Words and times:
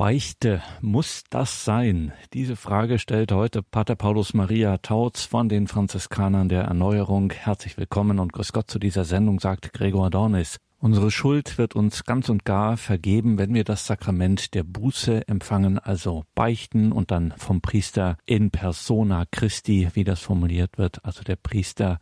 Beichte, 0.00 0.62
muss 0.80 1.24
das 1.28 1.66
sein? 1.66 2.14
Diese 2.32 2.56
Frage 2.56 2.98
stellt 2.98 3.32
heute 3.32 3.62
Pater 3.62 3.96
Paulus 3.96 4.32
Maria 4.32 4.78
Tautz 4.78 5.26
von 5.26 5.50
den 5.50 5.68
Franziskanern 5.68 6.48
der 6.48 6.62
Erneuerung. 6.62 7.30
Herzlich 7.30 7.76
willkommen 7.76 8.18
und 8.18 8.32
grüß 8.32 8.54
Gott 8.54 8.70
zu 8.70 8.78
dieser 8.78 9.04
Sendung, 9.04 9.40
sagt 9.40 9.74
Gregor 9.74 10.08
Dornis. 10.08 10.56
Unsere 10.78 11.10
Schuld 11.10 11.58
wird 11.58 11.76
uns 11.76 12.04
ganz 12.04 12.30
und 12.30 12.46
gar 12.46 12.78
vergeben, 12.78 13.36
wenn 13.36 13.52
wir 13.52 13.62
das 13.62 13.86
Sakrament 13.86 14.54
der 14.54 14.62
Buße 14.62 15.28
empfangen, 15.28 15.78
also 15.78 16.24
beichten 16.34 16.92
und 16.92 17.10
dann 17.10 17.34
vom 17.36 17.60
Priester 17.60 18.16
in 18.24 18.50
persona 18.50 19.26
Christi, 19.30 19.90
wie 19.92 20.04
das 20.04 20.20
formuliert 20.20 20.78
wird, 20.78 21.04
also 21.04 21.22
der 21.24 21.36
Priester 21.36 21.98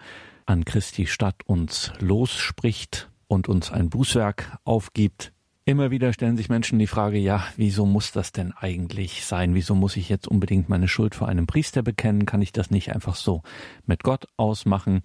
an 0.46 0.64
Christi 0.64 1.08
Stadt 1.08 1.42
uns 1.46 1.92
losspricht 1.98 3.10
und 3.26 3.48
uns 3.48 3.72
ein 3.72 3.90
Bußwerk 3.90 4.56
aufgibt, 4.62 5.32
Immer 5.68 5.90
wieder 5.90 6.14
stellen 6.14 6.38
sich 6.38 6.48
Menschen 6.48 6.78
die 6.78 6.86
Frage, 6.86 7.18
ja, 7.18 7.44
wieso 7.58 7.84
muss 7.84 8.10
das 8.10 8.32
denn 8.32 8.54
eigentlich 8.58 9.26
sein? 9.26 9.54
Wieso 9.54 9.74
muss 9.74 9.98
ich 9.98 10.08
jetzt 10.08 10.26
unbedingt 10.26 10.70
meine 10.70 10.88
Schuld 10.88 11.14
vor 11.14 11.28
einem 11.28 11.46
Priester 11.46 11.82
bekennen? 11.82 12.24
Kann 12.24 12.40
ich 12.40 12.52
das 12.52 12.70
nicht 12.70 12.94
einfach 12.94 13.16
so 13.16 13.42
mit 13.84 14.02
Gott 14.02 14.28
ausmachen? 14.38 15.02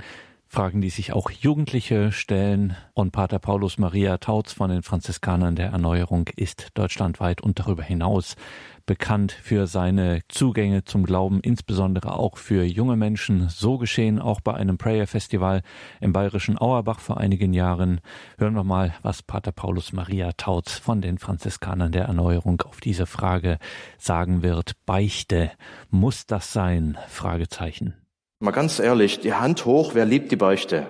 Fragen, 0.48 0.80
die 0.80 0.90
sich 0.90 1.12
auch 1.12 1.32
Jugendliche 1.32 2.14
stellen. 2.14 2.78
Und 2.94 3.12
Pater 3.12 3.40
Paulus 3.40 3.78
Maria 3.78 4.20
Tautz 4.20 4.54
von 4.54 4.70
den 4.70 4.84
Franziskanern 4.84 5.58
der 5.58 5.72
Erneuerung 5.72 6.30
ist 6.38 6.70
deutschlandweit 6.76 7.42
und 7.42 7.60
darüber 7.60 7.84
hinaus 7.84 8.38
bekannt 8.86 9.32
für 9.32 9.68
seine 9.68 10.22
Zugänge 10.28 10.84
zum 10.84 11.06
Glauben, 11.06 11.40
insbesondere 11.42 12.18
auch 12.18 12.38
für 12.38 12.64
junge 12.64 12.96
Menschen. 12.96 13.50
So 13.50 13.78
geschehen 13.78 14.20
auch 14.20 14.42
bei 14.42 14.54
einem 14.54 14.78
Prayer 14.78 15.08
Festival 15.08 15.62
im 16.02 16.14
bayerischen 16.14 16.58
Auerbach 16.58 17.00
vor 17.00 17.18
einigen 17.18 17.54
Jahren. 17.54 18.02
Hören 18.38 18.56
wir 18.56 18.64
mal, 18.64 18.94
was 19.02 19.24
Pater 19.24 19.52
Paulus 19.52 19.94
Maria 19.94 20.32
Tautz 20.34 20.74
von 20.78 21.02
den 21.02 21.18
Franziskanern 21.18 21.92
der 21.92 22.06
Erneuerung 22.06 22.62
auf 22.62 22.82
diese 22.82 23.06
Frage 23.06 23.58
sagen 23.98 24.44
wird. 24.44 24.74
Beichte, 24.86 25.52
muss 25.90 26.26
das 26.26 26.54
sein? 26.54 26.98
Fragezeichen. 27.08 27.94
Mal 28.40 28.52
ganz 28.52 28.80
ehrlich, 28.80 29.20
die 29.22 29.34
Hand 29.34 29.66
hoch, 29.66 29.92
wer 29.94 30.06
liebt 30.06 30.32
die 30.32 30.36
Beichte? 30.36 30.88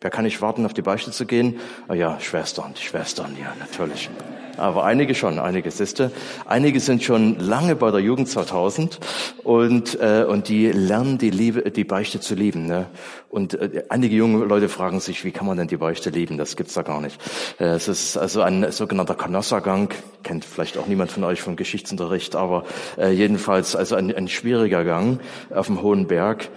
Wer 0.00 0.10
kann 0.10 0.24
nicht 0.24 0.42
warten, 0.42 0.66
auf 0.66 0.74
die 0.74 0.82
Beichte 0.82 1.10
zu 1.10 1.24
gehen? 1.24 1.58
Ah 1.88 1.94
ja, 1.94 2.20
Schwestern, 2.20 2.74
die 2.74 2.82
Schwestern, 2.82 3.34
ja, 3.40 3.54
natürlich. 3.58 4.10
Aber 4.58 4.84
einige 4.84 5.14
schon, 5.14 5.38
einige 5.38 5.70
siehste. 5.70 6.10
Einige 6.46 6.80
sind 6.80 7.02
schon 7.02 7.38
lange 7.38 7.76
bei 7.76 7.90
der 7.90 8.00
Jugend 8.00 8.28
2000 8.28 8.98
und 9.44 9.98
äh, 10.00 10.24
und 10.24 10.48
die 10.48 10.70
lernen 10.70 11.18
die 11.18 11.30
Liebe, 11.30 11.70
die 11.70 11.84
Beichte 11.84 12.20
zu 12.20 12.34
lieben. 12.34 12.66
Ne? 12.66 12.86
Und 13.28 13.54
äh, 13.54 13.84
einige 13.88 14.16
junge 14.16 14.44
Leute 14.44 14.68
fragen 14.68 15.00
sich, 15.00 15.24
wie 15.24 15.30
kann 15.30 15.46
man 15.46 15.58
denn 15.58 15.68
die 15.68 15.76
Beichte 15.76 16.10
lieben? 16.10 16.38
Das 16.38 16.56
gibt's 16.56 16.74
da 16.74 16.82
gar 16.82 17.00
nicht. 17.00 17.20
Äh, 17.58 17.64
es 17.66 17.88
ist 17.88 18.16
also 18.16 18.42
ein 18.42 18.70
sogenannter 18.72 19.14
Kanossergang. 19.14 19.90
Kennt 20.22 20.44
vielleicht 20.44 20.78
auch 20.78 20.86
niemand 20.86 21.12
von 21.12 21.24
euch 21.24 21.42
vom 21.42 21.56
Geschichtsunterricht, 21.56 22.34
aber 22.34 22.64
äh, 22.98 23.10
jedenfalls 23.10 23.76
also 23.76 23.94
ein, 23.94 24.14
ein 24.14 24.28
schwieriger 24.28 24.84
Gang 24.84 25.20
auf 25.50 25.66
dem 25.66 25.82
hohen 25.82 26.06
Berg 26.06 26.48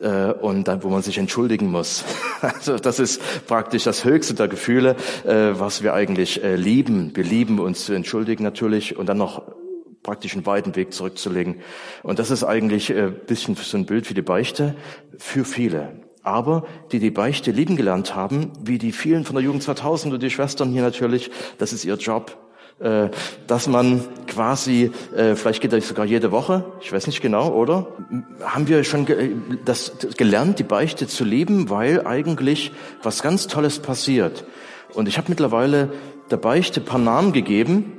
äh, 0.00 0.32
und 0.32 0.68
dann, 0.68 0.82
wo 0.82 0.88
man 0.88 1.02
sich 1.02 1.18
entschuldigen 1.18 1.70
muss. 1.70 2.04
Also 2.40 2.78
das 2.78 3.00
ist 3.00 3.20
praktisch 3.48 3.82
das 3.82 4.04
höchste 4.04 4.34
der 4.34 4.46
Gefühle, 4.46 4.94
äh, 5.24 5.58
was 5.58 5.82
wir 5.82 5.92
eigentlich 5.92 6.44
äh, 6.44 6.54
lieben. 6.54 7.10
Wir 7.16 7.24
lieben 7.24 7.58
uns 7.58 7.84
zu 7.84 7.94
entschuldigen 7.94 8.44
natürlich 8.44 8.96
und 8.96 9.06
dann 9.06 9.18
noch 9.18 9.42
praktisch 10.04 10.34
einen 10.34 10.46
weiten 10.46 10.76
Weg 10.76 10.92
zurückzulegen. 10.92 11.56
Und 12.04 12.20
das 12.20 12.30
ist 12.30 12.44
eigentlich 12.44 12.94
ein 12.94 13.12
bisschen 13.26 13.56
so 13.56 13.76
ein 13.76 13.86
Bild 13.86 14.08
wie 14.08 14.14
die 14.14 14.22
Beichte 14.22 14.76
für 15.18 15.44
viele. 15.44 16.00
Aber 16.22 16.64
die 16.92 17.00
die 17.00 17.10
Beichte 17.10 17.50
lieben 17.50 17.74
gelernt 17.74 18.14
haben, 18.14 18.52
wie 18.62 18.78
die 18.78 18.92
vielen 18.92 19.24
von 19.24 19.34
der 19.34 19.44
Jugend 19.44 19.64
2000 19.64 20.14
und 20.14 20.22
die 20.22 20.30
Schwestern 20.30 20.70
hier 20.70 20.82
natürlich, 20.82 21.30
das 21.58 21.72
ist 21.72 21.84
ihr 21.84 21.94
Job, 21.94 22.38
äh, 22.80 23.08
dass 23.46 23.66
man 23.66 24.04
quasi, 24.26 24.92
äh, 25.16 25.34
vielleicht 25.34 25.60
geht 25.60 25.72
das 25.72 25.88
sogar 25.88 26.06
jede 26.06 26.30
Woche, 26.30 26.64
ich 26.80 26.92
weiß 26.92 27.06
nicht 27.06 27.20
genau, 27.20 27.52
oder? 27.52 27.88
Haben 28.44 28.68
wir 28.68 28.84
schon 28.84 29.06
das 29.64 29.92
gelernt, 30.16 30.58
die 30.58 30.64
Beichte 30.64 31.06
zu 31.08 31.24
lieben, 31.24 31.70
weil 31.70 32.06
eigentlich 32.06 32.72
was 33.02 33.22
ganz 33.22 33.48
Tolles 33.48 33.80
passiert. 33.80 34.44
Und 34.94 35.08
ich 35.08 35.18
habe 35.18 35.28
mittlerweile 35.28 35.90
der 36.30 36.36
Beichte 36.36 36.80
paar 36.80 37.00
Namen 37.00 37.32
gegeben, 37.32 37.98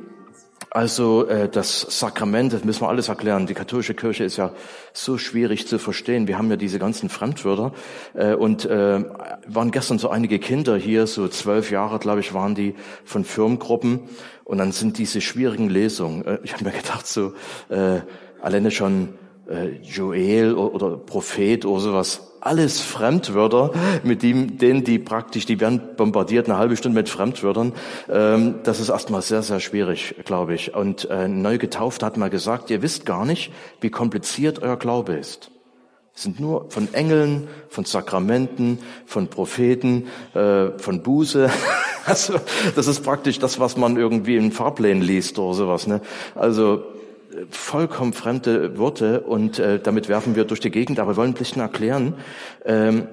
also 0.71 1.27
äh, 1.27 1.49
das 1.49 1.81
Sakrament, 1.99 2.53
das 2.53 2.63
müssen 2.63 2.81
wir 2.81 2.89
alles 2.89 3.09
erklären. 3.09 3.47
Die 3.47 3.55
katholische 3.55 3.95
Kirche 3.95 4.23
ist 4.23 4.37
ja 4.37 4.51
so 4.93 5.17
schwierig 5.17 5.67
zu 5.67 5.79
verstehen. 5.79 6.27
Wir 6.27 6.37
haben 6.37 6.49
ja 6.51 6.57
diese 6.57 6.77
ganzen 6.77 7.09
Fremdwörter 7.09 7.73
äh, 8.13 8.35
und 8.35 8.65
äh, 8.65 9.03
waren 9.47 9.71
gestern 9.71 9.97
so 9.97 10.09
einige 10.09 10.37
Kinder 10.37 10.77
hier, 10.77 11.07
so 11.07 11.27
zwölf 11.27 11.71
Jahre, 11.71 11.97
glaube 11.97 12.19
ich, 12.19 12.35
waren 12.35 12.53
die 12.53 12.75
von 13.03 13.25
Firmengruppen 13.25 14.01
und 14.49 14.57
dann 14.57 14.71
sind 14.71 14.97
diese 14.97 15.21
schwierigen 15.21 15.69
Lesungen. 15.69 16.25
Äh, 16.25 16.39
ich 16.43 16.53
habe 16.53 16.63
mir 16.63 16.71
gedacht, 16.71 17.05
so 17.05 17.33
äh, 17.69 17.99
alleine 18.41 18.71
schon 18.71 19.09
äh, 19.47 19.75
Joel 19.83 20.55
oder, 20.55 20.73
oder 20.73 20.97
Prophet 20.97 21.65
oder 21.65 21.79
sowas 21.79 22.25
alles 22.41 22.81
Fremdwörter, 22.81 23.71
mit 24.03 24.23
dem, 24.23 24.57
denen 24.57 24.85
die 24.85 24.97
praktisch, 24.97 25.45
die 25.45 25.59
werden 25.59 25.81
bombardiert 25.97 26.47
eine 26.47 26.57
halbe 26.57 26.77
Stunde 26.77 26.97
mit 26.97 27.09
Fremdwörtern. 27.09 27.73
Ähm, 28.09 28.55
das 28.63 28.79
ist 28.79 28.89
erstmal 28.89 29.21
sehr, 29.21 29.43
sehr 29.43 29.59
schwierig, 29.59 30.15
glaube 30.25 30.55
ich. 30.55 30.73
Und 30.73 31.07
äh, 31.11 31.27
neu 31.27 31.57
getauft 31.59 32.01
hat 32.01 32.17
mal 32.17 32.29
gesagt, 32.29 32.71
ihr 32.71 32.81
wisst 32.81 33.05
gar 33.05 33.25
nicht, 33.25 33.51
wie 33.81 33.91
kompliziert 33.91 34.63
euer 34.63 34.77
Glaube 34.77 35.13
ist. 35.13 35.51
Sind 36.19 36.41
nur 36.41 36.69
von 36.69 36.93
Engeln, 36.93 37.47
von 37.69 37.85
Sakramenten, 37.85 38.79
von 39.05 39.29
Propheten, 39.29 40.07
äh, 40.33 40.77
von 40.77 41.01
Buße. 41.01 41.49
Also 42.05 42.39
das 42.75 42.87
ist 42.87 43.03
praktisch 43.03 43.37
das, 43.37 43.59
was 43.59 43.77
man 43.77 43.95
irgendwie 43.95 44.35
in 44.35 44.51
Fahrplänen 44.51 45.03
liest 45.03 45.37
oder 45.37 45.53
sowas. 45.53 45.85
Ne? 45.85 46.01
Also 46.33 46.83
vollkommen 47.51 48.13
fremde 48.13 48.79
Worte 48.79 49.19
und 49.19 49.59
äh, 49.59 49.79
damit 49.79 50.09
werfen 50.09 50.35
wir 50.35 50.45
durch 50.45 50.59
die 50.59 50.71
Gegend, 50.71 50.97
aber 50.97 51.11
wir 51.11 51.17
wollen 51.17 51.31
ein 51.31 51.37
bisschen 51.37 51.61
erklären, 51.61 52.15
ähm, 52.65 53.07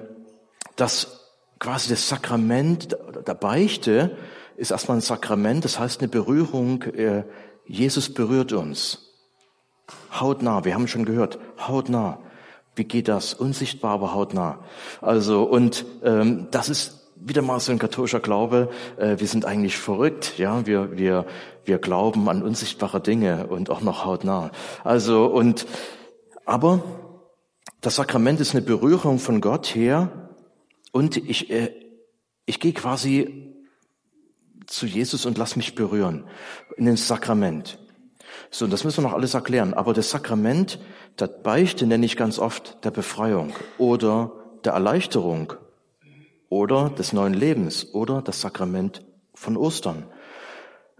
dass 0.77 1.27
quasi 1.59 1.89
das 1.89 2.09
Sakrament 2.09 2.97
der 3.27 3.35
Beichte 3.35 4.17
ist 4.55 4.71
erstmal 4.71 4.97
ein 4.97 5.01
Sakrament, 5.01 5.63
das 5.63 5.79
heißt 5.79 5.99
eine 5.99 6.07
Berührung, 6.07 6.81
äh, 6.83 7.23
Jesus 7.67 8.11
berührt 8.11 8.51
uns. 8.51 9.13
Hautnah, 10.11 10.65
wir 10.65 10.73
haben 10.73 10.87
schon 10.87 11.05
gehört, 11.05 11.37
hautnah. 11.59 12.19
Wie 12.77 12.83
geht 12.83 13.07
das? 13.07 13.33
Unsichtbar, 13.33 13.91
aber 13.91 14.13
hautnah. 14.13 14.59
Also, 15.01 15.43
und 15.43 15.85
ähm, 16.03 16.47
das 16.51 16.69
ist 16.69 17.11
wieder 17.19 17.41
mal 17.41 17.59
so 17.59 17.71
ein 17.71 17.79
katholischer 17.79 18.19
Glaube, 18.19 18.69
äh, 18.97 19.19
wir 19.19 19.27
sind 19.27 19.45
eigentlich 19.45 19.77
verrückt, 19.77 20.37
ja, 20.37 20.65
wir, 20.67 20.95
wir, 20.95 21.25
wir 21.65 21.79
glauben 21.79 22.29
an 22.29 22.43
unsichtbare 22.43 23.01
Dinge 23.01 23.47
und 23.47 23.71
auch 23.71 23.81
noch 23.81 24.05
hautnah. 24.05 24.51
Also, 24.83 25.25
und, 25.25 25.65
aber 26.45 26.83
das 27.81 27.95
Sakrament 27.95 28.39
ist 28.39 28.53
eine 28.53 28.61
Berührung 28.61 29.17
von 29.17 29.41
Gott 29.41 29.73
her 29.73 30.29
und 30.91 31.17
ich, 31.17 31.49
äh, 31.49 31.73
ich 32.45 32.59
gehe 32.59 32.73
quasi 32.73 33.55
zu 34.67 34.85
Jesus 34.85 35.25
und 35.25 35.39
lass 35.39 35.55
mich 35.55 35.73
berühren 35.73 36.25
in 36.75 36.85
den 36.85 36.97
Sakrament. 36.97 37.79
So, 38.49 38.65
und 38.65 38.71
das 38.71 38.83
müssen 38.83 39.03
wir 39.03 39.09
noch 39.09 39.15
alles 39.15 39.33
erklären. 39.33 39.73
Aber 39.73 39.93
das 39.93 40.09
Sakrament, 40.09 40.79
das 41.15 41.29
Beichte 41.43 41.85
nenne 41.85 42.05
ich 42.05 42.15
ganz 42.15 42.39
oft 42.39 42.83
der 42.83 42.91
Befreiung 42.91 43.53
oder 43.77 44.31
der 44.63 44.73
Erleichterung 44.73 45.53
oder 46.49 46.89
des 46.89 47.13
neuen 47.13 47.33
Lebens 47.33 47.93
oder 47.93 48.21
das 48.21 48.41
Sakrament 48.41 49.03
von 49.33 49.57
Ostern 49.57 50.05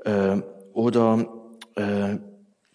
äh, 0.03 0.37
oder 0.73 1.25
äh, 1.75 2.17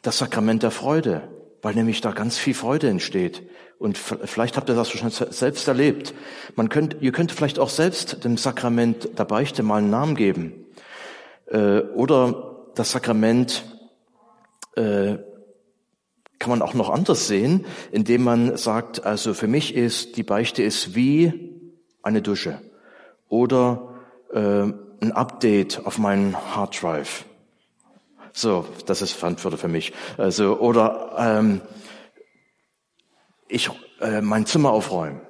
das 0.01 0.19
Sakrament 0.19 0.63
der 0.63 0.71
Freude, 0.71 1.29
weil 1.61 1.75
nämlich 1.75 2.01
da 2.01 2.13
ganz 2.13 2.39
viel 2.39 2.55
Freude 2.55 2.89
entsteht. 2.89 3.43
Und 3.79 3.99
vielleicht 3.99 4.57
habt 4.57 4.69
ihr 4.69 4.77
das 4.77 4.91
schon 4.91 5.11
selbst 5.11 5.67
erlebt. 5.67 6.15
Man 6.55 6.69
könnt, 6.69 6.97
ihr 7.01 7.11
könnt 7.13 7.33
vielleicht 7.33 7.59
auch 7.59 7.69
selbst 7.69 8.25
dem 8.25 8.37
Sakrament 8.37 9.19
der 9.19 9.25
Beichte 9.25 9.63
mal 9.63 9.79
einen 9.79 9.91
Namen 9.91 10.15
geben. 10.15 10.67
Äh, 11.47 11.81
oder 11.95 12.71
das 12.75 12.93
Sakrament 12.93 13.65
äh, 14.77 15.19
kann 16.39 16.51
man 16.51 16.63
auch 16.63 16.75
noch 16.75 16.91
anders 16.91 17.29
sehen, 17.29 17.67
indem 17.93 18.25
man 18.25 18.57
sagt, 18.57 19.05
also 19.07 19.33
für 19.33 19.47
mich 19.47 19.75
ist 19.75 20.17
die 20.17 20.25
Beichte 20.25 20.63
ist 20.63 20.95
wie 20.95 21.53
eine 22.03 22.21
Dusche 22.21 22.61
oder 23.29 23.95
äh, 24.33 24.73
ein 25.03 25.13
Update 25.13 25.87
auf 25.87 25.99
meinen 25.99 26.37
Harddrive. 26.37 27.25
So, 28.33 28.67
das 28.87 29.03
ist 29.03 29.13
Verantwortung 29.13 29.61
für 29.61 29.69
mich. 29.69 29.93
Also 30.17 30.59
oder 30.59 31.15
ähm, 31.19 31.61
ich 33.49 33.71
äh, 34.01 34.21
mein 34.21 34.47
Zimmer 34.47 34.71
aufräumen 34.71 35.21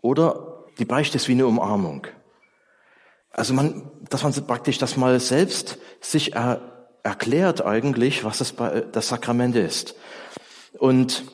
oder 0.00 0.64
die 0.78 0.84
Beichte 0.84 1.16
ist 1.16 1.28
wie 1.28 1.32
eine 1.32 1.46
Umarmung. 1.46 2.06
Also 3.30 3.52
man, 3.54 3.90
dass 4.10 4.22
man 4.22 4.32
praktisch 4.46 4.78
das 4.78 4.96
mal 4.96 5.18
selbst 5.18 5.78
sich 6.00 6.34
er, 6.34 6.73
erklärt 7.04 7.64
eigentlich, 7.64 8.24
was 8.24 8.38
das, 8.38 8.54
das 8.90 9.08
Sakrament 9.08 9.54
ist 9.54 9.94
und 10.78 11.24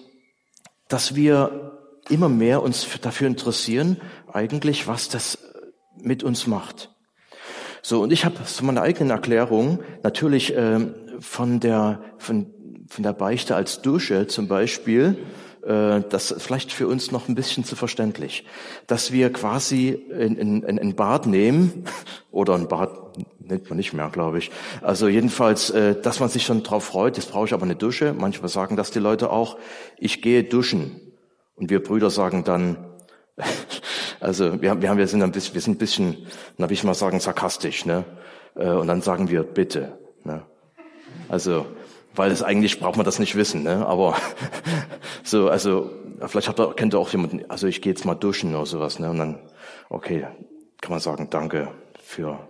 dass 0.88 1.14
wir 1.14 1.78
immer 2.10 2.28
mehr 2.28 2.62
uns 2.62 2.86
dafür 3.00 3.28
interessieren, 3.28 4.00
eigentlich, 4.30 4.88
was 4.88 5.08
das 5.08 5.38
mit 5.96 6.24
uns 6.24 6.46
macht. 6.46 6.90
So, 7.82 8.02
und 8.02 8.12
ich 8.12 8.24
habe 8.24 8.44
zu 8.44 8.64
meiner 8.64 8.82
eigenen 8.82 9.10
Erklärung 9.10 9.78
natürlich 10.02 10.54
äh, 10.54 10.88
von 11.20 11.60
der, 11.60 12.02
von, 12.18 12.52
von 12.88 13.02
der 13.04 13.12
Beichte 13.12 13.54
als 13.54 13.80
Dusche 13.80 14.26
zum 14.26 14.48
Beispiel, 14.48 15.16
äh, 15.62 16.00
das 16.08 16.34
vielleicht 16.38 16.72
für 16.72 16.88
uns 16.88 17.10
noch 17.10 17.28
ein 17.28 17.34
bisschen 17.34 17.64
zu 17.64 17.76
verständlich, 17.76 18.44
dass 18.86 19.12
wir 19.12 19.32
quasi 19.32 20.04
ein, 20.12 20.64
ein, 20.64 20.78
ein 20.78 20.94
Bad 20.96 21.26
nehmen 21.26 21.84
oder 22.30 22.54
ein 22.54 22.68
Bad 22.68 23.09
nennt 23.38 23.68
man 23.68 23.76
nicht 23.76 23.92
mehr, 23.92 24.08
glaube 24.10 24.38
ich. 24.38 24.50
Also 24.82 25.08
jedenfalls, 25.08 25.70
äh, 25.70 26.00
dass 26.00 26.20
man 26.20 26.28
sich 26.28 26.44
schon 26.44 26.62
drauf 26.62 26.84
freut. 26.84 27.16
Jetzt 27.16 27.32
brauche 27.32 27.46
ich 27.46 27.54
aber 27.54 27.64
eine 27.64 27.76
Dusche. 27.76 28.14
Manchmal 28.16 28.48
sagen 28.48 28.76
das 28.76 28.90
die 28.90 28.98
Leute 28.98 29.30
auch. 29.30 29.58
Ich 29.98 30.22
gehe 30.22 30.44
duschen. 30.44 31.00
Und 31.56 31.70
wir 31.70 31.82
Brüder 31.82 32.10
sagen 32.10 32.44
dann, 32.44 32.76
also 34.20 34.60
wir, 34.60 34.70
haben, 34.70 34.82
wir, 34.82 34.90
haben, 34.90 34.98
wir 34.98 35.06
sind 35.06 35.22
ein 35.22 35.32
bisschen, 35.32 35.54
wir 35.54 35.60
sind 35.60 35.74
ein 35.74 35.78
bisschen, 35.78 36.26
na, 36.56 36.68
wie 36.70 36.74
ich 36.74 36.84
mal 36.84 36.94
sagen, 36.94 37.20
sarkastisch, 37.20 37.84
ne? 37.86 38.04
Äh, 38.54 38.70
und 38.70 38.86
dann 38.86 39.02
sagen 39.02 39.30
wir 39.30 39.42
bitte. 39.42 39.98
Ne? 40.24 40.42
Also 41.28 41.66
weil 42.14 42.30
es 42.30 42.42
eigentlich 42.42 42.80
braucht 42.80 42.96
man 42.96 43.04
das 43.04 43.18
nicht 43.18 43.36
wissen, 43.36 43.62
ne? 43.62 43.86
Aber 43.86 44.16
so, 45.22 45.48
also 45.48 45.90
vielleicht 46.26 46.48
habt 46.48 46.60
ihr, 46.60 46.72
kennt 46.74 46.94
ihr 46.94 46.98
auch 46.98 47.10
jemanden, 47.10 47.44
also 47.48 47.66
ich 47.66 47.82
gehe 47.82 47.92
jetzt 47.92 48.04
mal 48.04 48.14
duschen 48.14 48.54
oder 48.54 48.66
sowas, 48.66 48.98
ne? 48.98 49.10
Und 49.10 49.18
dann, 49.18 49.38
okay, 49.88 50.26
kann 50.80 50.90
man 50.90 51.00
sagen, 51.00 51.28
danke 51.30 51.68
für 52.02 52.48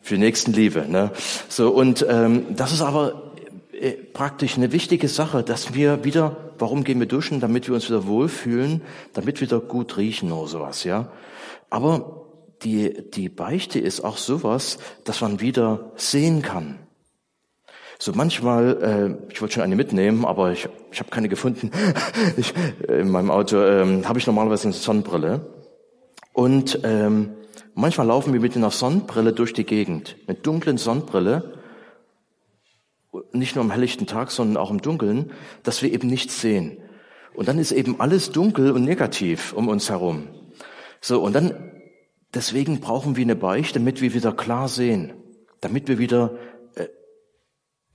für 0.00 0.18
Nächstenliebe, 0.18 0.86
ne? 0.88 1.10
So 1.48 1.70
und 1.70 2.06
ähm, 2.08 2.46
das 2.56 2.72
ist 2.72 2.82
aber 2.82 3.32
äh, 3.72 3.92
praktisch 3.92 4.56
eine 4.56 4.72
wichtige 4.72 5.08
Sache, 5.08 5.42
dass 5.42 5.74
wir 5.74 6.04
wieder, 6.04 6.36
warum 6.58 6.84
gehen 6.84 6.98
wir 7.00 7.06
duschen, 7.06 7.40
damit 7.40 7.68
wir 7.68 7.74
uns 7.74 7.88
wieder 7.88 8.06
wohlfühlen, 8.06 8.82
damit 9.12 9.40
wir 9.40 9.48
wieder 9.48 9.60
gut 9.60 9.96
riechen 9.96 10.32
oder 10.32 10.48
sowas, 10.48 10.84
ja? 10.84 11.10
Aber 11.70 12.26
die 12.62 13.10
die 13.10 13.28
Beichte 13.28 13.78
ist 13.78 14.00
auch 14.00 14.16
sowas, 14.16 14.78
dass 15.04 15.20
man 15.20 15.40
wieder 15.40 15.92
sehen 15.96 16.42
kann. 16.42 16.78
So 18.00 18.12
manchmal, 18.12 19.18
äh, 19.28 19.32
ich 19.32 19.40
wollte 19.40 19.54
schon 19.54 19.64
eine 19.64 19.74
mitnehmen, 19.74 20.24
aber 20.24 20.52
ich, 20.52 20.68
ich 20.92 21.00
habe 21.00 21.10
keine 21.10 21.28
gefunden. 21.28 21.72
ich, 22.36 22.54
äh, 22.88 23.00
in 23.00 23.10
meinem 23.10 23.30
Auto 23.30 23.60
ähm, 23.60 24.08
habe 24.08 24.20
ich 24.20 24.26
normalerweise 24.26 24.64
eine 24.64 24.74
Sonnenbrille. 24.74 25.40
Und 26.32 26.80
ähm, 26.84 27.30
manchmal 27.74 28.06
laufen 28.06 28.32
wir 28.32 28.40
mit 28.40 28.56
einer 28.56 28.70
Sonnenbrille 28.70 29.32
durch 29.32 29.52
die 29.52 29.64
Gegend, 29.64 30.16
mit 30.26 30.46
dunklen 30.46 30.78
Sonnenbrille, 30.78 31.58
nicht 33.32 33.54
nur 33.54 33.64
am 33.64 33.70
helllichten 33.70 34.06
Tag, 34.06 34.30
sondern 34.30 34.56
auch 34.56 34.70
im 34.70 34.82
Dunkeln, 34.82 35.32
dass 35.62 35.82
wir 35.82 35.92
eben 35.92 36.08
nichts 36.08 36.40
sehen. 36.40 36.78
Und 37.34 37.48
dann 37.48 37.58
ist 37.58 37.72
eben 37.72 38.00
alles 38.00 38.32
dunkel 38.32 38.72
und 38.72 38.84
negativ 38.84 39.52
um 39.52 39.68
uns 39.68 39.90
herum. 39.90 40.28
So, 41.00 41.22
und 41.22 41.34
dann, 41.34 41.72
deswegen 42.34 42.80
brauchen 42.80 43.16
wir 43.16 43.24
eine 43.24 43.36
Beichte, 43.36 43.78
damit 43.78 44.00
wir 44.00 44.14
wieder 44.14 44.32
klar 44.32 44.68
sehen, 44.68 45.12
damit 45.60 45.88
wir 45.88 45.98
wieder 45.98 46.38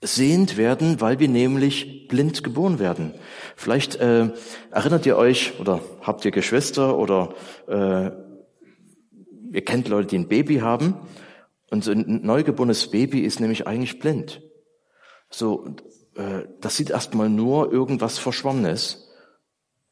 sehend 0.04 0.58
werden, 0.58 1.02
weil 1.02 1.20
wir 1.20 1.30
nämlich 1.30 2.08
blind 2.08 2.44
geboren 2.44 2.80
werden. 2.80 3.14
Vielleicht 3.56 3.96
äh, 3.96 4.30
erinnert 4.72 5.06
ihr 5.06 5.18
euch 5.18 5.60
oder 5.60 5.80
habt 6.02 6.26
ihr 6.26 6.32
Geschwister 6.32 6.98
oder 6.98 7.34
äh, 7.68 8.12
ihr 9.54 9.64
kennt 9.64 9.88
Leute, 9.88 10.08
die 10.08 10.18
ein 10.18 10.28
Baby 10.28 10.58
haben 10.58 10.96
und 11.70 11.84
so 11.84 11.92
ein 11.92 12.22
neugeborenes 12.24 12.92
Baby 12.92 13.22
ist 13.22 13.40
nämlich 13.40 13.68
eigentlich 13.68 14.00
blind. 14.00 14.42
So, 15.30 15.76
äh, 16.16 16.44
das 16.60 16.76
sieht 16.76 16.90
erstmal 16.90 17.30
nur 17.30 17.72
irgendwas 17.72 18.18
Verschwommenes, 18.18 19.10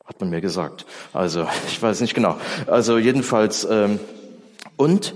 hat 0.04 0.20
man 0.20 0.30
mir 0.30 0.42
gesagt. 0.42 0.86
Also 1.14 1.48
ich 1.68 1.82
weiß 1.82 2.02
nicht 2.02 2.14
genau. 2.14 2.38
Also 2.68 2.98
jedenfalls 2.98 3.66
ähm, 3.70 4.00
und 4.76 5.16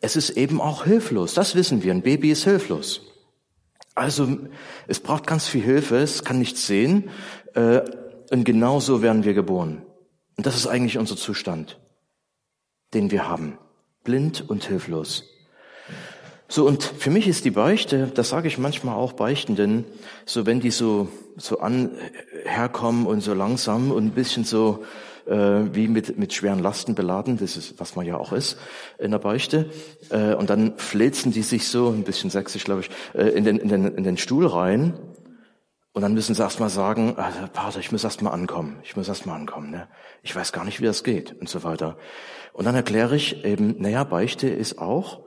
es 0.00 0.16
ist 0.16 0.30
eben 0.30 0.60
auch 0.60 0.84
hilflos. 0.84 1.34
Das 1.34 1.54
wissen 1.54 1.82
wir. 1.82 1.92
Ein 1.92 2.02
Baby 2.02 2.30
ist 2.30 2.44
hilflos. 2.44 3.02
Also 3.94 4.38
es 4.86 5.00
braucht 5.00 5.26
ganz 5.26 5.46
viel 5.46 5.62
Hilfe, 5.62 5.96
es 5.96 6.24
kann 6.24 6.38
nichts 6.38 6.66
sehen 6.66 7.10
äh, 7.54 7.82
und 8.30 8.44
genauso 8.44 9.02
werden 9.02 9.24
wir 9.24 9.34
geboren. 9.34 9.82
Und 10.36 10.46
das 10.46 10.56
ist 10.56 10.66
eigentlich 10.66 10.96
unser 10.96 11.16
Zustand, 11.16 11.78
den 12.94 13.10
wir 13.10 13.28
haben, 13.28 13.58
blind 14.10 14.44
und 14.48 14.64
hilflos. 14.64 15.24
So 16.48 16.66
und 16.66 16.82
für 16.82 17.10
mich 17.10 17.28
ist 17.28 17.44
die 17.44 17.52
Beichte, 17.52 18.10
das 18.12 18.28
sage 18.28 18.48
ich 18.48 18.58
manchmal 18.58 18.96
auch 18.96 19.12
Beichtenden, 19.12 19.84
so 20.26 20.46
wenn 20.46 20.58
die 20.58 20.72
so 20.72 21.08
so 21.36 21.60
an 21.60 21.92
herkommen 22.44 23.06
und 23.06 23.20
so 23.20 23.34
langsam 23.34 23.92
und 23.92 24.06
ein 24.06 24.10
bisschen 24.10 24.42
so 24.42 24.82
äh, 25.26 25.32
wie 25.72 25.86
mit, 25.86 26.18
mit 26.18 26.34
schweren 26.34 26.58
Lasten 26.58 26.96
beladen, 26.96 27.38
das 27.38 27.56
ist, 27.56 27.78
was 27.78 27.94
man 27.94 28.04
ja 28.04 28.16
auch 28.16 28.32
ist 28.32 28.58
in 28.98 29.12
der 29.12 29.20
Beichte. 29.20 29.70
Äh, 30.08 30.34
und 30.34 30.50
dann 30.50 30.76
fläzen 30.76 31.30
die 31.30 31.42
sich 31.42 31.68
so, 31.68 31.90
ein 31.90 32.02
bisschen 32.02 32.30
sächsisch, 32.30 32.64
glaube 32.64 32.80
ich, 32.80 32.90
äh, 33.14 33.28
in, 33.28 33.44
den, 33.44 33.58
in, 33.58 33.68
den, 33.68 33.84
in 33.94 34.02
den 34.02 34.16
Stuhl 34.16 34.44
rein. 34.44 34.94
Und 35.92 36.02
dann 36.02 36.14
müssen 36.14 36.34
sie 36.34 36.42
erst 36.42 36.58
mal 36.58 36.68
sagen, 36.68 37.14
also, 37.16 37.38
Pater, 37.52 37.78
ich 37.78 37.92
muss 37.92 38.02
erst 38.02 38.22
mal 38.22 38.30
ankommen, 38.30 38.80
ich 38.82 38.96
muss 38.96 39.08
erst 39.08 39.26
mal 39.26 39.36
ankommen, 39.36 39.70
ne? 39.70 39.86
ich 40.22 40.34
weiß 40.34 40.52
gar 40.52 40.64
nicht, 40.64 40.80
wie 40.80 40.86
das 40.86 41.04
geht 41.04 41.32
und 41.40 41.48
so 41.48 41.62
weiter. 41.62 41.96
Und 42.52 42.64
dann 42.64 42.74
erkläre 42.74 43.16
ich 43.16 43.44
eben, 43.44 43.80
naja, 43.80 44.04
Beichte 44.04 44.48
ist 44.48 44.78
auch, 44.78 45.24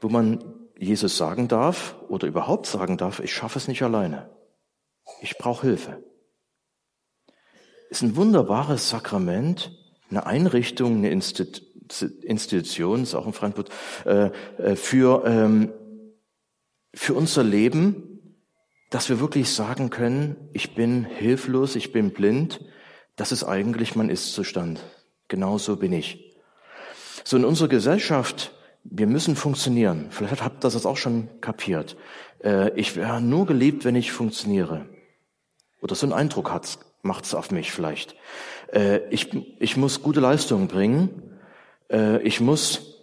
wo 0.00 0.08
man 0.08 0.44
Jesus 0.76 1.16
sagen 1.16 1.48
darf 1.48 1.96
oder 2.08 2.28
überhaupt 2.28 2.66
sagen 2.66 2.96
darf, 2.96 3.20
ich 3.20 3.32
schaffe 3.32 3.58
es 3.58 3.68
nicht 3.68 3.82
alleine. 3.82 4.30
Ich 5.22 5.38
brauche 5.38 5.66
Hilfe 5.66 6.02
ist 7.90 8.02
ein 8.02 8.16
wunderbares 8.16 8.90
Sakrament, 8.90 9.72
eine 10.10 10.26
Einrichtung, 10.26 10.96
eine 10.98 11.10
Institution, 11.10 13.02
ist 13.02 13.14
auch 13.14 13.26
in 13.26 13.32
Frankfurt, 13.32 13.70
äh, 14.04 14.30
äh, 14.58 14.76
für, 14.76 15.24
ähm, 15.26 15.72
für 16.94 17.14
unser 17.14 17.42
Leben, 17.44 18.36
dass 18.90 19.08
wir 19.08 19.20
wirklich 19.20 19.50
sagen 19.50 19.90
können, 19.90 20.36
ich 20.52 20.74
bin 20.74 21.04
hilflos, 21.04 21.76
ich 21.76 21.92
bin 21.92 22.12
blind, 22.12 22.64
das 23.16 23.32
ist 23.32 23.44
eigentlich 23.44 23.96
mein 23.96 24.10
Ist-Zustand. 24.10 24.82
Genauso 25.28 25.76
bin 25.76 25.92
ich. 25.92 26.27
So 27.28 27.36
in 27.36 27.44
unserer 27.44 27.68
Gesellschaft, 27.68 28.52
wir 28.84 29.06
müssen 29.06 29.36
funktionieren. 29.36 30.06
Vielleicht 30.08 30.42
habt 30.42 30.64
ihr 30.64 30.70
das 30.70 30.86
auch 30.86 30.96
schon 30.96 31.28
kapiert. 31.42 31.98
Äh, 32.42 32.70
ich 32.70 32.96
wäre 32.96 33.20
nur 33.20 33.44
geliebt, 33.44 33.84
wenn 33.84 33.96
ich 33.96 34.12
funktioniere. 34.12 34.86
Oder 35.82 35.94
so 35.94 36.06
einen 36.06 36.14
Eindruck 36.14 36.50
hat's 36.50 36.78
macht's 37.02 37.34
auf 37.34 37.50
mich 37.50 37.70
vielleicht. 37.70 38.16
Äh, 38.72 39.00
ich, 39.10 39.28
ich 39.58 39.76
muss 39.76 40.00
gute 40.00 40.20
Leistungen 40.20 40.68
bringen. 40.68 41.34
Äh, 41.92 42.22
ich 42.22 42.40
muss 42.40 42.94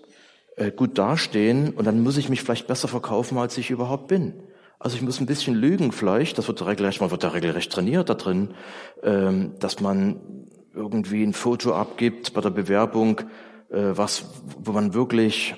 gut 0.75 0.97
dastehen 0.97 1.73
und 1.73 1.85
dann 1.85 2.01
muss 2.01 2.17
ich 2.17 2.27
mich 2.29 2.41
vielleicht 2.41 2.65
besser 2.65 2.87
verkaufen, 2.87 3.37
als 3.37 3.59
ich 3.59 3.69
überhaupt 3.69 4.07
bin. 4.07 4.33
Also 4.79 4.95
ich 4.95 5.03
muss 5.03 5.19
ein 5.19 5.27
bisschen 5.27 5.53
lügen 5.53 5.91
vielleicht. 5.91 6.39
Das 6.39 6.47
wird 6.47 6.65
regelrecht, 6.65 6.99
man 6.99 7.11
wird 7.11 7.23
da 7.23 7.29
regelrecht 7.29 7.71
trainiert 7.71 8.09
da 8.09 8.15
drin, 8.15 8.55
ähm, 9.03 9.53
dass 9.59 9.81
man 9.81 10.47
irgendwie 10.73 11.23
ein 11.23 11.33
Foto 11.33 11.75
abgibt 11.75 12.33
bei 12.33 12.41
der 12.41 12.49
Bewerbung, 12.49 13.21
was, 13.69 14.25
wo 14.57 14.71
man 14.71 14.93
wirklich 14.93 15.55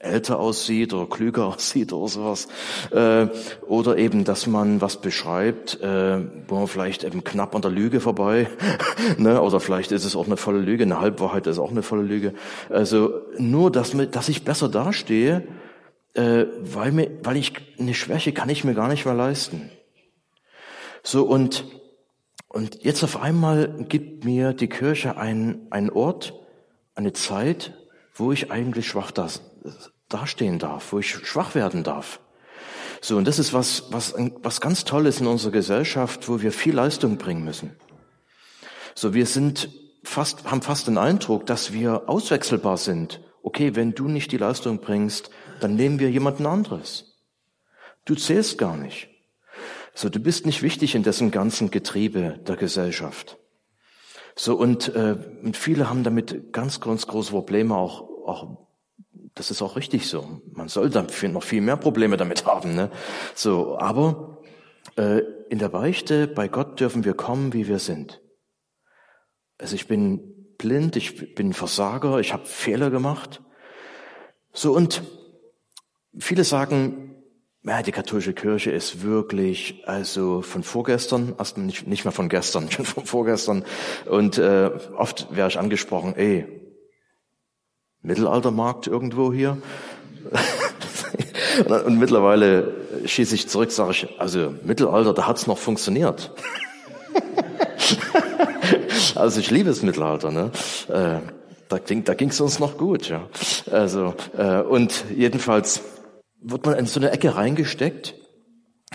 älter 0.00 0.40
aussieht 0.40 0.94
oder 0.94 1.06
klüger 1.06 1.46
aussieht 1.54 1.92
oder 1.92 2.08
sowas. 2.08 2.48
Äh, 2.90 3.28
oder 3.66 3.98
eben, 3.98 4.24
dass 4.24 4.46
man 4.46 4.80
was 4.80 5.00
beschreibt, 5.00 5.80
äh, 5.80 6.18
wo 6.48 6.56
man 6.56 6.66
vielleicht 6.66 7.04
eben 7.04 7.22
knapp 7.22 7.54
an 7.54 7.62
der 7.62 7.70
Lüge 7.70 8.00
vorbei, 8.00 8.48
ne? 9.18 9.40
oder 9.40 9.60
vielleicht 9.60 9.92
ist 9.92 10.04
es 10.04 10.16
auch 10.16 10.26
eine 10.26 10.36
volle 10.36 10.60
Lüge, 10.60 10.84
eine 10.84 11.00
Halbwahrheit 11.00 11.46
ist 11.46 11.58
auch 11.58 11.70
eine 11.70 11.82
volle 11.82 12.02
Lüge. 12.02 12.34
Also 12.70 13.20
nur, 13.38 13.70
dass, 13.70 13.94
mir, 13.94 14.06
dass 14.06 14.28
ich 14.28 14.44
besser 14.44 14.68
dastehe, 14.68 15.46
äh, 16.14 16.46
weil, 16.60 16.92
mir, 16.92 17.10
weil 17.22 17.36
ich 17.36 17.52
eine 17.78 17.94
Schwäche 17.94 18.32
kann 18.32 18.48
ich 18.48 18.64
mir 18.64 18.74
gar 18.74 18.88
nicht 18.88 19.04
mehr 19.04 19.14
leisten. 19.14 19.70
So 21.02 21.24
und 21.24 21.64
und 22.52 22.82
jetzt 22.82 23.04
auf 23.04 23.22
einmal 23.22 23.84
gibt 23.88 24.24
mir 24.24 24.52
die 24.52 24.68
Kirche 24.68 25.16
einen 25.16 25.90
Ort, 25.90 26.34
eine 26.94 27.12
Zeit, 27.12 27.74
wo 28.14 28.32
ich 28.32 28.50
eigentlich 28.50 28.88
schwach 28.88 29.10
da, 29.10 29.28
dastehen 30.08 30.58
darf, 30.58 30.92
wo 30.92 30.98
ich 30.98 31.10
schwach 31.10 31.54
werden 31.54 31.82
darf. 31.82 32.20
So, 33.00 33.16
und 33.16 33.26
das 33.26 33.38
ist 33.38 33.52
was, 33.52 33.84
was, 33.90 34.14
was 34.42 34.60
ganz 34.60 34.84
Tolles 34.84 35.20
in 35.20 35.26
unserer 35.26 35.52
Gesellschaft, 35.52 36.28
wo 36.28 36.42
wir 36.42 36.52
viel 36.52 36.74
Leistung 36.74 37.16
bringen 37.16 37.44
müssen. 37.44 37.76
So, 38.94 39.14
wir 39.14 39.24
sind 39.24 39.70
fast, 40.04 40.44
haben 40.50 40.60
fast 40.62 40.86
den 40.86 40.98
Eindruck, 40.98 41.46
dass 41.46 41.72
wir 41.72 42.08
auswechselbar 42.08 42.76
sind. 42.76 43.20
Okay, 43.42 43.74
wenn 43.74 43.94
du 43.94 44.08
nicht 44.08 44.32
die 44.32 44.36
Leistung 44.36 44.80
bringst, 44.80 45.30
dann 45.60 45.76
nehmen 45.76 45.98
wir 45.98 46.10
jemanden 46.10 46.44
anderes. 46.44 47.16
Du 48.04 48.14
zählst 48.14 48.58
gar 48.58 48.76
nicht. 48.76 49.08
So, 49.94 50.08
du 50.08 50.20
bist 50.20 50.44
nicht 50.44 50.62
wichtig 50.62 50.94
in 50.94 51.02
dessen 51.02 51.30
ganzen 51.30 51.70
Getriebe 51.70 52.40
der 52.46 52.56
Gesellschaft. 52.56 53.38
So, 54.42 54.56
und, 54.56 54.94
äh, 54.94 55.18
und 55.42 55.54
viele 55.54 55.90
haben 55.90 56.02
damit 56.02 56.50
ganz, 56.54 56.80
ganz 56.80 57.06
große 57.06 57.30
Probleme, 57.30 57.76
auch, 57.76 58.08
auch 58.26 58.56
das 59.34 59.50
ist 59.50 59.60
auch 59.60 59.76
richtig 59.76 60.08
so. 60.08 60.40
Man 60.54 60.68
soll 60.68 60.88
dann 60.88 61.08
noch 61.24 61.42
viel 61.42 61.60
mehr 61.60 61.76
Probleme 61.76 62.16
damit 62.16 62.46
haben. 62.46 62.74
Ne? 62.74 62.90
So, 63.34 63.78
aber 63.78 64.38
äh, 64.96 65.18
in 65.50 65.58
der 65.58 65.68
Beichte 65.68 66.26
bei 66.26 66.48
Gott 66.48 66.80
dürfen 66.80 67.04
wir 67.04 67.12
kommen, 67.12 67.52
wie 67.52 67.68
wir 67.68 67.78
sind. 67.78 68.22
Also 69.58 69.74
ich 69.74 69.86
bin 69.86 70.54
blind, 70.56 70.96
ich 70.96 71.34
bin 71.34 71.52
Versager, 71.52 72.18
ich 72.18 72.32
habe 72.32 72.46
Fehler 72.46 72.88
gemacht. 72.88 73.42
So 74.54 74.74
und 74.74 75.02
viele 76.18 76.44
sagen, 76.44 77.19
ja, 77.62 77.82
die 77.82 77.92
katholische 77.92 78.32
Kirche 78.32 78.70
ist 78.70 79.02
wirklich, 79.02 79.82
also 79.84 80.40
von 80.40 80.62
vorgestern, 80.62 81.34
erst 81.38 81.58
nicht, 81.58 81.86
nicht 81.86 82.04
mehr 82.04 82.12
von 82.12 82.28
gestern, 82.28 82.70
schon 82.70 82.86
von 82.86 83.04
vorgestern. 83.04 83.64
Und 84.06 84.38
äh, 84.38 84.70
oft 84.96 85.28
wäre 85.30 85.48
ich 85.48 85.58
angesprochen, 85.58 86.14
ey, 86.16 86.46
Mittelaltermarkt 88.02 88.86
irgendwo 88.86 89.30
hier. 89.30 89.58
und, 91.66 91.70
und, 91.70 91.98
mittlerweile 91.98 92.74
schieße 93.04 93.34
ich 93.34 93.48
zurück, 93.48 93.72
sage 93.72 93.90
ich, 93.90 94.08
also 94.18 94.54
Mittelalter, 94.62 95.12
da 95.12 95.26
hat's 95.26 95.46
noch 95.46 95.58
funktioniert. 95.58 96.32
also 99.14 99.38
ich 99.38 99.50
liebe 99.50 99.68
das 99.68 99.82
Mittelalter. 99.82 100.30
Ne? 100.30 100.50
Äh, 100.88 101.20
da, 101.68 101.78
ging, 101.78 102.04
da 102.04 102.14
ging's 102.14 102.40
uns 102.40 102.58
noch 102.58 102.78
gut. 102.78 103.10
Ja. 103.10 103.28
Also 103.70 104.14
äh, 104.36 104.60
und 104.62 105.04
jedenfalls 105.14 105.82
wird 106.40 106.66
man 106.66 106.78
in 106.78 106.86
so 106.86 107.00
eine 107.00 107.10
Ecke 107.10 107.36
reingesteckt 107.36 108.14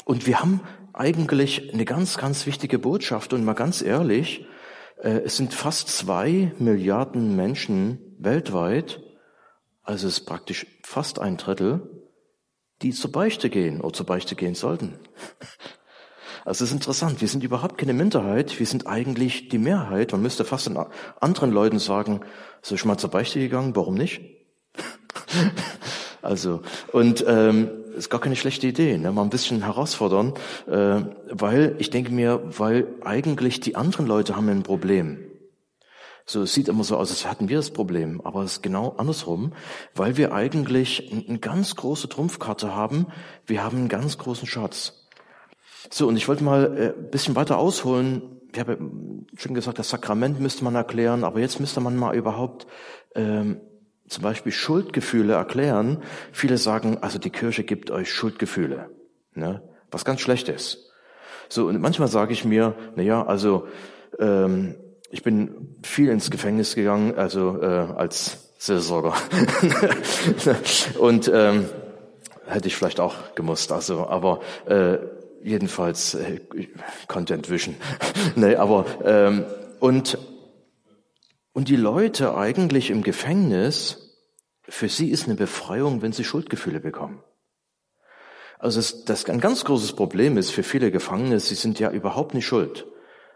und 0.06 0.28
wir 0.28 0.40
haben 0.40 0.62
eigentlich 0.94 1.74
eine 1.74 1.86
ganz, 1.86 2.18
ganz 2.18 2.46
wichtige 2.46 2.80
Botschaft 2.80 3.34
und 3.34 3.44
mal 3.44 3.54
ganz 3.54 3.82
ehrlich, 3.82 4.46
äh, 5.02 5.22
es 5.26 5.38
sind 5.38 5.54
fast 5.54 5.90
zwei 5.90 6.54
Milliarden 6.58 7.36
Menschen 7.36 8.16
weltweit, 8.18 9.02
also 9.84 10.08
es 10.08 10.20
ist 10.20 10.26
praktisch 10.26 10.66
fast 10.84 11.20
ein 11.20 11.38
Drittel, 11.38 12.06
die 12.82 12.92
zur 12.92 13.12
Beichte 13.12 13.50
gehen 13.50 13.82
oder 13.82 13.94
zur 13.94 14.06
Beichte 14.06 14.36
gehen 14.36 14.56
sollten. 14.56 15.00
Also 16.44 16.64
es 16.64 16.70
ist 16.70 16.76
interessant, 16.76 17.22
wir 17.22 17.28
sind 17.28 17.44
überhaupt 17.44 17.80
keine 17.80 17.94
Minderheit, 17.94 18.60
wir 18.60 18.68
sind 18.68 18.86
eigentlich 18.86 19.50
die 19.50 19.58
Mehrheit. 19.58 20.12
Man 20.12 20.22
müsste 20.22 20.46
fast 20.46 20.70
anderen 21.20 21.52
Leuten 21.52 21.80
sagen, 21.80 22.22
soll 22.62 22.78
ich 22.78 22.86
mal 22.86 23.00
zur 23.00 23.10
Beichte 23.10 23.40
gegangen, 23.40 23.76
warum 23.76 23.96
nicht? 23.96 24.22
Also, 26.26 26.62
und 26.92 27.24
ähm, 27.28 27.70
ist 27.96 28.10
gar 28.10 28.20
keine 28.20 28.36
schlechte 28.36 28.68
Idee, 28.68 28.98
ne? 28.98 29.12
mal 29.12 29.22
ein 29.22 29.30
bisschen 29.30 29.64
herausfordern, 29.64 30.34
äh, 30.68 31.02
weil 31.32 31.76
ich 31.78 31.90
denke 31.90 32.12
mir, 32.12 32.42
weil 32.58 32.88
eigentlich 33.04 33.60
die 33.60 33.76
anderen 33.76 34.08
Leute 34.08 34.36
haben 34.36 34.50
ein 34.50 34.64
Problem. 34.64 35.20
So, 36.26 36.42
es 36.42 36.54
sieht 36.54 36.68
immer 36.68 36.84
so 36.84 36.98
aus, 36.98 37.12
als 37.12 37.30
hätten 37.30 37.50
wir 37.50 37.58
das 37.58 37.70
Problem, 37.70 38.20
aber 38.22 38.42
es 38.44 38.54
ist 38.54 38.64
genau 38.64 38.96
andersrum, 38.98 39.54
weil 39.94 40.18
wir 40.18 40.34
eigentlich 40.34 41.12
eine 41.28 41.38
ganz 41.38 41.76
große 41.76 42.10
Trumpfkarte 42.10 42.76
haben, 42.76 43.08
wir 43.46 43.64
haben 43.64 43.78
einen 43.78 43.90
ganz 43.90 44.18
großen 44.18 44.48
Schatz. 44.48 45.08
So, 45.92 46.08
und 46.08 46.18
ich 46.18 46.28
wollte 46.28 46.44
mal 46.44 46.78
äh, 46.78 47.00
ein 47.00 47.12
bisschen 47.12 47.36
weiter 47.36 47.60
ausholen. 47.60 48.24
Ich 48.52 48.60
habe 48.60 48.80
schon 49.38 49.54
gesagt, 49.54 49.78
das 49.78 49.90
Sakrament 49.90 50.40
müsste 50.40 50.64
man 50.64 50.74
erklären, 50.74 51.24
aber 51.24 51.40
jetzt 51.40 51.60
müsste 51.60 51.80
man 51.82 51.96
mal 51.96 52.16
überhaupt 52.16 52.66
ähm, 53.14 53.62
zum 54.08 54.24
Beispiel 54.24 54.52
Schuldgefühle 54.52 55.34
erklären. 55.34 56.04
Viele 56.32 56.58
sagen, 56.58 57.00
also 57.02 57.20
die 57.20 57.30
Kirche 57.30 57.64
gibt 57.64 57.92
euch 57.92 58.12
Schuldgefühle, 58.12 58.90
ne? 59.34 59.62
was 59.92 60.06
ganz 60.06 60.22
schlecht 60.22 60.50
ist. 60.50 60.92
So, 61.50 61.68
und 61.68 61.80
manchmal 61.80 62.08
sage 62.08 62.34
ich 62.34 62.46
mir, 62.46 62.76
na 62.96 63.04
ja, 63.04 63.26
also 63.26 63.68
ähm, 64.20 64.76
ich 65.10 65.24
bin 65.24 65.76
viel 65.84 66.10
ins 66.10 66.32
Gefängnis 66.32 66.76
gegangen, 66.76 67.16
also 67.16 67.62
äh, 67.62 67.66
als 67.66 68.52
Seelsorger. 68.58 69.14
und 71.00 71.32
ähm, 71.34 71.66
hätte 72.48 72.68
ich 72.68 72.76
vielleicht 72.76 73.00
auch 73.00 73.36
gemusst, 73.36 73.72
also, 73.72 74.08
aber 74.08 74.42
äh, 74.68 74.98
jedenfalls 75.44 76.16
äh, 76.16 76.40
Content 77.08 77.50
Vision. 77.50 77.76
nee, 78.36 78.56
aber 78.56 78.86
ähm, 79.04 79.46
und 79.80 80.18
und 81.56 81.70
die 81.70 81.78
Leute 81.78 82.36
eigentlich 82.36 82.90
im 82.92 83.02
Gefängnis, 83.02 84.14
für 84.68 84.90
sie 84.90 85.10
ist 85.10 85.26
eine 85.26 85.36
Befreiung, 85.36 86.02
wenn 86.02 86.12
sie 86.12 86.26
Schuldgefühle 86.26 86.82
bekommen. 86.82 87.24
Also 88.60 88.80
das, 88.80 89.06
das 89.06 89.30
ein 89.30 89.40
ganz 89.40 89.64
großes 89.64 89.94
Problem 89.94 90.38
ist 90.38 90.50
für 90.50 90.64
viele 90.64 90.92
Gefangene, 90.92 91.40
sie 91.40 91.56
sind 91.56 91.80
ja 91.80 91.92
überhaupt 91.92 92.34
nicht 92.34 92.46
schuld. 92.46 92.86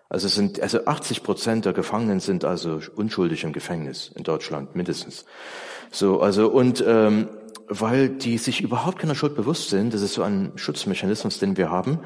Also 0.10 0.28
es 0.28 0.36
sind 0.36 0.60
also 0.60 0.86
80 0.86 1.24
Prozent 1.24 1.64
der 1.64 1.72
Gefangenen 1.72 2.20
sind 2.20 2.44
also 2.44 2.82
unschuldig 2.94 3.46
im 3.46 3.54
Gefängnis 3.54 4.12
in 4.14 4.24
Deutschland 4.24 4.76
mindestens. 4.76 5.24
So 5.90 6.20
also 6.20 6.50
und 6.50 6.84
ähm, 6.86 7.30
weil 7.68 8.10
die 8.10 8.38
sich 8.38 8.62
überhaupt 8.62 9.00
keiner 9.00 9.16
Schuld 9.16 9.36
bewusst 9.36 9.70
sind. 9.70 9.94
Das 9.94 10.02
ist 10.02 10.14
so 10.14 10.24
ein 10.24 10.52
Schutzmechanismus, 10.56 11.40
den 11.40 11.58
wir 11.58 11.70
haben. 11.70 12.00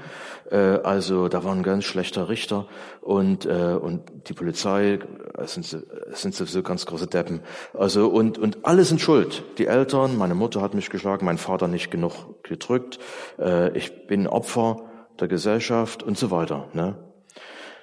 Äh, 0.51 0.57
also 0.57 1.27
da 1.29 1.43
war 1.43 1.53
ein 1.53 1.63
ganz 1.63 1.85
schlechter 1.85 2.29
Richter 2.29 2.67
und 3.01 3.45
äh, 3.45 3.77
und 3.79 4.03
die 4.27 4.33
Polizei 4.33 4.99
es 5.37 5.53
sind 5.53 5.65
sind 6.11 6.35
sowieso 6.35 6.63
ganz 6.63 6.85
große 6.85 7.07
Deppen. 7.07 7.41
Also 7.73 8.07
und 8.07 8.37
und 8.37 8.65
alle 8.65 8.83
sind 8.83 9.01
schuld. 9.01 9.43
Die 9.57 9.67
Eltern, 9.67 10.17
meine 10.17 10.35
Mutter 10.35 10.61
hat 10.61 10.73
mich 10.73 10.89
geschlagen, 10.89 11.25
mein 11.25 11.37
Vater 11.37 11.67
nicht 11.67 11.91
genug 11.91 12.43
gedrückt. 12.43 12.99
Äh, 13.39 13.77
ich 13.77 14.07
bin 14.07 14.27
Opfer 14.27 14.89
der 15.19 15.27
Gesellschaft 15.27 16.03
und 16.03 16.17
so 16.17 16.31
weiter. 16.31 16.67
Ne? 16.73 16.95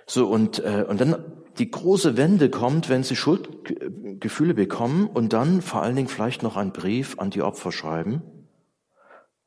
So 0.06 0.26
und 0.28 0.62
äh, 0.64 0.84
und 0.88 1.00
dann 1.00 1.39
die 1.60 1.70
große 1.70 2.16
Wende 2.16 2.48
kommt, 2.48 2.88
wenn 2.88 3.02
sie 3.02 3.14
Schuldgefühle 3.14 4.54
bekommen 4.54 5.06
und 5.06 5.34
dann 5.34 5.60
vor 5.60 5.82
allen 5.82 5.94
Dingen 5.94 6.08
vielleicht 6.08 6.42
noch 6.42 6.56
einen 6.56 6.72
Brief 6.72 7.18
an 7.18 7.28
die 7.28 7.42
Opfer 7.42 7.70
schreiben 7.70 8.22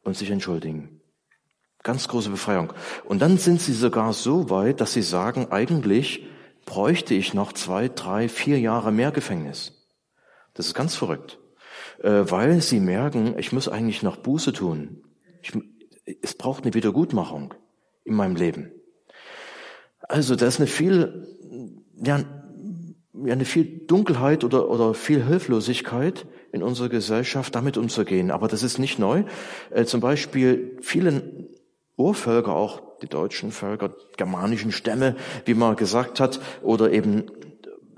und 0.04 0.16
sich 0.16 0.30
entschuldigen. 0.30 1.02
Ganz 1.82 2.08
große 2.08 2.30
Befreiung. 2.30 2.72
Und 3.04 3.24
dann 3.24 3.40
sind 3.40 3.60
sie 3.60 3.74
sogar 3.74 4.14
so 4.14 4.52
weit, 4.52 4.80
dass 4.80 4.94
sie 4.94 5.02
sagen, 5.02 5.48
eigentlich 5.52 6.28
bräuchte 6.66 7.16
ich 7.16 7.34
noch 7.34 7.52
zwei, 7.52 7.90
drei, 7.90 8.30
vier 8.30 8.60
Jahre 8.60 8.92
mehr 8.92 9.12
Gefängnis. 9.12 9.88
Das 10.54 10.68
ist 10.68 10.76
ganz 10.76 10.94
verrückt. 10.96 11.40
Äh, 12.00 12.30
weil 12.30 12.62
sie 12.62 12.80
merken, 12.80 13.40
ich 13.40 13.52
muss 13.52 13.68
eigentlich 13.68 14.04
noch 14.04 14.18
Buße 14.18 14.54
tun. 14.54 15.04
Ich, 15.42 15.52
es 16.22 16.36
braucht 16.36 16.64
eine 16.64 16.76
Wiedergutmachung 16.76 17.56
in 18.04 18.14
meinem 18.14 18.36
Leben. 18.36 18.72
Also 20.08 20.36
da 20.36 20.46
ist 20.46 20.60
eine 20.60 20.68
viel 20.68 21.28
ja, 21.96 22.20
ja 23.26 23.34
eine 23.34 23.46
viel 23.46 23.86
Dunkelheit 23.88 24.44
oder, 24.44 24.70
oder 24.70 24.94
viel 24.94 25.24
Hilflosigkeit 25.24 26.26
in 26.52 26.64
unserer 26.64 26.90
Gesellschaft, 26.90 27.56
damit 27.56 27.78
umzugehen. 27.78 28.32
Aber 28.32 28.48
das 28.48 28.64
ist 28.64 28.78
nicht 28.78 29.00
neu. 29.00 29.24
Äh, 29.72 29.86
zum 29.86 30.02
Beispiel 30.02 30.78
vielen 30.82 31.48
Urvölker, 31.96 32.56
auch 32.56 32.82
die 33.02 33.08
deutschen 33.08 33.52
Völker, 33.52 33.94
germanischen 34.18 34.72
Stämme, 34.72 35.16
wie 35.46 35.54
man 35.54 35.76
gesagt 35.76 36.20
hat, 36.20 36.40
oder 36.62 36.92
eben 36.92 37.26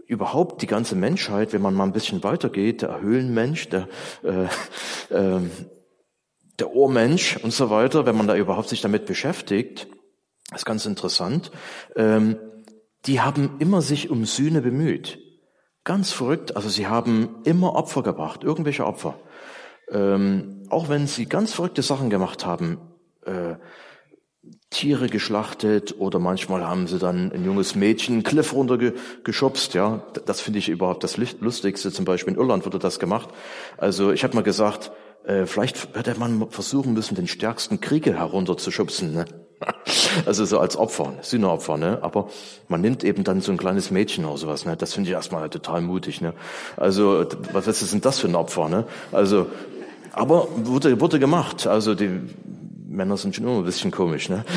überhaupt 0.08 0.62
die 0.62 0.68
ganze 0.68 0.96
Menschheit, 0.96 1.54
wenn 1.54 1.62
man 1.62 1.74
mal 1.74 1.86
ein 1.86 1.94
bisschen 1.94 2.24
weitergeht, 2.24 2.82
der 2.82 3.02
Höhlenmensch, 3.02 3.70
der, 3.70 3.88
äh, 4.24 4.46
äh, 5.14 5.42
der 6.60 6.74
Ohrmensch 6.74 7.38
und 7.38 7.52
so 7.52 7.70
weiter, 7.70 8.06
wenn 8.06 8.18
man 8.18 8.28
da 8.28 8.36
überhaupt 8.36 8.70
sich 8.70 8.82
damit 8.82 9.06
beschäftigt, 9.06 9.88
ist 10.54 10.66
ganz 10.66 10.86
interessant. 10.86 11.52
Ähm, 11.96 12.38
die 13.06 13.22
haben 13.22 13.52
immer 13.60 13.82
sich 13.82 14.10
um 14.10 14.26
Sühne 14.26 14.62
bemüht. 14.62 15.20
Ganz 15.84 16.12
verrückt. 16.12 16.56
Also 16.56 16.70
sie 16.70 16.88
haben 16.88 17.36
immer 17.44 17.76
Opfer 17.76 18.02
gebracht, 18.02 18.44
irgendwelche 18.44 18.86
Opfer. 18.86 19.20
Ähm, 19.92 20.64
auch 20.70 20.90
wenn 20.90 21.06
sie 21.06 21.28
ganz 21.28 21.54
verrückte 21.54 21.84
Sachen 21.84 22.10
gemacht 22.10 22.46
haben, 22.46 22.80
äh, 23.26 23.56
Tiere 24.70 25.08
geschlachtet 25.08 25.96
oder 26.00 26.20
manchmal 26.20 26.68
haben 26.68 26.88
sie 26.88 27.00
dann 27.00 27.32
ein 27.32 27.46
junges 27.46 27.76
Mädchen 27.76 28.16
einen 28.16 28.24
Cliff 28.24 28.54
runtergeschubst, 28.54 29.74
ja. 29.74 30.04
Das 30.26 30.42
finde 30.42 30.60
ich 30.60 30.70
überhaupt 30.70 31.04
das 31.04 31.18
Lustigste. 31.18 31.92
Zum 31.92 32.06
Beispiel 32.06 32.34
in 32.34 32.40
Irland 32.40 32.66
wurde 32.66 32.80
das 32.80 33.00
gemacht. 33.00 33.30
Also 33.78 34.12
ich 34.12 34.24
habe 34.24 34.36
mal 34.36 34.44
gesagt, 34.44 34.92
äh, 35.28 35.46
vielleicht 35.46 35.96
hätte 35.96 36.20
man 36.20 36.50
versuchen 36.50 36.94
müssen, 36.94 37.16
den 37.16 37.28
stärksten 37.28 37.82
Krieger 37.82 38.14
herunterzuschubsen. 38.14 39.14
Ne? 39.14 39.26
Also 40.26 40.46
so 40.46 40.60
als 40.60 40.78
Opfer, 40.78 41.14
Sühneopfer, 41.22 41.78
ne? 41.78 42.00
Aber 42.02 42.30
man 42.68 42.82
nimmt 42.82 43.04
eben 43.04 43.24
dann 43.24 43.42
so 43.42 43.52
ein 43.52 43.58
kleines 43.58 43.92
Mädchen 43.92 44.26
oder 44.26 44.38
sowas, 44.38 44.66
ne? 44.66 44.76
Das 44.76 44.94
finde 44.94 45.10
ich 45.10 45.16
erstmal 45.16 45.50
total 45.50 45.82
mutig, 45.82 46.22
ne? 46.22 46.34
Also, 46.78 47.26
was 47.54 47.68
ist 47.68 47.94
denn 47.94 48.02
das 48.02 48.20
für 48.20 48.28
ein 48.28 48.36
Opfer, 48.36 48.70
ne? 48.70 48.86
Also, 49.12 49.48
aber 50.12 50.48
wurde, 50.56 51.00
wurde 51.00 51.20
gemacht. 51.20 51.68
Also 51.68 51.96
die 51.96 52.22
Männer 52.88 53.18
sind 53.18 53.36
schon 53.36 53.46
immer 53.46 53.58
ein 53.58 53.66
bisschen 53.66 53.92
komisch, 53.92 54.30
ne? 54.30 54.44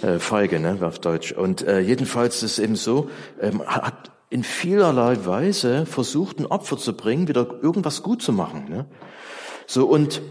Äh, 0.00 0.20
feige, 0.20 0.60
ne? 0.60 0.78
Auf 0.82 1.00
Deutsch. 1.00 1.32
Und 1.32 1.66
äh, 1.66 1.80
jedenfalls 1.80 2.44
ist 2.44 2.52
es 2.52 2.58
eben 2.60 2.76
so, 2.76 3.10
ähm, 3.40 3.64
hat 3.66 4.12
in 4.30 4.44
vielerlei 4.44 5.18
Weise 5.26 5.86
versucht, 5.86 6.38
ein 6.38 6.46
Opfer 6.46 6.78
zu 6.78 6.92
bringen, 6.92 7.26
wieder 7.26 7.48
irgendwas 7.62 8.04
gut 8.04 8.22
zu 8.22 8.32
machen, 8.32 8.66
ne? 8.68 8.86
So 9.68 9.86
und 9.86 10.22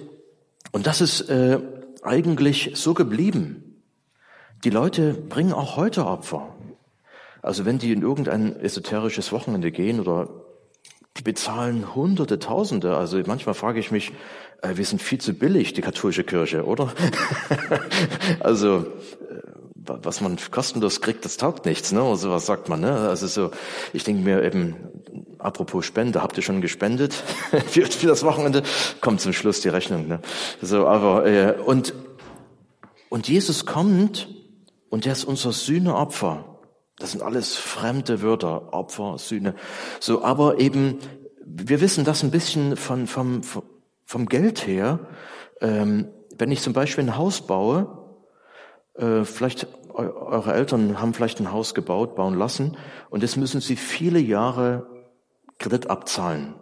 und 0.71 0.87
das 0.87 0.99
ist 0.99 1.21
äh, 1.29 1.59
eigentlich 2.01 2.71
so 2.73 2.93
geblieben. 2.93 3.83
Die 4.63 4.71
Leute 4.71 5.13
bringen 5.13 5.53
auch 5.53 5.77
heute 5.77 6.05
Opfer. 6.07 6.55
Also 7.43 7.63
wenn 7.63 7.77
die 7.77 7.93
in 7.93 8.01
irgendein 8.01 8.59
esoterisches 8.59 9.31
Wochenende 9.31 9.71
gehen 9.71 9.99
oder 9.99 10.27
die 11.17 11.21
bezahlen 11.21 11.95
Hunderte, 11.95 12.39
Tausende. 12.39 12.97
Also 12.97 13.21
manchmal 13.25 13.53
frage 13.55 13.79
ich 13.79 13.91
mich, 13.91 14.11
äh, 14.63 14.75
wir 14.75 14.85
sind 14.85 15.01
viel 15.01 15.19
zu 15.19 15.33
billig, 15.33 15.73
die 15.73 15.81
katholische 15.81 16.23
Kirche, 16.23 16.65
oder? 16.65 16.91
also 18.39 18.77
äh, 18.77 18.83
was 19.85 20.19
man 20.19 20.37
kostenlos 20.49 20.99
kriegt, 21.01 21.25
das 21.25 21.37
taugt 21.37 21.65
nichts, 21.65 21.91
ne? 21.91 22.03
Oder 22.03 22.17
sowas 22.17 22.45
sagt 22.47 22.69
man, 22.69 22.81
ne? 22.81 23.07
Also 23.07 23.27
so, 23.27 23.51
ich 23.93 24.03
denke 24.03 24.23
mir 24.23 24.43
eben, 24.43 24.75
apropos 25.39 25.85
Spende, 25.85 26.21
habt 26.21 26.37
ihr 26.37 26.43
schon 26.43 26.61
gespendet 26.61 27.13
für, 27.67 27.85
für 27.85 28.07
das 28.07 28.23
Wochenende? 28.23 28.63
Kommt 29.01 29.21
zum 29.21 29.33
Schluss 29.33 29.61
die 29.61 29.69
Rechnung, 29.69 30.07
ne? 30.07 30.19
So, 30.61 30.87
aber 30.87 31.25
äh, 31.25 31.55
und 31.65 31.93
Und 33.09 33.27
Jesus 33.27 33.65
kommt 33.65 34.27
und 34.89 35.05
er 35.05 35.13
ist 35.13 35.23
unser 35.23 35.51
Sühneopfer. 35.51 36.59
Das 36.99 37.11
sind 37.11 37.21
alles 37.21 37.55
fremde 37.55 38.21
Wörter, 38.21 38.73
Opfer, 38.73 39.17
Sühne. 39.17 39.55
So, 39.99 40.23
aber 40.23 40.59
eben, 40.59 40.99
wir 41.45 41.79
wissen 41.79 42.05
das 42.05 42.23
ein 42.23 42.31
bisschen 42.31 42.75
von, 42.75 43.07
vom, 43.07 43.41
vom 44.03 44.25
Geld 44.25 44.65
her. 44.65 44.99
Ähm, 45.61 46.09
wenn 46.37 46.51
ich 46.51 46.61
zum 46.61 46.73
Beispiel 46.73 47.05
ein 47.05 47.17
Haus 47.17 47.41
baue, 47.41 48.17
äh, 48.95 49.23
vielleicht 49.23 49.67
eure 49.93 50.53
Eltern 50.53 51.01
haben 51.01 51.13
vielleicht 51.13 51.39
ein 51.39 51.51
Haus 51.51 51.73
gebaut, 51.73 52.15
bauen 52.15 52.35
lassen, 52.35 52.77
und 53.09 53.23
jetzt 53.23 53.37
müssen 53.37 53.61
sie 53.61 53.75
viele 53.75 54.19
Jahre 54.19 54.96
Kredit 55.59 55.89
abzahlen. 55.89 56.55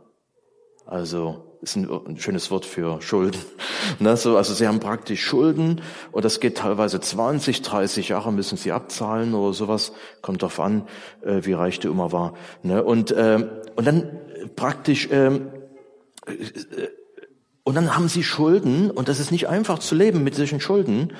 Also 0.85 1.57
ist 1.61 1.75
ein, 1.75 1.89
ein 1.89 2.17
schönes 2.17 2.51
Wort 2.51 2.65
für 2.65 3.01
Schulden. 3.01 3.41
Ne, 3.99 4.17
so, 4.17 4.35
also 4.35 4.55
sie 4.55 4.67
haben 4.67 4.79
praktisch 4.79 5.23
Schulden 5.23 5.79
und 6.11 6.25
das 6.25 6.39
geht 6.39 6.57
teilweise 6.57 6.99
20, 6.99 7.61
30 7.61 8.09
Jahre 8.09 8.33
müssen 8.33 8.57
sie 8.57 8.71
abzahlen 8.71 9.35
oder 9.35 9.53
sowas. 9.53 9.93
Kommt 10.23 10.41
drauf 10.41 10.59
an, 10.59 10.87
äh, 11.23 11.41
wie 11.43 11.53
reich 11.53 11.79
der 11.79 11.91
immer 11.91 12.11
war. 12.11 12.33
Ne, 12.63 12.83
und, 12.83 13.11
äh, 13.11 13.47
und 13.75 13.85
dann 13.85 14.19
praktisch 14.55 15.07
ähm, 15.11 15.51
äh, 16.25 16.31
und 17.65 17.73
dann 17.73 17.95
haben 17.95 18.07
sie 18.07 18.23
Schulden 18.23 18.91
und 18.91 19.09
das 19.09 19.19
ist 19.19 19.31
nicht 19.31 19.49
einfach 19.49 19.79
zu 19.79 19.95
leben 19.95 20.23
mit 20.23 20.35
solchen 20.35 20.59
Schulden. 20.59 21.13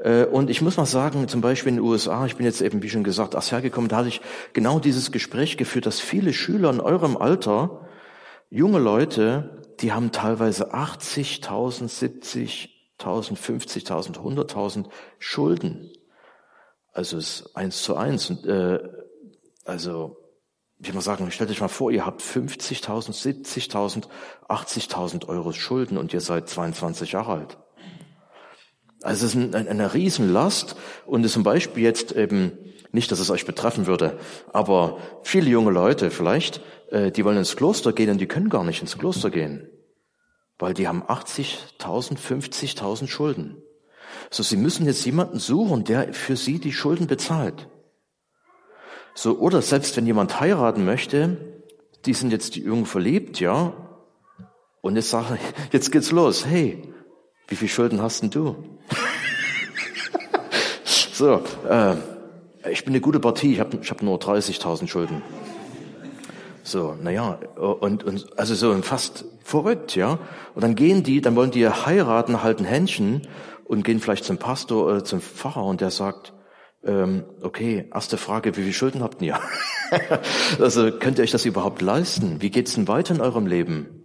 Äh, 0.00 0.24
und 0.24 0.50
ich 0.50 0.60
muss 0.60 0.76
mal 0.76 0.84
sagen, 0.84 1.28
zum 1.28 1.40
Beispiel 1.40 1.70
in 1.70 1.76
den 1.76 1.84
USA, 1.84 2.26
ich 2.26 2.34
bin 2.34 2.44
jetzt 2.44 2.60
eben, 2.60 2.82
wie 2.82 2.90
schon 2.90 3.04
gesagt, 3.04 3.34
erst 3.34 3.52
hergekommen, 3.52 3.88
da 3.88 3.98
hatte 3.98 4.08
ich 4.08 4.20
genau 4.52 4.80
dieses 4.80 5.12
Gespräch 5.12 5.56
geführt, 5.56 5.86
dass 5.86 6.00
viele 6.00 6.32
Schüler 6.32 6.70
in 6.70 6.80
eurem 6.80 7.16
Alter, 7.16 7.86
junge 8.50 8.80
Leute, 8.80 9.62
die 9.78 9.92
haben 9.92 10.10
teilweise 10.10 10.74
80.000, 10.74 11.88
70.000, 12.98 13.36
50.000, 13.36 14.18
100.000 14.18 14.86
Schulden. 15.20 15.92
Also 16.92 17.16
es 17.16 17.42
ist 17.42 17.56
eins 17.56 17.80
zu 17.84 17.94
eins. 17.94 18.28
Und, 18.28 18.44
äh, 18.44 18.80
also 19.64 20.16
ich 20.82 20.92
muss 20.92 21.04
sagen, 21.04 21.30
stellt 21.30 21.50
euch 21.50 21.60
mal 21.60 21.68
vor, 21.68 21.90
ihr 21.92 22.04
habt 22.04 22.22
50.000, 22.22 23.12
70.000, 23.12 24.08
80.000 24.48 25.28
Euro 25.28 25.52
Schulden 25.52 25.96
und 25.96 26.12
ihr 26.12 26.20
seid 26.20 26.48
22 26.48 27.12
Jahre 27.12 27.32
alt. 27.32 27.58
Also 29.02 29.26
es 29.26 29.34
ist 29.34 29.54
eine 29.54 29.94
Riesenlast 29.94 30.76
und 31.06 31.28
zum 31.28 31.42
Beispiel 31.42 31.82
jetzt 31.82 32.12
eben, 32.12 32.52
nicht, 32.92 33.10
dass 33.10 33.20
es 33.20 33.30
euch 33.30 33.46
betreffen 33.46 33.86
würde, 33.86 34.18
aber 34.52 34.98
viele 35.22 35.50
junge 35.50 35.70
Leute 35.70 36.10
vielleicht, 36.10 36.60
äh, 36.90 37.10
die 37.10 37.24
wollen 37.24 37.38
ins 37.38 37.56
Kloster 37.56 37.92
gehen 37.92 38.10
und 38.10 38.20
die 38.20 38.26
können 38.26 38.50
gar 38.50 38.64
nicht 38.64 38.82
ins 38.82 38.98
Kloster 38.98 39.30
gehen, 39.30 39.68
weil 40.58 40.74
die 40.74 40.86
haben 40.86 41.02
80.000, 41.02 42.18
50.000 42.18 43.08
Schulden. 43.08 43.56
So, 44.30 44.42
sie 44.42 44.56
müssen 44.56 44.86
jetzt 44.86 45.04
jemanden 45.06 45.38
suchen, 45.38 45.84
der 45.84 46.12
für 46.12 46.36
sie 46.36 46.58
die 46.58 46.72
Schulden 46.72 47.06
bezahlt. 47.06 47.68
So, 49.14 49.38
oder 49.38 49.62
selbst 49.62 49.96
wenn 49.96 50.06
jemand 50.06 50.40
heiraten 50.40 50.84
möchte, 50.84 51.36
die 52.06 52.14
sind 52.14 52.30
jetzt 52.30 52.56
die 52.56 52.62
Jungen 52.62 52.86
verliebt, 52.86 53.40
ja, 53.40 53.72
und 54.80 54.96
jetzt 54.96 55.10
sage 55.10 55.38
jetzt 55.72 55.92
geht's 55.92 56.10
los. 56.10 56.46
Hey, 56.46 56.82
wie 57.48 57.56
viel 57.56 57.68
Schulden 57.68 58.00
hast 58.00 58.22
denn 58.22 58.30
du? 58.30 58.56
so, 60.84 61.42
äh, 61.68 61.94
ich 62.70 62.84
bin 62.84 62.92
eine 62.92 63.00
gute 63.00 63.20
Partie, 63.20 63.52
ich 63.52 63.60
habe 63.60 63.78
ich 63.80 63.90
hab 63.90 64.02
nur 64.02 64.18
30.000 64.18 64.88
Schulden. 64.88 65.22
So, 66.64 66.96
naja, 67.00 67.40
und, 67.56 68.04
und 68.04 68.38
also 68.38 68.54
so 68.54 68.72
fast 68.82 69.24
verrückt, 69.42 69.96
ja. 69.96 70.18
Und 70.54 70.62
dann 70.62 70.76
gehen 70.76 71.02
die, 71.02 71.20
dann 71.20 71.34
wollen 71.34 71.50
die 71.50 71.68
heiraten, 71.68 72.42
halten 72.42 72.64
Händchen 72.64 73.26
und 73.64 73.84
gehen 73.84 74.00
vielleicht 74.00 74.24
zum 74.24 74.38
Pastor 74.38 74.86
oder 74.86 75.04
zum 75.04 75.20
Pfarrer 75.20 75.64
und 75.64 75.80
der 75.80 75.90
sagt, 75.90 76.32
ähm, 76.84 77.24
okay, 77.42 77.88
erste 77.92 78.16
Frage, 78.16 78.56
wie 78.56 78.62
viel 78.62 78.72
Schulden 78.72 79.02
habt 79.02 79.22
ihr? 79.22 79.38
also 80.60 80.90
könnt 80.90 81.18
ihr 81.18 81.24
euch 81.24 81.30
das 81.30 81.44
überhaupt 81.44 81.80
leisten? 81.82 82.40
Wie 82.40 82.50
geht's 82.50 82.74
denn 82.74 82.88
weiter 82.88 83.14
in 83.14 83.20
eurem 83.20 83.46
Leben? 83.46 84.04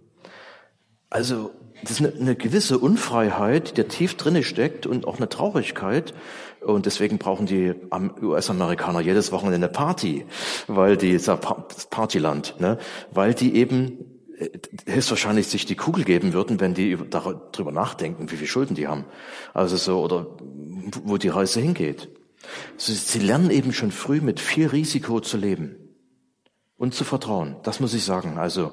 Also 1.10 1.50
das 1.82 1.92
ist 1.92 2.00
eine, 2.00 2.12
eine 2.12 2.36
gewisse 2.36 2.78
Unfreiheit, 2.78 3.76
die 3.76 3.84
tief 3.84 4.16
drinne 4.16 4.42
steckt 4.42 4.86
und 4.86 5.06
auch 5.06 5.16
eine 5.16 5.28
Traurigkeit. 5.28 6.14
Und 6.60 6.86
deswegen 6.86 7.18
brauchen 7.18 7.46
die 7.46 7.72
US-Amerikaner 8.20 9.00
jedes 9.00 9.30
Wochenende 9.30 9.56
eine 9.56 9.68
Party, 9.68 10.26
weil 10.66 10.96
die, 10.96 11.18
das 11.18 11.86
Partyland, 11.88 12.56
ne? 12.58 12.78
weil 13.12 13.32
die 13.32 13.54
eben 13.54 14.20
äh, 14.38 14.48
höchstwahrscheinlich 14.86 15.46
sich 15.46 15.66
die 15.66 15.76
Kugel 15.76 16.04
geben 16.04 16.32
würden, 16.32 16.60
wenn 16.60 16.74
die 16.74 16.98
darüber 17.10 17.70
nachdenken, 17.70 18.30
wie 18.30 18.36
viel 18.36 18.48
Schulden 18.48 18.74
die 18.74 18.88
haben. 18.88 19.04
Also 19.54 19.76
so, 19.76 20.02
oder 20.02 20.26
wo 21.04 21.16
die 21.16 21.28
Reise 21.28 21.60
hingeht. 21.60 22.08
Sie 22.76 23.18
lernen 23.18 23.50
eben 23.50 23.72
schon 23.72 23.90
früh 23.90 24.20
mit 24.20 24.40
viel 24.40 24.68
Risiko 24.68 25.20
zu 25.20 25.36
leben 25.36 25.76
und 26.76 26.94
zu 26.94 27.04
vertrauen. 27.04 27.56
Das 27.64 27.80
muss 27.80 27.94
ich 27.94 28.04
sagen. 28.04 28.38
Also, 28.38 28.72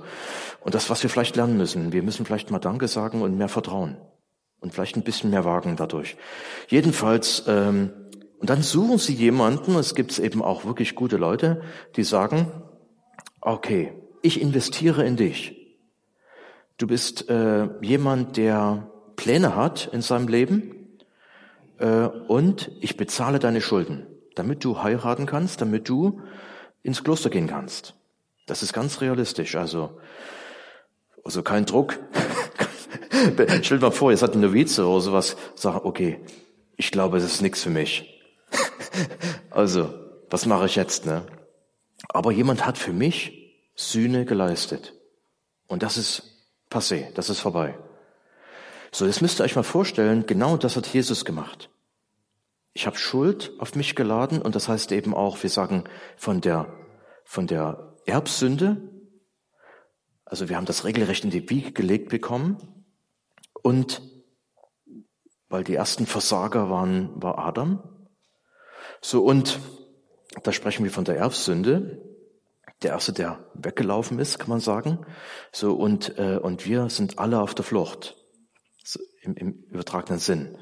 und 0.61 0.75
das, 0.75 0.89
was 0.89 1.03
wir 1.03 1.09
vielleicht 1.09 1.35
lernen 1.35 1.57
müssen, 1.57 1.91
wir 1.91 2.03
müssen 2.03 2.25
vielleicht 2.25 2.51
mal 2.51 2.59
Danke 2.59 2.87
sagen 2.87 3.21
und 3.21 3.37
mehr 3.37 3.49
vertrauen 3.49 3.97
und 4.59 4.73
vielleicht 4.73 4.95
ein 4.95 5.03
bisschen 5.03 5.31
mehr 5.31 5.43
wagen 5.43 5.75
dadurch. 5.75 6.15
Jedenfalls, 6.67 7.43
ähm, 7.47 7.91
und 8.39 8.49
dann 8.49 8.61
suchen 8.61 8.99
Sie 8.99 9.13
jemanden, 9.13 9.75
es 9.75 9.95
gibt 9.95 10.17
eben 10.19 10.41
auch 10.41 10.65
wirklich 10.65 10.95
gute 10.95 11.17
Leute, 11.17 11.61
die 11.95 12.03
sagen, 12.03 12.51
okay, 13.41 13.93
ich 14.21 14.39
investiere 14.39 15.05
in 15.05 15.17
dich. 15.17 15.55
Du 16.77 16.87
bist 16.87 17.29
äh, 17.29 17.69
jemand, 17.81 18.37
der 18.37 18.91
Pläne 19.15 19.55
hat 19.55 19.89
in 19.91 20.01
seinem 20.01 20.27
Leben 20.27 20.84
äh, 21.79 22.05
und 22.27 22.71
ich 22.81 22.97
bezahle 22.97 23.39
deine 23.39 23.61
Schulden, 23.61 24.07
damit 24.35 24.63
du 24.63 24.81
heiraten 24.81 25.25
kannst, 25.25 25.61
damit 25.61 25.89
du 25.89 26.21
ins 26.83 27.03
Kloster 27.03 27.29
gehen 27.29 27.47
kannst. 27.47 27.95
Das 28.45 28.61
ist 28.61 28.73
ganz 28.73 29.01
realistisch, 29.01 29.55
also, 29.55 29.99
also 31.23 31.41
kein 31.41 31.65
Druck. 31.65 31.99
Stellt 33.61 33.81
mal 33.81 33.91
vor, 33.91 34.11
jetzt 34.11 34.21
hat 34.21 34.35
ein 34.35 34.41
Novize 34.41 34.85
oder 34.85 35.01
sowas, 35.01 35.35
sagt, 35.55 35.85
okay, 35.85 36.19
ich 36.77 36.91
glaube, 36.91 37.17
das 37.17 37.25
ist 37.25 37.41
nichts 37.41 37.63
für 37.63 37.69
mich. 37.69 38.21
also, 39.49 39.93
was 40.29 40.45
mache 40.45 40.65
ich 40.67 40.75
jetzt, 40.75 41.05
ne? 41.05 41.25
Aber 42.09 42.31
jemand 42.31 42.65
hat 42.65 42.77
für 42.77 42.93
mich 42.93 43.55
Sühne 43.75 44.25
geleistet. 44.25 44.93
Und 45.67 45.81
das 45.81 45.97
ist 45.97 46.23
passé, 46.69 47.11
das 47.13 47.29
ist 47.29 47.39
vorbei. 47.39 47.77
So, 48.95 49.05
jetzt 49.05 49.21
müsst 49.21 49.41
ihr 49.41 49.43
euch 49.43 49.57
mal 49.57 49.63
vorstellen, 49.63 50.25
genau 50.25 50.55
das 50.55 50.77
hat 50.77 50.87
Jesus 50.87 51.25
gemacht. 51.25 51.69
Ich 52.71 52.85
habe 52.85 52.97
Schuld 52.97 53.51
auf 53.59 53.75
mich 53.75 53.93
geladen 53.93 54.41
und 54.41 54.55
das 54.55 54.69
heißt 54.69 54.93
eben 54.93 55.13
auch, 55.13 55.43
wir 55.43 55.49
sagen 55.49 55.83
von 56.15 56.39
der, 56.39 56.73
von 57.25 57.45
der 57.45 57.97
Erbsünde, 58.05 58.77
also 60.23 60.47
wir 60.47 60.55
haben 60.55 60.65
das 60.65 60.85
regelrecht 60.85 61.25
in 61.25 61.29
die 61.29 61.49
Wiege 61.49 61.73
gelegt 61.73 62.07
bekommen 62.07 62.85
und 63.61 64.01
weil 65.49 65.65
die 65.65 65.75
ersten 65.75 66.05
Versager 66.05 66.69
waren, 66.69 67.21
war 67.21 67.37
Adam. 67.37 68.07
So 69.01 69.25
und 69.25 69.59
da 70.43 70.53
sprechen 70.53 70.85
wir 70.85 70.91
von 70.91 71.03
der 71.03 71.17
Erbsünde. 71.17 72.01
Der 72.81 72.91
erste, 72.91 73.11
der 73.11 73.43
weggelaufen 73.55 74.19
ist, 74.19 74.39
kann 74.39 74.47
man 74.47 74.61
sagen. 74.61 75.05
So 75.51 75.73
und 75.73 76.17
äh, 76.17 76.37
und 76.37 76.65
wir 76.65 76.87
sind 76.89 77.19
alle 77.19 77.41
auf 77.41 77.53
der 77.55 77.65
Flucht 77.65 78.15
im, 79.25 79.35
im 79.35 79.63
übertragenen 79.69 80.19
Sinn. 80.19 80.57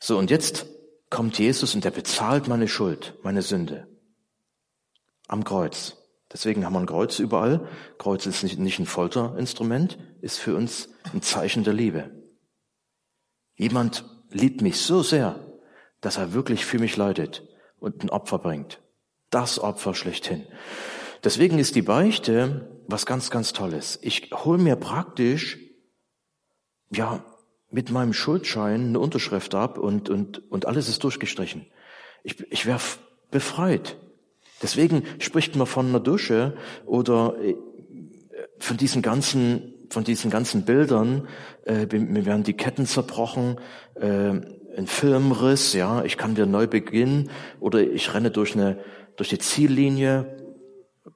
So, 0.00 0.18
und 0.18 0.30
jetzt 0.30 0.66
kommt 1.10 1.38
Jesus 1.38 1.74
und 1.74 1.84
er 1.84 1.90
bezahlt 1.90 2.48
meine 2.48 2.68
Schuld, 2.68 3.14
meine 3.22 3.42
Sünde. 3.42 3.86
Am 5.28 5.44
Kreuz. 5.44 5.96
Deswegen 6.32 6.64
haben 6.64 6.72
wir 6.72 6.80
ein 6.80 6.86
Kreuz 6.86 7.18
überall. 7.18 7.68
Kreuz 7.98 8.26
ist 8.26 8.42
nicht, 8.42 8.58
nicht 8.58 8.78
ein 8.78 8.86
Folterinstrument, 8.86 9.98
ist 10.20 10.38
für 10.38 10.56
uns 10.56 10.88
ein 11.12 11.22
Zeichen 11.22 11.64
der 11.64 11.74
Liebe. 11.74 12.10
Jemand 13.54 14.04
liebt 14.30 14.60
mich 14.60 14.80
so 14.80 15.02
sehr, 15.02 15.38
dass 16.00 16.16
er 16.16 16.32
wirklich 16.32 16.66
für 16.66 16.78
mich 16.78 16.96
leidet 16.96 17.46
und 17.78 18.02
ein 18.02 18.10
Opfer 18.10 18.38
bringt. 18.38 18.82
Das 19.30 19.58
Opfer 19.58 19.94
schlechthin. 19.94 20.46
Deswegen 21.22 21.58
ist 21.58 21.76
die 21.76 21.82
Beichte 21.82 22.82
was 22.86 23.06
ganz, 23.06 23.30
ganz 23.30 23.52
Tolles. 23.52 23.98
Ich 24.02 24.30
hole 24.32 24.58
mir 24.58 24.76
praktisch, 24.76 25.58
ja, 26.90 27.24
mit 27.74 27.90
meinem 27.90 28.12
Schuldschein 28.12 28.88
eine 28.88 29.00
Unterschrift 29.00 29.52
ab 29.56 29.78
und, 29.78 30.08
und, 30.08 30.48
und 30.48 30.66
alles 30.66 30.88
ist 30.88 31.02
durchgestrichen. 31.02 31.66
Ich, 32.22 32.40
ich 32.52 32.66
wäre 32.66 32.78
befreit. 33.32 33.96
Deswegen 34.62 35.02
spricht 35.18 35.56
man 35.56 35.66
von 35.66 35.88
einer 35.88 35.98
Dusche 35.98 36.56
oder 36.86 37.34
äh, 37.42 37.56
von 38.60 38.76
diesen 38.76 39.02
ganzen, 39.02 39.74
von 39.90 40.04
diesen 40.04 40.30
ganzen 40.30 40.64
Bildern. 40.64 41.26
Äh, 41.66 41.86
mir 41.98 42.24
werden 42.24 42.44
die 42.44 42.54
Ketten 42.54 42.86
zerbrochen, 42.86 43.58
äh, 43.96 44.34
ein 44.76 44.86
Filmriss, 44.86 45.72
ja, 45.72 46.04
ich 46.04 46.16
kann 46.16 46.36
wieder 46.36 46.46
neu 46.46 46.68
beginnen 46.68 47.28
oder 47.58 47.80
ich 47.80 48.14
renne 48.14 48.30
durch 48.30 48.54
eine, 48.54 48.78
durch 49.16 49.30
die 49.30 49.38
Ziellinie 49.38 50.36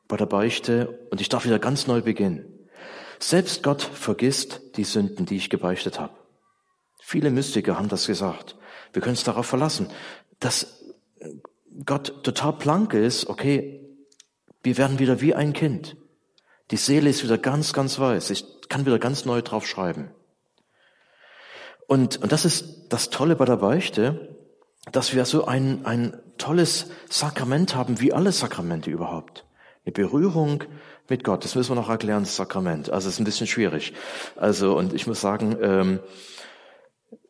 bei 0.08 0.16
der 0.16 0.26
Beichte 0.26 1.06
und 1.12 1.20
ich 1.20 1.28
darf 1.28 1.44
wieder 1.44 1.60
ganz 1.60 1.86
neu 1.86 2.00
beginnen. 2.00 2.46
Selbst 3.20 3.62
Gott 3.62 3.82
vergisst 3.82 4.60
die 4.76 4.84
Sünden, 4.84 5.24
die 5.24 5.36
ich 5.36 5.50
gebeichtet 5.50 6.00
habe. 6.00 6.14
Viele 7.10 7.30
Mystiker 7.30 7.78
haben 7.78 7.88
das 7.88 8.06
gesagt. 8.06 8.54
Wir 8.92 9.00
können 9.00 9.14
uns 9.14 9.24
darauf 9.24 9.46
verlassen, 9.46 9.88
dass 10.40 10.84
Gott 11.86 12.22
total 12.22 12.52
blank 12.52 12.92
ist, 12.92 13.30
okay, 13.30 13.80
wir 14.62 14.76
werden 14.76 14.98
wieder 14.98 15.22
wie 15.22 15.34
ein 15.34 15.54
Kind. 15.54 15.96
Die 16.70 16.76
Seele 16.76 17.08
ist 17.08 17.24
wieder 17.24 17.38
ganz, 17.38 17.72
ganz 17.72 17.98
weiß. 17.98 18.28
Ich 18.28 18.44
kann 18.68 18.84
wieder 18.84 18.98
ganz 18.98 19.24
neu 19.24 19.40
drauf 19.40 19.66
schreiben. 19.66 20.10
Und, 21.86 22.18
und 22.18 22.30
das 22.30 22.44
ist 22.44 22.90
das 22.90 23.08
Tolle 23.08 23.36
bei 23.36 23.46
der 23.46 23.56
Beichte, 23.56 24.36
dass 24.92 25.14
wir 25.14 25.24
so 25.24 25.46
ein, 25.46 25.86
ein 25.86 26.14
tolles 26.36 26.90
Sakrament 27.08 27.74
haben, 27.74 28.02
wie 28.02 28.12
alle 28.12 28.32
Sakramente 28.32 28.90
überhaupt. 28.90 29.46
Eine 29.86 29.92
Berührung 29.92 30.64
mit 31.08 31.24
Gott. 31.24 31.42
Das 31.42 31.54
müssen 31.54 31.70
wir 31.70 31.80
noch 31.80 31.88
erklären, 31.88 32.24
das 32.24 32.36
Sakrament. 32.36 32.90
Also 32.90 33.08
es 33.08 33.14
ist 33.14 33.20
ein 33.20 33.24
bisschen 33.24 33.46
schwierig. 33.46 33.94
Also, 34.36 34.76
und 34.76 34.92
ich 34.92 35.06
muss 35.06 35.22
sagen, 35.22 35.56
ähm, 35.62 36.00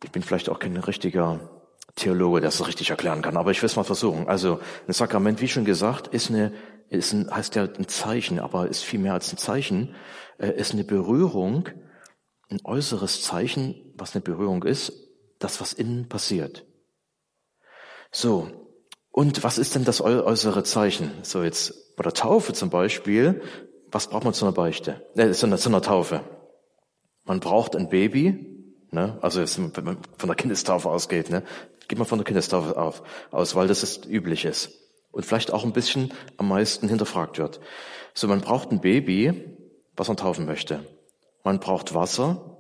ich 0.03 0.11
bin 0.11 0.23
vielleicht 0.23 0.49
auch 0.49 0.59
kein 0.59 0.77
richtiger 0.77 1.41
Theologe, 1.95 2.41
der 2.41 2.49
es 2.49 2.67
richtig 2.67 2.91
erklären 2.91 3.23
kann, 3.23 3.37
aber 3.37 3.51
ich 3.51 3.61
will 3.63 3.67
es 3.67 3.77
mal 3.77 3.85
versuchen. 3.85 4.29
Also 4.29 4.61
ein 4.87 4.93
Sakrament, 4.93 5.41
wie 5.41 5.49
schon 5.49 5.65
gesagt, 5.65 6.09
ist 6.09 6.31
eine, 6.31 6.53
ist 6.89 7.13
ein, 7.13 7.31
heißt 7.31 7.57
ja 7.57 7.65
ein 7.65 7.89
Zeichen, 7.89 8.39
aber 8.39 8.69
ist 8.69 8.85
viel 8.85 9.01
mehr 9.01 9.15
als 9.15 9.33
ein 9.33 9.37
Zeichen, 9.39 9.95
äh, 10.39 10.51
ist 10.51 10.73
eine 10.73 10.85
Berührung, 10.85 11.69
ein 12.51 12.61
äußeres 12.65 13.23
Zeichen, 13.23 13.93
was 13.97 14.15
eine 14.15 14.23
Berührung 14.23 14.63
ist, 14.63 14.93
das, 15.39 15.61
was 15.61 15.73
innen 15.73 16.09
passiert. 16.09 16.65
So. 18.11 18.49
Und 19.11 19.43
was 19.43 19.59
ist 19.59 19.75
denn 19.75 19.85
das 19.85 20.01
äußere 20.01 20.63
Zeichen? 20.63 21.11
So 21.23 21.43
jetzt 21.43 21.97
bei 21.97 22.05
der 22.05 22.15
Taufe 22.15 22.53
zum 22.53 22.71
Beispiel, 22.71 23.43
was 23.91 24.07
braucht 24.07 24.25
man 24.25 24.35
zu 24.35 24.45
einer 24.45 24.55
Beichte? 24.55 25.05
Äh, 25.17 25.33
zu, 25.33 25.47
einer, 25.47 25.59
zu 25.59 25.69
einer 25.69 25.83
Taufe. 25.83 26.23
Man 27.25 27.41
braucht 27.41 27.75
ein 27.75 27.89
Baby, 27.89 28.58
Ne? 28.91 29.19
Also 29.21 29.41
wenn 29.41 29.85
man 29.85 29.99
von 30.17 30.29
der 30.29 30.37
Kindestaufe 30.37 30.89
ausgeht, 30.89 31.31
ne? 31.31 31.43
geht 31.89 31.99
man 31.99 32.07
von 32.07 32.19
der 32.19 32.25
Kindestaufe 32.25 32.77
auf, 32.77 33.03
aus, 33.31 33.55
weil 33.55 33.69
das 33.69 33.83
ist 33.83 34.07
üblich 34.07 34.45
ist 34.45 34.71
und 35.11 35.25
vielleicht 35.25 35.53
auch 35.53 35.65
ein 35.65 35.73
bisschen 35.73 36.13
am 36.37 36.49
meisten 36.49 36.89
hinterfragt 36.89 37.39
wird. 37.39 37.61
So, 38.15 38.29
man 38.29 38.41
braucht 38.41 38.71
ein 38.71 38.81
Baby, 38.81 39.57
was 39.97 40.09
man 40.09 40.17
taufen 40.17 40.47
möchte. 40.47 40.85
Man 41.45 41.61
braucht 41.61 41.95
Wasser 41.95 42.59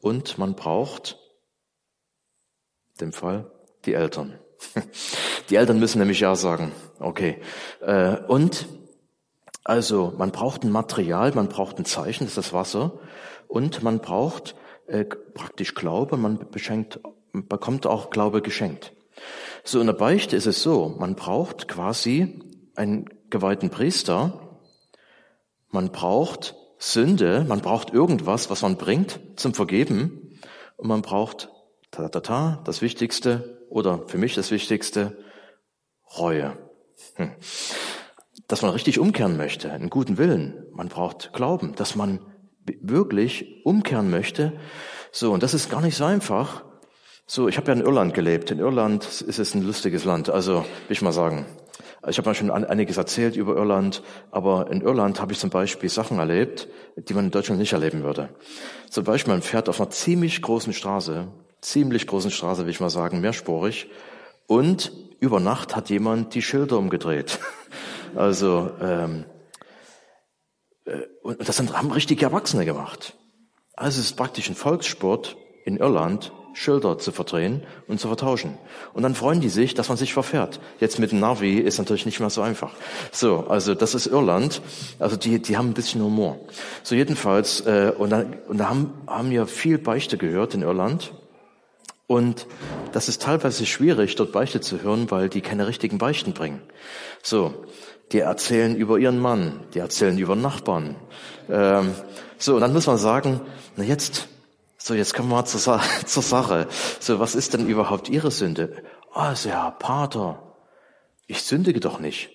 und 0.00 0.38
man 0.38 0.54
braucht, 0.54 1.18
in 2.94 3.06
dem 3.06 3.12
Fall, 3.12 3.50
die 3.84 3.94
Eltern. 3.94 4.38
Die 5.50 5.56
Eltern 5.56 5.78
müssen 5.78 5.98
nämlich 5.98 6.20
ja 6.20 6.34
sagen. 6.34 6.72
Okay. 6.98 7.40
Äh, 7.80 8.16
und 8.26 8.66
also 9.64 10.12
man 10.18 10.30
braucht 10.30 10.64
ein 10.64 10.70
Material, 10.70 11.32
man 11.32 11.48
braucht 11.48 11.78
ein 11.78 11.84
Zeichen, 11.84 12.24
das 12.24 12.32
ist 12.32 12.38
das 12.38 12.52
Wasser, 12.52 12.98
und 13.46 13.82
man 13.82 14.00
braucht 14.00 14.56
äh, 14.88 15.04
praktisch 15.04 15.74
Glaube, 15.74 16.16
man 16.16 16.50
beschenkt, 16.50 17.00
bekommt 17.32 17.86
auch 17.86 18.10
Glaube 18.10 18.42
geschenkt. 18.42 18.92
So 19.64 19.80
in 19.80 19.86
der 19.86 19.94
Beichte 19.94 20.36
ist 20.36 20.46
es 20.46 20.62
so, 20.62 20.94
man 20.98 21.14
braucht 21.14 21.68
quasi 21.68 22.40
einen 22.74 23.06
geweihten 23.30 23.70
Priester, 23.70 24.58
man 25.70 25.92
braucht 25.92 26.54
Sünde, 26.78 27.44
man 27.46 27.60
braucht 27.60 27.92
irgendwas, 27.92 28.50
was 28.50 28.62
man 28.62 28.76
bringt 28.76 29.20
zum 29.36 29.52
Vergeben 29.52 30.38
und 30.76 30.88
man 30.88 31.02
braucht 31.02 31.50
ta 31.90 32.08
ta 32.08 32.20
ta, 32.20 32.62
das 32.64 32.80
Wichtigste 32.82 33.66
oder 33.68 34.06
für 34.06 34.18
mich 34.18 34.34
das 34.34 34.50
Wichtigste, 34.50 35.18
Reue. 36.16 36.56
Hm. 37.16 37.32
Dass 38.46 38.62
man 38.62 38.70
richtig 38.70 38.98
umkehren 38.98 39.36
möchte, 39.36 39.70
einen 39.70 39.90
guten 39.90 40.16
Willen. 40.16 40.64
Man 40.72 40.88
braucht 40.88 41.32
Glauben, 41.34 41.74
dass 41.74 41.96
man 41.96 42.20
wirklich 42.80 43.64
umkehren 43.64 44.10
möchte. 44.10 44.52
So, 45.12 45.32
und 45.32 45.42
das 45.42 45.54
ist 45.54 45.70
gar 45.70 45.80
nicht 45.80 45.96
so 45.96 46.04
einfach. 46.04 46.64
So, 47.26 47.48
ich 47.48 47.56
habe 47.56 47.68
ja 47.68 47.74
in 47.74 47.80
Irland 47.80 48.14
gelebt. 48.14 48.50
In 48.50 48.58
Irland 48.58 49.04
ist 49.04 49.38
es 49.38 49.54
ein 49.54 49.62
lustiges 49.62 50.04
Land, 50.04 50.30
also 50.30 50.60
will 50.60 50.64
ich 50.90 51.02
mal 51.02 51.12
sagen. 51.12 51.46
Ich 52.08 52.16
habe 52.16 52.28
mal 52.28 52.34
schon 52.34 52.50
einiges 52.50 52.96
erzählt 52.96 53.36
über 53.36 53.56
Irland, 53.56 54.02
aber 54.30 54.70
in 54.70 54.82
Irland 54.82 55.20
habe 55.20 55.32
ich 55.32 55.38
zum 55.38 55.50
Beispiel 55.50 55.88
Sachen 55.88 56.18
erlebt, 56.18 56.68
die 56.96 57.12
man 57.12 57.26
in 57.26 57.30
Deutschland 57.30 57.60
nicht 57.60 57.72
erleben 57.72 58.02
würde. 58.02 58.30
Zum 58.88 59.04
Beispiel, 59.04 59.32
man 59.32 59.42
fährt 59.42 59.68
auf 59.68 59.80
einer 59.80 59.90
ziemlich 59.90 60.40
großen 60.40 60.72
Straße, 60.72 61.28
ziemlich 61.60 62.06
großen 62.06 62.30
Straße, 62.30 62.64
will 62.64 62.70
ich 62.70 62.80
mal 62.80 62.88
sagen, 62.88 63.20
mehrspurig, 63.20 63.90
und 64.46 64.92
über 65.20 65.40
Nacht 65.40 65.76
hat 65.76 65.90
jemand 65.90 66.34
die 66.34 66.42
Schilder 66.42 66.78
umgedreht. 66.78 67.38
Also 68.16 68.70
ähm, 68.80 69.26
äh, 71.28 71.34
und 71.38 71.48
das 71.48 71.58
haben 71.60 71.92
richtige 71.92 72.24
Erwachsene 72.24 72.64
gemacht. 72.64 73.14
Also 73.76 74.00
es 74.00 74.06
ist 74.06 74.16
praktisch 74.16 74.48
ein 74.48 74.56
Volkssport 74.56 75.36
in 75.64 75.76
Irland, 75.76 76.32
Schilder 76.54 76.98
zu 76.98 77.12
verdrehen 77.12 77.62
und 77.86 78.00
zu 78.00 78.08
vertauschen. 78.08 78.58
Und 78.92 79.04
dann 79.04 79.14
freuen 79.14 79.40
die 79.40 79.48
sich, 79.48 79.74
dass 79.74 79.88
man 79.88 79.96
sich 79.96 80.12
verfährt. 80.12 80.58
Jetzt 80.80 80.98
mit 80.98 81.12
dem 81.12 81.20
Navi 81.20 81.58
ist 81.58 81.78
natürlich 81.78 82.04
nicht 82.04 82.18
mehr 82.18 82.30
so 82.30 82.42
einfach. 82.42 82.72
So, 83.12 83.46
also 83.48 83.74
das 83.74 83.94
ist 83.94 84.06
Irland. 84.06 84.60
Also 84.98 85.16
die, 85.16 85.40
die 85.40 85.56
haben 85.56 85.68
ein 85.68 85.74
bisschen 85.74 86.02
Humor. 86.02 86.40
So 86.82 86.96
jedenfalls, 86.96 87.60
äh, 87.60 87.92
und 87.96 88.10
da, 88.10 88.24
und 88.48 88.58
da 88.58 88.68
haben, 88.68 88.92
haben 89.06 89.30
ja 89.30 89.46
viel 89.46 89.78
Beichte 89.78 90.18
gehört 90.18 90.54
in 90.54 90.62
Irland. 90.62 91.12
Und 92.08 92.46
das 92.92 93.08
ist 93.08 93.22
teilweise 93.22 93.66
schwierig, 93.66 94.16
dort 94.16 94.32
Beichte 94.32 94.60
zu 94.60 94.82
hören, 94.82 95.10
weil 95.10 95.28
die 95.28 95.42
keine 95.42 95.66
richtigen 95.66 95.98
Beichten 95.98 96.32
bringen. 96.32 96.62
So, 97.22 97.54
die 98.12 98.20
erzählen 98.20 98.74
über 98.74 98.98
ihren 98.98 99.18
Mann, 99.18 99.60
die 99.74 99.78
erzählen 99.78 100.18
über 100.18 100.36
Nachbarn. 100.36 100.96
Ähm, 101.48 101.94
so, 102.38 102.54
und 102.54 102.60
dann 102.60 102.72
muss 102.72 102.86
man 102.86 102.98
sagen, 102.98 103.40
na 103.76 103.84
jetzt, 103.84 104.28
so 104.76 104.94
jetzt 104.94 105.14
kommen 105.14 105.28
wir 105.28 105.36
mal 105.36 105.44
zur, 105.44 105.80
zur 106.06 106.22
Sache. 106.22 106.68
So, 107.00 107.18
was 107.18 107.34
ist 107.34 107.54
denn 107.54 107.68
überhaupt 107.68 108.08
Ihre 108.08 108.30
Sünde? 108.30 108.82
Ah, 109.12 109.32
oh, 109.32 109.48
ja, 109.48 109.70
Pater, 109.70 110.56
ich 111.26 111.42
sündige 111.42 111.80
doch 111.80 112.00
nicht. 112.00 112.30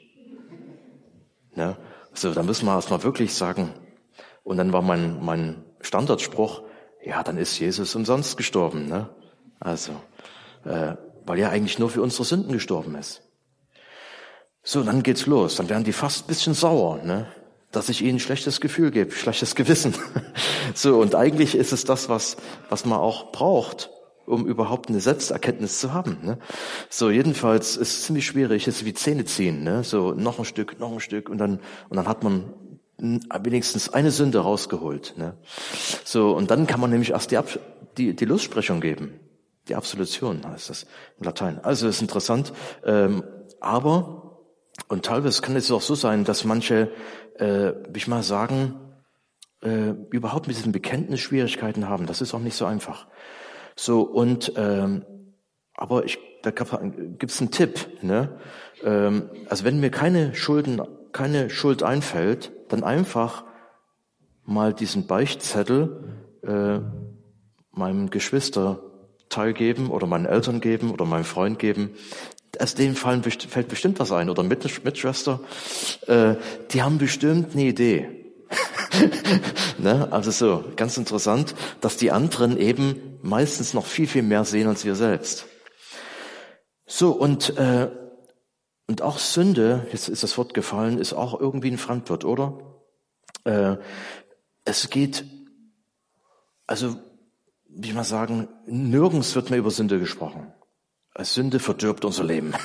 Ne? 1.56 1.78
So, 2.14 2.34
dann 2.34 2.46
müssen 2.46 2.66
wir 2.66 2.76
erstmal 2.76 3.04
wirklich 3.04 3.34
sagen. 3.34 3.74
Und 4.44 4.58
dann 4.58 4.74
war 4.74 4.82
mein, 4.82 5.24
mein 5.24 5.64
Standardspruch, 5.82 6.64
ja, 7.04 7.24
dann 7.24 7.38
ist 7.38 7.58
Jesus 7.60 7.96
umsonst 7.96 8.38
gestorben. 8.38 8.88
Ne? 8.88 9.10
Also, 9.60 9.94
äh, 10.66 10.96
weil 11.26 11.40
er 11.40 11.50
eigentlich 11.50 11.80
nur 11.80 11.90
für 11.90 12.02
unsere 12.02 12.26
Sünden 12.26 12.52
gestorben 12.52 12.96
ist. 12.96 13.22
So, 14.64 14.82
dann 14.84 15.04
geht's 15.04 15.26
los. 15.26 15.58
Dann 15.58 15.70
werden 15.70 15.84
die 15.84 15.94
fast 15.94 16.24
ein 16.24 16.28
bisschen 16.28 16.54
sauer, 16.54 17.04
ne? 17.04 17.28
dass 17.74 17.90
ich 17.90 18.02
ihnen 18.02 18.20
schlechtes 18.20 18.62
Gefühl 18.62 18.92
gebe, 18.92 19.12
schlechtes 19.12 19.56
Gewissen. 19.56 19.94
so, 20.74 21.02
und 21.02 21.16
eigentlich 21.16 21.56
ist 21.56 21.74
es 21.74 21.84
das, 21.84 22.08
was, 22.08 22.38
was 22.70 22.86
man 22.86 23.00
auch 23.00 23.32
braucht, 23.32 23.90
um 24.26 24.46
überhaupt 24.46 24.90
eine 24.90 25.02
Selbsterkenntnis 25.02 25.80
zu 25.80 25.92
haben. 25.92 26.20
Ne? 26.22 26.38
So, 26.90 27.10
jedenfalls 27.10 27.76
ist 27.76 27.94
es 27.94 28.04
ziemlich 28.04 28.26
schwierig, 28.26 28.68
es 28.68 28.78
ist 28.78 28.86
wie 28.86 28.94
Zähne 28.94 29.26
ziehen, 29.26 29.64
ne? 29.64 29.84
so 29.84 30.14
noch 30.14 30.40
ein 30.40 30.46
Stück, 30.46 30.80
noch 30.80 30.92
ein 30.92 31.00
Stück 31.00 31.30
und 31.30 31.40
dann, 31.40 31.60
und 31.90 31.98
dann 31.98 32.08
hat 32.08 32.24
man 32.24 32.54
wenigstens 32.98 33.90
eine 33.92 34.12
Sünde 34.12 34.40
rausgeholt. 34.40 35.16
Ne? 35.18 35.36
So, 36.06 36.32
und 36.32 36.52
dann 36.52 36.68
kann 36.68 36.80
man 36.80 36.92
nämlich 36.92 37.10
erst 37.10 37.32
die, 37.32 37.38
Ab 37.38 37.60
die, 37.98 38.16
die 38.16 38.26
Lossprechung 38.26 38.82
geben. 38.82 39.20
Die 39.68 39.76
Absolution 39.76 40.42
heißt 40.48 40.70
das 40.70 40.86
in 41.18 41.26
Latein. 41.26 41.60
Also 41.64 41.88
ist 41.88 42.02
interessant, 42.02 42.54
ähm, 42.86 43.24
aber 43.60 44.23
und 44.88 45.06
teilweise 45.06 45.42
kann 45.42 45.56
es 45.56 45.72
auch 45.72 45.82
so 45.82 45.96
sein, 45.96 46.24
dass 46.24 46.44
manche, 46.44 46.92
äh, 47.38 47.46
will 47.46 47.96
ich 47.96 48.08
mal 48.08 48.24
sagen, 48.24 48.76
äh, 49.62 49.94
überhaupt 50.12 50.48
mit 50.48 50.58
diesem 50.58 50.72
Bekenntnis 50.72 51.22
Schwierigkeiten 51.22 51.88
haben. 51.88 52.06
Das 52.06 52.22
ist 52.22 52.34
auch 52.34 52.40
nicht 52.40 52.56
so 52.56 52.66
einfach. 52.66 53.08
So 53.76 54.02
und 54.02 54.54
ähm, 54.56 55.06
aber 55.76 56.06
ich, 56.06 56.20
da 56.44 56.52
gibt 56.52 57.32
es 57.32 57.42
einen 57.42 57.52
Tipp. 57.52 58.04
Ne? 58.04 58.38
Ähm, 58.84 59.30
also 59.50 59.64
wenn 59.64 59.80
mir 59.80 59.90
keine 59.90 60.36
Schulden, 60.36 60.82
keine 61.12 61.50
Schuld 61.50 61.82
einfällt, 61.84 62.52
dann 62.70 62.84
einfach 62.84 63.46
mal 64.46 64.74
diesen 64.74 65.08
Beichtzettel 65.08 66.04
äh, 66.44 66.80
meinem 67.72 68.10
Geschwister 68.10 68.82
teilgeben 69.30 69.90
oder 69.90 70.06
meinen 70.06 70.26
Eltern 70.26 70.62
geben 70.62 70.92
oder 70.92 71.06
meinem 71.06 71.24
Freund 71.24 71.58
geben 71.58 71.92
aus 72.60 72.76
dem 72.76 72.96
fallen, 72.96 73.24
fällt 73.24 73.68
bestimmt 73.68 74.00
was 74.00 74.12
ein, 74.12 74.30
oder 74.30 74.44
Mitschwester, 74.44 75.40
äh, 76.08 76.36
die 76.72 76.82
haben 76.82 76.98
bestimmt 76.98 77.54
eine 77.54 77.64
Idee. 77.64 78.24
ne? 79.78 80.08
Also 80.12 80.32
so, 80.32 80.64
ganz 80.76 80.98
interessant, 80.98 81.56
dass 81.82 81.98
die 81.98 82.12
anderen 82.12 82.58
eben 82.58 83.20
meistens 83.22 83.74
noch 83.74 83.86
viel, 83.86 84.08
viel 84.08 84.24
mehr 84.24 84.46
sehen 84.46 84.68
als 84.68 84.86
wir 84.86 84.96
selbst. 84.96 85.46
So, 86.86 87.12
und, 87.12 87.58
äh, 87.58 87.90
und 88.88 89.02
auch 89.02 89.18
Sünde, 89.18 89.88
jetzt 89.92 90.10
ist 90.10 90.24
das 90.24 90.38
Wort 90.38 90.54
gefallen, 90.54 91.00
ist 91.00 91.14
auch 91.14 91.40
irgendwie 91.40 91.72
ein 91.72 91.78
Fremdwort, 91.78 92.26
oder? 92.26 92.60
Äh, 93.46 93.78
es 94.66 94.90
geht, 94.90 95.26
also, 96.68 96.96
wie 97.68 97.90
ich 97.90 97.96
mal 97.96 98.04
sagen, 98.04 98.48
nirgends 98.68 99.34
wird 99.36 99.50
mehr 99.50 99.60
über 99.60 99.72
Sünde 99.72 100.00
gesprochen. 100.00 100.54
Sünde 101.20 101.60
verdirbt 101.60 102.06
unser 102.06 102.24
Leben. 102.24 102.54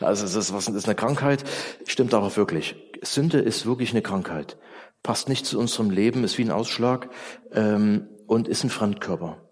Also 0.00 0.26
es 0.26 0.36
ist, 0.36 0.52
was, 0.52 0.66
das 0.66 0.74
ist 0.76 0.84
eine 0.84 0.94
Krankheit, 0.94 1.42
stimmt 1.84 2.14
aber 2.14 2.36
wirklich. 2.36 2.76
Sünde 3.02 3.40
ist 3.40 3.66
wirklich 3.66 3.90
eine 3.90 4.00
Krankheit. 4.00 4.56
Passt 5.02 5.28
nicht 5.28 5.44
zu 5.44 5.58
unserem 5.58 5.90
Leben, 5.90 6.22
ist 6.22 6.38
wie 6.38 6.44
ein 6.44 6.52
Ausschlag 6.52 7.10
ähm, 7.50 8.06
und 8.28 8.46
ist 8.46 8.62
ein 8.62 8.70
Fremdkörper. 8.70 9.48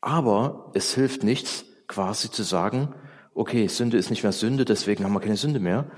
Aber 0.00 0.70
es 0.74 0.94
hilft 0.94 1.24
nichts, 1.24 1.64
quasi 1.88 2.30
zu 2.30 2.44
sagen, 2.44 2.94
okay, 3.34 3.66
Sünde 3.66 3.96
ist 3.96 4.10
nicht 4.10 4.22
mehr 4.22 4.30
Sünde, 4.30 4.64
deswegen 4.64 5.02
haben 5.02 5.14
wir 5.14 5.20
keine 5.20 5.36
Sünde 5.36 5.58
mehr, 5.58 5.90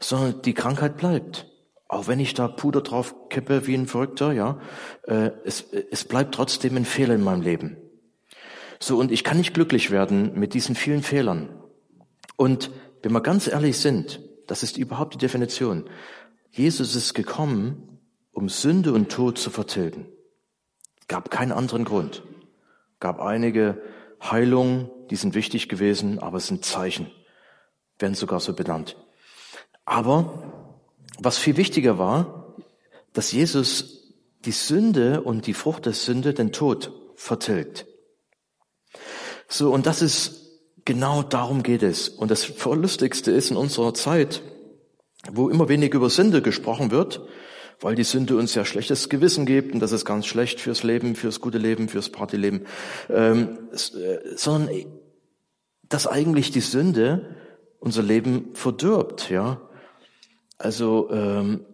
sondern 0.00 0.42
die 0.42 0.54
Krankheit 0.54 0.98
bleibt. 0.98 1.46
Auch 1.88 2.06
wenn 2.06 2.20
ich 2.20 2.34
da 2.34 2.48
Puder 2.48 2.82
drauf 2.82 3.14
kippe 3.30 3.66
wie 3.66 3.74
ein 3.74 3.86
Verrückter, 3.86 4.32
ja, 4.32 4.60
äh, 5.04 5.30
es, 5.44 5.64
es 5.90 6.04
bleibt 6.04 6.34
trotzdem 6.34 6.76
ein 6.76 6.84
Fehler 6.84 7.14
in 7.14 7.24
meinem 7.24 7.40
Leben. 7.40 7.78
So, 8.80 8.98
und 8.98 9.10
ich 9.10 9.24
kann 9.24 9.38
nicht 9.38 9.54
glücklich 9.54 9.90
werden 9.90 10.38
mit 10.38 10.54
diesen 10.54 10.74
vielen 10.74 11.02
Fehlern. 11.02 11.48
Und 12.36 12.70
wenn 13.02 13.12
wir 13.12 13.20
ganz 13.20 13.46
ehrlich 13.46 13.78
sind, 13.78 14.20
das 14.46 14.62
ist 14.62 14.76
überhaupt 14.76 15.14
die 15.14 15.18
Definition. 15.18 15.88
Jesus 16.50 16.94
ist 16.94 17.14
gekommen, 17.14 18.00
um 18.32 18.48
Sünde 18.48 18.92
und 18.92 19.10
Tod 19.10 19.38
zu 19.38 19.50
vertilgen. 19.50 20.06
Gab 21.08 21.30
keinen 21.30 21.52
anderen 21.52 21.84
Grund. 21.84 22.22
Gab 23.00 23.20
einige 23.20 23.80
Heilungen, 24.22 24.90
die 25.10 25.16
sind 25.16 25.34
wichtig 25.34 25.68
gewesen, 25.68 26.18
aber 26.18 26.38
es 26.38 26.46
sind 26.46 26.64
Zeichen, 26.64 27.10
werden 27.98 28.14
sogar 28.14 28.40
so 28.40 28.52
benannt. 28.52 28.96
Aber 29.84 30.52
was 31.18 31.38
viel 31.38 31.56
wichtiger 31.56 31.98
war, 31.98 32.56
dass 33.12 33.32
Jesus 33.32 34.14
die 34.44 34.52
Sünde 34.52 35.22
und 35.22 35.46
die 35.46 35.54
Frucht 35.54 35.86
der 35.86 35.92
Sünde, 35.92 36.34
den 36.34 36.52
Tod, 36.52 36.92
vertilgt. 37.16 37.86
So, 39.48 39.72
und 39.72 39.86
das 39.86 40.02
ist 40.02 40.38
genau 40.84 41.22
darum 41.22 41.62
geht 41.62 41.82
es. 41.82 42.08
Und 42.08 42.30
das 42.30 42.44
Verlustigste 42.44 43.30
ist 43.30 43.50
in 43.50 43.56
unserer 43.56 43.94
Zeit, 43.94 44.42
wo 45.30 45.48
immer 45.48 45.68
weniger 45.68 45.96
über 45.96 46.10
Sünde 46.10 46.42
gesprochen 46.42 46.90
wird, 46.90 47.20
weil 47.80 47.94
die 47.94 48.04
Sünde 48.04 48.36
uns 48.36 48.54
ja 48.54 48.64
schlechtes 48.64 49.08
Gewissen 49.08 49.46
gibt 49.46 49.74
und 49.74 49.80
das 49.80 49.92
ist 49.92 50.04
ganz 50.04 50.26
schlecht 50.26 50.60
fürs 50.60 50.82
Leben, 50.82 51.14
fürs 51.14 51.40
gute 51.40 51.58
Leben, 51.58 51.88
fürs 51.88 52.10
Partyleben, 52.10 52.66
ähm, 53.08 53.58
äh, 53.72 54.36
sondern 54.36 54.84
dass 55.88 56.06
eigentlich 56.06 56.50
die 56.50 56.60
Sünde 56.60 57.36
unser 57.80 58.02
Leben 58.02 58.50
verdirbt, 58.54 59.30
ja. 59.30 59.60
Also 60.58 61.08
ähm, 61.10 61.64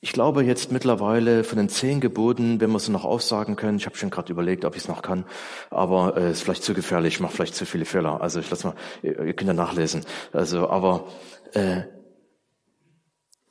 ich 0.00 0.12
glaube 0.12 0.44
jetzt 0.44 0.70
mittlerweile 0.70 1.42
von 1.42 1.58
den 1.58 1.68
zehn 1.68 2.00
Geboten, 2.00 2.60
wenn 2.60 2.70
wir 2.70 2.78
sie 2.78 2.92
noch 2.92 3.04
aufsagen 3.04 3.56
können, 3.56 3.78
ich 3.78 3.86
habe 3.86 3.96
schon 3.96 4.10
gerade 4.10 4.32
überlegt, 4.32 4.64
ob 4.64 4.76
ich 4.76 4.82
es 4.82 4.88
noch 4.88 5.02
kann, 5.02 5.24
aber 5.70 6.16
es 6.16 6.22
äh, 6.22 6.30
ist 6.30 6.42
vielleicht 6.42 6.62
zu 6.62 6.74
gefährlich, 6.74 7.14
ich 7.14 7.20
mache 7.20 7.34
vielleicht 7.34 7.56
zu 7.56 7.66
viele 7.66 7.84
Fehler. 7.84 8.20
Also 8.20 8.38
ich 8.38 8.48
lass 8.50 8.64
mal, 8.64 8.74
ihr, 9.02 9.18
ihr 9.20 9.34
könnt 9.34 9.48
ja 9.48 9.54
nachlesen. 9.54 10.04
Also, 10.32 10.68
aber 10.68 11.08
äh, 11.52 11.82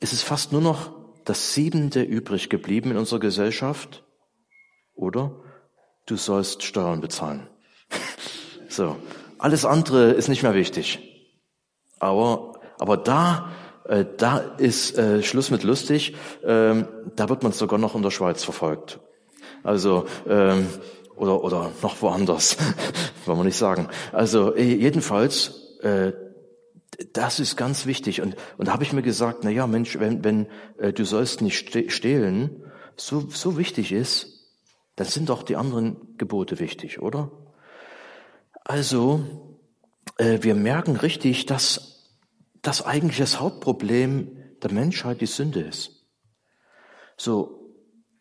es 0.00 0.12
ist 0.12 0.22
fast 0.22 0.52
nur 0.52 0.62
noch 0.62 0.92
das 1.24 1.52
Siebente 1.52 2.02
übrig 2.02 2.48
geblieben 2.48 2.92
in 2.92 2.96
unserer 2.96 3.20
Gesellschaft, 3.20 4.04
oder? 4.94 5.42
Du 6.06 6.16
sollst 6.16 6.62
Steuern 6.62 7.02
bezahlen. 7.02 7.48
so, 8.70 8.96
alles 9.36 9.66
andere 9.66 10.12
ist 10.12 10.28
nicht 10.28 10.42
mehr 10.42 10.54
wichtig. 10.54 10.98
Aber, 11.98 12.58
aber 12.78 12.96
da 12.96 13.50
äh, 13.88 14.04
da 14.16 14.38
ist 14.38 14.96
äh, 14.98 15.22
Schluss 15.22 15.50
mit 15.50 15.64
lustig. 15.64 16.14
Ähm, 16.44 16.86
da 17.16 17.28
wird 17.28 17.42
man 17.42 17.52
sogar 17.52 17.78
noch 17.78 17.94
in 17.94 18.02
der 18.02 18.10
Schweiz 18.10 18.44
verfolgt. 18.44 19.00
Also 19.62 20.06
ähm, 20.28 20.66
oder 21.16 21.42
oder 21.42 21.72
noch 21.82 22.00
woanders, 22.02 22.56
wollen 23.26 23.38
wir 23.38 23.44
nicht 23.44 23.56
sagen. 23.56 23.88
Also 24.12 24.54
äh, 24.54 24.62
jedenfalls, 24.62 25.78
äh, 25.80 26.12
das 27.12 27.40
ist 27.40 27.56
ganz 27.56 27.86
wichtig. 27.86 28.20
Und 28.20 28.36
und 28.58 28.68
da 28.68 28.72
habe 28.72 28.84
ich 28.84 28.92
mir 28.92 29.02
gesagt, 29.02 29.40
na 29.42 29.50
ja, 29.50 29.66
Mensch, 29.66 29.98
wenn 29.98 30.22
wenn 30.22 30.46
äh, 30.78 30.92
du 30.92 31.04
sollst 31.04 31.40
nicht 31.40 31.74
stehlen, 31.90 32.62
so 32.96 33.26
so 33.30 33.56
wichtig 33.56 33.92
ist, 33.92 34.52
dann 34.96 35.06
sind 35.06 35.30
doch 35.30 35.42
die 35.42 35.56
anderen 35.56 35.96
Gebote 36.18 36.58
wichtig, 36.58 37.00
oder? 37.00 37.30
Also 38.64 39.24
äh, 40.18 40.40
wir 40.42 40.54
merken 40.54 40.96
richtig, 40.96 41.46
dass 41.46 41.97
dass 42.68 42.84
eigentlich 42.84 43.16
das 43.16 43.40
Hauptproblem 43.40 44.36
der 44.62 44.70
Menschheit 44.72 45.22
die 45.22 45.26
Sünde 45.26 45.60
ist. 45.60 46.04
So, 47.16 47.72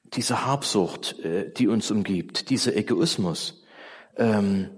diese 0.06 0.46
Habsucht, 0.46 1.20
äh, 1.20 1.52
die 1.52 1.68
uns 1.68 1.92
umgibt, 1.92 2.50
dieser 2.50 2.74
Egoismus. 2.74 3.66
Ähm, 4.16 4.70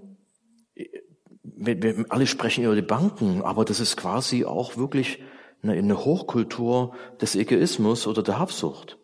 wir, 1.44 1.80
wir 1.80 2.04
alle 2.08 2.26
sprechen 2.26 2.64
über 2.64 2.74
die 2.74 2.82
Banken, 2.82 3.42
aber 3.42 3.64
das 3.64 3.78
ist 3.78 3.96
quasi 3.96 4.44
auch 4.44 4.76
wirklich 4.76 5.22
eine, 5.62 5.74
eine 5.74 6.04
Hochkultur 6.04 6.96
des 7.20 7.36
Egoismus 7.36 8.08
oder 8.08 8.24
der 8.24 8.40
Habsucht. 8.40 8.98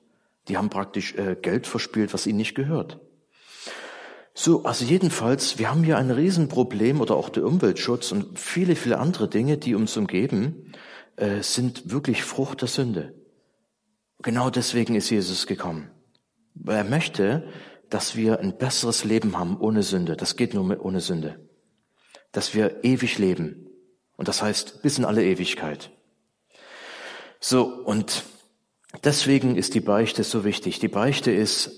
Die 0.48 0.56
haben 0.56 0.68
praktisch 0.68 1.14
äh, 1.14 1.36
Geld 1.40 1.68
verspielt, 1.68 2.12
was 2.12 2.26
ihnen 2.26 2.38
nicht 2.38 2.56
gehört. 2.56 2.98
So, 4.38 4.64
also 4.64 4.84
jedenfalls, 4.84 5.58
wir 5.58 5.70
haben 5.70 5.82
hier 5.82 5.96
ein 5.96 6.10
Riesenproblem 6.10 7.00
oder 7.00 7.16
auch 7.16 7.30
der 7.30 7.46
Umweltschutz 7.46 8.12
und 8.12 8.38
viele, 8.38 8.76
viele 8.76 8.98
andere 8.98 9.28
Dinge, 9.28 9.56
die 9.56 9.74
uns 9.74 9.96
umgeben, 9.96 10.74
äh, 11.16 11.40
sind 11.40 11.90
wirklich 11.90 12.22
Frucht 12.22 12.60
der 12.60 12.68
Sünde. 12.68 13.14
Genau 14.22 14.50
deswegen 14.50 14.94
ist 14.94 15.08
Jesus 15.08 15.46
gekommen. 15.46 15.90
Weil 16.52 16.76
er 16.76 16.84
möchte, 16.84 17.48
dass 17.88 18.14
wir 18.14 18.38
ein 18.38 18.58
besseres 18.58 19.04
Leben 19.04 19.38
haben 19.38 19.58
ohne 19.58 19.82
Sünde. 19.82 20.18
Das 20.18 20.36
geht 20.36 20.52
nur 20.52 20.84
ohne 20.84 21.00
Sünde. 21.00 21.40
Dass 22.30 22.54
wir 22.54 22.84
ewig 22.84 23.16
leben. 23.16 23.68
Und 24.18 24.28
das 24.28 24.42
heißt 24.42 24.82
bis 24.82 24.98
in 24.98 25.06
alle 25.06 25.24
Ewigkeit. 25.24 25.92
So, 27.40 27.64
und 27.64 28.24
deswegen 29.02 29.56
ist 29.56 29.72
die 29.72 29.80
Beichte 29.80 30.24
so 30.24 30.44
wichtig. 30.44 30.78
Die 30.78 30.88
Beichte 30.88 31.30
ist 31.30 31.70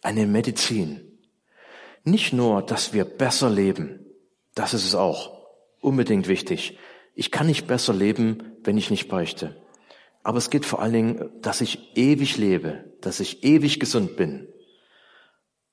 eine 0.00 0.28
Medizin. 0.28 1.10
Nicht 2.04 2.32
nur, 2.32 2.62
dass 2.62 2.92
wir 2.92 3.04
besser 3.04 3.50
leben, 3.50 4.04
das 4.54 4.74
ist 4.74 4.84
es 4.84 4.94
auch 4.94 5.32
unbedingt 5.80 6.28
wichtig. 6.28 6.78
Ich 7.14 7.30
kann 7.30 7.46
nicht 7.46 7.66
besser 7.66 7.92
leben, 7.92 8.56
wenn 8.62 8.76
ich 8.76 8.90
nicht 8.90 9.08
beichte. 9.08 9.56
Aber 10.22 10.38
es 10.38 10.50
geht 10.50 10.64
vor 10.64 10.80
allen 10.80 10.92
Dingen, 10.92 11.30
dass 11.42 11.60
ich 11.60 11.96
ewig 11.96 12.36
lebe, 12.38 12.84
dass 13.00 13.20
ich 13.20 13.44
ewig 13.44 13.80
gesund 13.80 14.16
bin, 14.16 14.48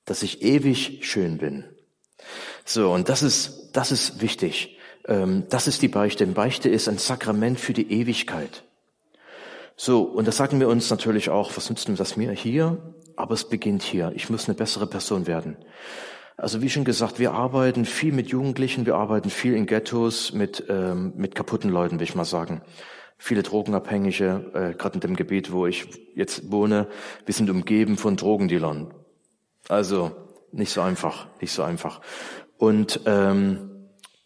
dass 0.04 0.22
ich 0.22 0.42
ewig 0.42 1.00
schön 1.02 1.38
bin. 1.38 1.64
So, 2.64 2.92
und 2.92 3.08
das 3.08 3.22
ist, 3.22 3.70
das 3.72 3.92
ist 3.92 4.20
wichtig. 4.20 4.78
Ähm, 5.06 5.44
das 5.48 5.66
ist 5.66 5.82
die 5.82 5.88
Beichte. 5.88 6.26
Beichte 6.26 6.68
ist 6.68 6.88
ein 6.88 6.98
Sakrament 6.98 7.58
für 7.58 7.72
die 7.72 7.90
Ewigkeit. 7.90 8.64
So, 9.76 10.02
und 10.02 10.28
das 10.28 10.36
sagen 10.36 10.60
wir 10.60 10.68
uns 10.68 10.90
natürlich 10.90 11.30
auch, 11.30 11.56
was 11.56 11.70
nützt 11.70 11.88
denn 11.88 11.96
das 11.96 12.16
mir 12.16 12.32
hier? 12.32 12.94
Aber 13.16 13.34
es 13.34 13.48
beginnt 13.48 13.82
hier. 13.82 14.12
Ich 14.14 14.30
muss 14.30 14.48
eine 14.48 14.54
bessere 14.54 14.86
Person 14.86 15.26
werden. 15.26 15.56
Also 16.36 16.62
wie 16.62 16.70
schon 16.70 16.84
gesagt, 16.84 17.18
wir 17.18 17.32
arbeiten 17.32 17.84
viel 17.84 18.12
mit 18.12 18.28
Jugendlichen, 18.28 18.86
wir 18.86 18.96
arbeiten 18.96 19.30
viel 19.30 19.54
in 19.54 19.66
Ghettos 19.66 20.32
mit, 20.32 20.64
ähm, 20.68 21.12
mit 21.16 21.34
kaputten 21.34 21.70
Leuten, 21.70 21.98
will 21.98 22.04
ich 22.04 22.14
mal 22.14 22.24
sagen. 22.24 22.62
Viele 23.18 23.42
Drogenabhängige, 23.42 24.50
äh, 24.54 24.76
gerade 24.76 24.94
in 24.94 25.00
dem 25.00 25.16
Gebiet, 25.16 25.52
wo 25.52 25.66
ich 25.66 25.86
jetzt 26.14 26.50
wohne, 26.50 26.88
wir 27.24 27.34
sind 27.34 27.50
umgeben 27.50 27.96
von 27.96 28.16
Drogendealern. 28.16 28.92
Also 29.68 30.10
nicht 30.50 30.72
so 30.72 30.80
einfach, 30.80 31.28
nicht 31.40 31.52
so 31.52 31.62
einfach. 31.62 32.00
Und 32.58 33.00
ähm, 33.06 33.72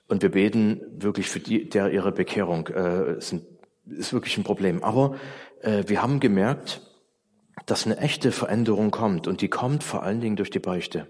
und 0.09 0.23
wir 0.23 0.31
beten 0.31 0.81
wirklich 0.99 1.29
für 1.29 1.40
die, 1.40 1.69
der 1.69 1.90
ihre 1.90 2.12
Bekehrung 2.12 2.69
äh, 2.69 3.21
sind, 3.21 3.45
ist 3.87 4.12
wirklich 4.12 4.37
ein 4.38 4.45
Problem. 4.45 4.83
Aber 4.85 5.16
äh, 5.62 5.85
wir 5.87 6.03
haben 6.03 6.21
gemerkt, 6.21 6.83
dass 7.66 7.87
eine 7.87 7.99
echte 7.99 8.31
Veränderung 8.31 8.90
kommt 8.90 9.27
und 9.27 9.40
die 9.40 9.49
kommt 9.49 9.83
vor 9.83 10.03
allen 10.03 10.21
Dingen 10.21 10.37
durch 10.37 10.51
die 10.51 10.61
Beichte. 10.61 11.09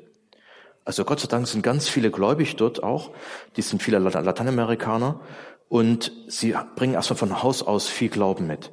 Also 0.86 1.04
Gott 1.04 1.18
sei 1.18 1.26
Dank 1.26 1.48
sind 1.48 1.62
ganz 1.62 1.88
viele 1.88 2.12
gläubig 2.12 2.54
dort 2.54 2.84
auch. 2.84 3.10
Die 3.56 3.62
sind 3.62 3.82
viele 3.82 3.98
Lateinamerikaner 3.98 5.20
und 5.68 6.12
sie 6.28 6.54
bringen 6.76 6.94
erstmal 6.94 7.18
von 7.18 7.42
Haus 7.42 7.64
aus 7.64 7.88
viel 7.88 8.08
Glauben 8.08 8.46
mit. 8.46 8.72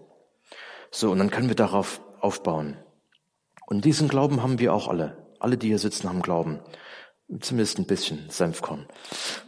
So, 0.92 1.10
und 1.12 1.18
dann 1.18 1.32
können 1.32 1.48
wir 1.48 1.56
darauf 1.56 2.02
aufbauen. 2.22 2.78
Und 3.66 3.84
diesen 3.84 4.10
Glauben 4.10 4.44
haben 4.44 4.60
wir 4.60 4.76
auch 4.76 4.88
alle. 4.88 5.28
Alle, 5.40 5.58
die 5.58 5.70
hier 5.70 5.80
sitzen, 5.80 6.08
haben 6.08 6.22
Glauben. 6.22 6.60
Zumindest 7.42 7.80
ein 7.80 7.88
bisschen 7.88 8.30
Senfkorn. 8.30 8.88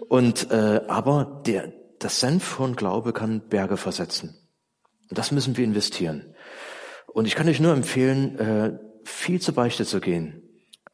Und 0.10 0.50
äh, 0.50 0.82
aber 0.88 1.44
der, 1.46 1.72
das 2.00 2.20
Senfkorn-Glaube 2.20 3.14
kann 3.14 3.48
Berge 3.48 3.78
versetzen. 3.78 4.50
Und 5.08 5.20
das 5.20 5.32
müssen 5.32 5.56
wir 5.56 5.66
investieren. 5.66 6.34
Und 7.14 7.28
ich 7.28 7.36
kann 7.36 7.48
euch 7.48 7.60
nur 7.60 7.74
empfehlen, 7.74 8.40
äh, 8.40 8.80
viel 9.04 9.40
zur 9.40 9.54
Beichte 9.54 9.86
zu 9.86 10.02
gehen. 10.02 10.42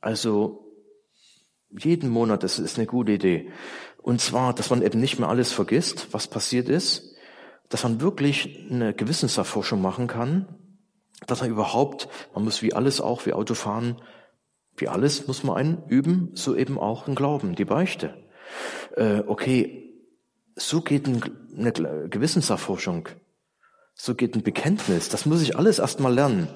Also 0.02 0.71
jeden 1.78 2.10
Monat, 2.10 2.44
das 2.44 2.60
ist 2.60 2.78
eine 2.78 2.88
gute 2.88 3.14
Idee. 3.14 3.52
Und 4.02 4.22
zwar, 4.22 4.54
dass 4.54 4.70
man 4.70 4.82
eben 4.82 5.00
nicht 5.00 5.20
mehr 5.20 5.30
alles 5.30 5.52
vergisst, 5.52 6.08
was 6.12 6.28
passiert 6.28 6.70
ist, 6.70 7.16
dass 7.70 7.84
man 7.84 8.02
wirklich 8.02 8.68
eine 8.70 8.94
Gewissenserforschung 8.94 9.82
machen 9.82 10.08
kann, 10.08 10.48
dass 11.28 11.42
man 11.42 11.50
überhaupt, 11.50 12.10
man 12.34 12.44
muss 12.44 12.62
wie 12.62 12.74
alles 12.74 13.00
auch, 13.00 13.26
wie 13.26 13.34
Autofahren, 13.34 14.02
wie 14.76 14.88
alles 14.88 15.28
muss 15.28 15.44
man 15.44 15.56
einüben, 15.56 16.32
so 16.34 16.56
eben 16.56 16.80
auch 16.80 17.08
ein 17.08 17.16
Glauben, 17.16 17.56
die 17.56 17.66
Beichte. 17.66 18.18
Äh, 18.96 19.22
okay, 19.28 19.94
so 20.56 20.82
geht 20.82 21.08
eine 21.08 21.72
Gewissenserforschung, 22.10 23.08
so 23.94 24.16
geht 24.16 24.36
ein 24.36 24.44
Bekenntnis, 24.44 25.10
das 25.10 25.26
muss 25.26 25.42
ich 25.42 25.58
alles 25.58 25.80
erstmal 25.80 26.14
lernen. 26.14 26.48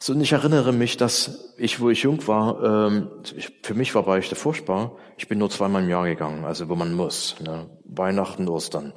So, 0.00 0.12
und 0.12 0.20
ich 0.20 0.32
erinnere 0.32 0.72
mich, 0.72 0.96
dass 0.96 1.52
ich, 1.56 1.80
wo 1.80 1.90
ich 1.90 2.02
jung 2.02 2.26
war, 2.26 2.88
ähm, 2.88 3.10
ich, 3.36 3.52
für 3.62 3.74
mich 3.74 3.94
war 3.94 4.02
Beichte 4.02 4.34
furchtbar. 4.34 4.96
Ich 5.16 5.28
bin 5.28 5.38
nur 5.38 5.50
zweimal 5.50 5.82
im 5.82 5.88
Jahr 5.88 6.04
gegangen, 6.04 6.44
also 6.44 6.68
wo 6.68 6.74
man 6.74 6.94
muss. 6.94 7.36
Ne? 7.40 7.70
Weihnachten, 7.84 8.48
Ostern. 8.48 8.92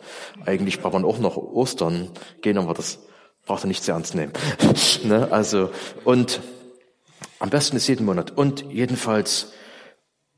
Eigentlich 0.45 0.81
braucht 0.81 0.93
man 0.93 1.05
auch 1.05 1.19
noch 1.19 1.38
Ostern 1.38 2.10
gehen, 2.41 2.57
aber 2.57 2.73
das 2.73 2.99
braucht 3.45 3.63
er 3.63 3.67
nicht 3.67 3.83
sehr 3.83 3.95
ernst 3.95 4.15
nehmen. 4.15 4.33
ne? 5.03 5.27
Also, 5.31 5.69
und 6.03 6.41
am 7.39 7.49
besten 7.49 7.77
ist 7.77 7.88
jeden 7.88 8.05
Monat. 8.05 8.31
Und 8.36 8.65
jedenfalls, 8.71 9.53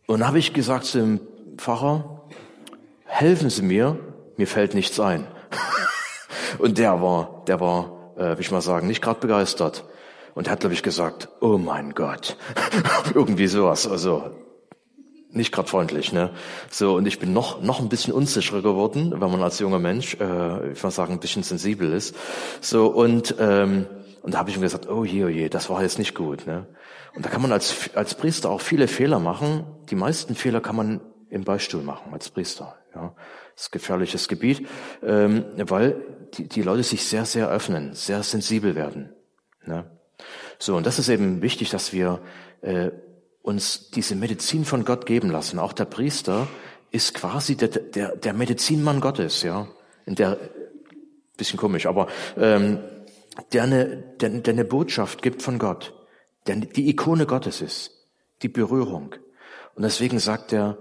und 0.05 0.27
habe 0.27 0.39
ich 0.39 0.53
gesagt 0.53 0.85
zu 0.85 0.99
dem 0.99 1.19
Pfarrer, 1.57 2.27
helfen 3.05 3.49
Sie 3.49 3.61
mir, 3.61 3.97
mir 4.37 4.47
fällt 4.47 4.73
nichts 4.73 4.99
ein. 4.99 5.25
und 6.59 6.77
der 6.77 7.01
war, 7.01 7.43
der 7.47 7.59
war, 7.59 8.13
äh, 8.17 8.37
wie 8.37 8.41
ich 8.41 8.51
mal 8.51 8.61
sagen, 8.61 8.87
nicht 8.87 9.01
gerade 9.01 9.19
begeistert. 9.19 9.85
Und 10.35 10.49
hat, 10.49 10.61
glaube 10.61 10.73
ich, 10.73 10.83
gesagt, 10.83 11.29
oh 11.41 11.57
mein 11.57 11.93
Gott. 11.93 12.37
Irgendwie 13.13 13.47
sowas. 13.47 13.87
Also 13.87 14.31
nicht 15.31 15.51
gerade 15.51 15.67
freundlich, 15.67 16.11
ne? 16.11 16.31
So, 16.71 16.95
und 16.95 17.05
ich 17.05 17.19
bin 17.19 17.33
noch, 17.33 17.61
noch 17.61 17.79
ein 17.79 17.89
bisschen 17.89 18.13
unsicherer 18.13 18.61
geworden, 18.61 19.11
wenn 19.11 19.31
man 19.31 19.43
als 19.43 19.59
junger 19.59 19.79
Mensch, 19.79 20.15
äh, 20.19 20.71
ich 20.71 20.81
mal 20.83 20.91
sagen, 20.91 21.13
ein 21.13 21.19
bisschen 21.19 21.43
sensibel 21.43 21.91
ist. 21.93 22.15
So, 22.61 22.87
und, 22.87 23.35
ähm, 23.39 23.85
und 24.23 24.33
da 24.33 24.39
habe 24.39 24.49
ich 24.49 24.57
mir 24.57 24.63
gesagt, 24.63 24.89
oh 24.89 25.05
je, 25.05 25.23
oh 25.25 25.27
je, 25.27 25.49
das 25.49 25.69
war 25.69 25.81
jetzt 25.81 25.99
nicht 25.99 26.15
gut, 26.15 26.47
ne? 26.47 26.67
Und 27.15 27.25
da 27.25 27.29
kann 27.29 27.41
man 27.41 27.51
als, 27.51 27.91
als 27.95 28.15
Priester 28.15 28.49
auch 28.49 28.61
viele 28.61 28.87
Fehler 28.87 29.19
machen. 29.19 29.65
Die 29.89 29.95
meisten 29.95 30.35
Fehler 30.35 30.61
kann 30.61 30.75
man 30.75 31.01
im 31.29 31.43
Beistuhl 31.43 31.81
machen, 31.81 32.13
als 32.13 32.29
Priester, 32.29 32.77
ja. 32.95 33.15
Das 33.53 33.65
ist 33.65 33.71
gefährliches 33.71 34.29
Gebiet, 34.29 34.67
ähm, 35.03 35.45
weil 35.57 36.01
die, 36.33 36.47
die 36.47 36.61
Leute 36.61 36.83
sich 36.83 37.05
sehr, 37.05 37.25
sehr 37.25 37.49
öffnen, 37.49 37.93
sehr 37.93 38.23
sensibel 38.23 38.75
werden, 38.75 39.13
ne? 39.65 39.98
So, 40.59 40.75
und 40.75 40.85
das 40.85 40.99
ist 40.99 41.09
eben 41.09 41.41
wichtig, 41.41 41.69
dass 41.69 41.93
wir 41.93 42.19
äh, 42.61 42.91
uns 43.41 43.89
diese 43.91 44.15
Medizin 44.15 44.65
von 44.65 44.85
Gott 44.85 45.05
geben 45.05 45.31
lassen. 45.31 45.57
Auch 45.57 45.73
der 45.73 45.85
Priester 45.85 46.47
ist 46.91 47.13
quasi 47.13 47.55
der, 47.55 47.69
der, 47.69 48.15
der 48.15 48.33
Medizinmann 48.33 48.99
Gottes, 48.99 49.41
ja. 49.41 49.67
In 50.05 50.15
der 50.15 50.37
bisschen 51.37 51.57
komisch, 51.57 51.85
aber 51.85 52.07
ähm, 52.37 52.79
der 53.53 53.63
eine, 53.63 53.97
der, 54.19 54.29
der 54.29 54.53
eine 54.53 54.65
Botschaft 54.65 55.21
gibt 55.21 55.41
von 55.41 55.57
Gott, 55.57 55.93
der 56.47 56.57
die 56.57 56.89
Ikone 56.89 57.25
Gottes 57.25 57.61
ist, 57.61 57.91
die 58.41 58.49
Berührung. 58.49 59.15
Und 59.75 59.83
deswegen 59.83 60.19
sagt 60.19 60.51
er, 60.51 60.77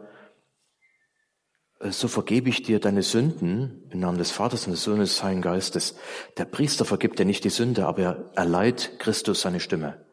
so 1.80 2.08
vergebe 2.08 2.48
ich 2.48 2.62
dir 2.62 2.80
deine 2.80 3.02
Sünden 3.02 3.88
im 3.90 4.00
Namen 4.00 4.18
des 4.18 4.32
Vaters 4.32 4.66
und 4.66 4.72
des 4.72 4.82
Sohnes 4.82 5.10
des 5.10 5.22
Heiligen 5.22 5.42
Geistes. 5.42 5.94
Der 6.36 6.44
Priester 6.44 6.84
vergibt 6.84 7.18
dir 7.18 7.24
nicht 7.24 7.44
die 7.44 7.50
Sünde, 7.50 7.86
aber 7.86 8.02
er 8.02 8.30
erleiht 8.34 8.98
Christus 8.98 9.42
seine 9.42 9.60
Stimme. 9.60 10.04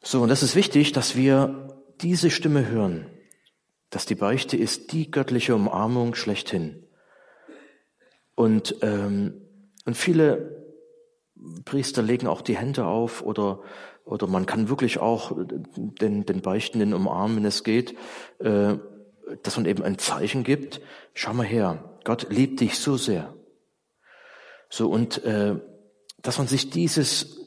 So, 0.00 0.22
und 0.22 0.30
das 0.30 0.42
ist 0.42 0.56
wichtig, 0.56 0.92
dass 0.92 1.16
wir 1.16 1.68
diese 2.00 2.30
Stimme 2.30 2.66
hören, 2.68 3.06
dass 3.90 4.06
die 4.06 4.14
Beichte 4.14 4.56
ist 4.56 4.92
die 4.92 5.10
göttliche 5.10 5.54
Umarmung 5.54 6.14
schlechthin. 6.14 6.82
Und, 8.34 8.76
ähm, 8.80 9.42
und 9.84 9.96
viele 9.96 10.64
Priester 11.66 12.02
legen 12.02 12.26
auch 12.26 12.40
die 12.40 12.56
Hände 12.56 12.86
auf 12.86 13.22
oder, 13.22 13.60
oder 14.04 14.26
man 14.26 14.46
kann 14.46 14.70
wirklich 14.70 14.98
auch 14.98 15.36
den, 15.36 16.24
den 16.24 16.40
Beichtenden 16.40 16.94
umarmen, 16.94 17.36
wenn 17.36 17.44
es 17.44 17.64
geht. 17.64 17.94
Äh, 18.38 18.78
dass 19.42 19.56
man 19.56 19.66
eben 19.66 19.82
ein 19.82 19.98
Zeichen 19.98 20.44
gibt, 20.44 20.80
schau 21.14 21.32
mal 21.32 21.46
her, 21.46 21.98
Gott 22.04 22.26
liebt 22.30 22.60
dich 22.60 22.78
so 22.78 22.96
sehr. 22.96 23.34
So 24.68 24.88
und 24.88 25.22
äh, 25.24 25.56
dass 26.22 26.38
man 26.38 26.46
sich 26.46 26.70
dieses, 26.70 27.38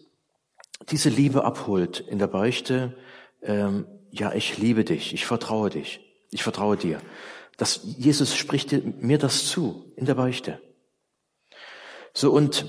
diese 0.90 1.10
Liebe 1.10 1.44
abholt 1.44 2.00
in 2.00 2.20
der 2.20 2.28
Beichte, 2.28 2.98
ähm, 3.42 3.88
ja, 4.12 4.34
ich 4.34 4.58
liebe 4.58 4.84
dich, 4.84 5.14
ich 5.14 5.26
vertraue 5.26 5.70
dich, 5.70 6.02
ich 6.32 6.44
vertraue 6.44 6.78
dir. 6.78 7.02
Das, 7.58 7.82
Jesus 7.84 8.36
spricht 8.36 8.72
mir 9.02 9.18
das 9.18 9.48
zu 9.48 9.94
in 9.96 10.06
der 10.06 10.16
Beichte. 10.16 10.62
So 12.14 12.32
und 12.32 12.66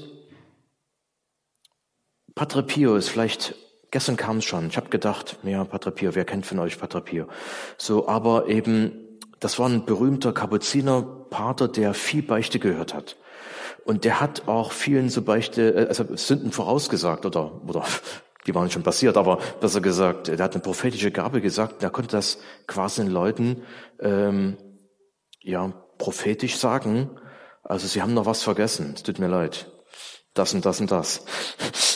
Patre 2.34 2.62
Pio 2.62 2.96
ist 2.96 3.08
vielleicht 3.08 3.54
Gestern 3.90 4.16
kam 4.16 4.38
es 4.38 4.44
schon. 4.44 4.66
Ich 4.66 4.76
habe 4.76 4.90
gedacht, 4.90 5.38
ja, 5.42 5.64
Pater 5.64 5.90
Pio, 5.90 6.14
wer 6.14 6.24
kennt 6.24 6.44
von 6.44 6.58
euch 6.58 6.78
Pater 6.78 7.00
Pio? 7.00 7.28
So, 7.78 8.08
aber 8.08 8.48
eben, 8.48 9.05
das 9.40 9.58
war 9.58 9.68
ein 9.68 9.84
berühmter 9.84 10.32
Kapuzinerpater, 10.32 11.68
der 11.68 11.94
viel 11.94 12.22
Beichte 12.22 12.58
gehört 12.58 12.94
hat. 12.94 13.16
Und 13.84 14.04
der 14.04 14.20
hat 14.20 14.48
auch 14.48 14.72
vielen 14.72 15.08
so 15.08 15.22
Beichte, 15.22 15.74
äh, 15.74 15.88
also 15.88 16.16
Sünden 16.16 16.52
vorausgesagt 16.52 17.26
oder, 17.26 17.62
oder 17.66 17.84
die 18.46 18.54
waren 18.54 18.70
schon 18.70 18.82
passiert, 18.82 19.16
aber 19.16 19.38
besser 19.60 19.80
gesagt, 19.80 20.28
der 20.28 20.38
hat 20.38 20.54
eine 20.54 20.62
prophetische 20.62 21.10
Gabe 21.10 21.40
gesagt, 21.40 21.82
der 21.82 21.90
konnte 21.90 22.12
das 22.16 22.38
quasi 22.66 23.02
den 23.02 23.10
Leuten 23.10 23.62
ähm, 24.00 24.56
ja 25.42 25.72
prophetisch 25.98 26.56
sagen. 26.56 27.10
Also 27.62 27.86
sie 27.86 28.02
haben 28.02 28.14
noch 28.14 28.26
was 28.26 28.42
vergessen. 28.42 28.92
Es 28.94 29.02
tut 29.02 29.18
mir 29.18 29.28
leid 29.28 29.66
das 30.36 30.54
und 30.54 30.64
das 30.64 30.80
und 30.80 30.90
das. 30.90 31.24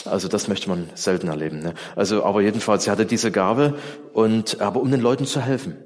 Also 0.03 0.27
das 0.27 0.47
möchte 0.47 0.67
man 0.67 0.89
selten 0.95 1.27
erleben. 1.27 1.59
Ne? 1.59 1.75
Also, 1.95 2.25
aber 2.25 2.41
jedenfalls, 2.41 2.85
sie 2.85 2.89
hatte 2.89 3.05
diese 3.05 3.31
Gabe 3.31 3.77
und 4.13 4.59
aber 4.59 4.81
um 4.81 4.89
den 4.89 4.99
Leuten 4.99 5.27
zu 5.27 5.39
helfen. 5.41 5.77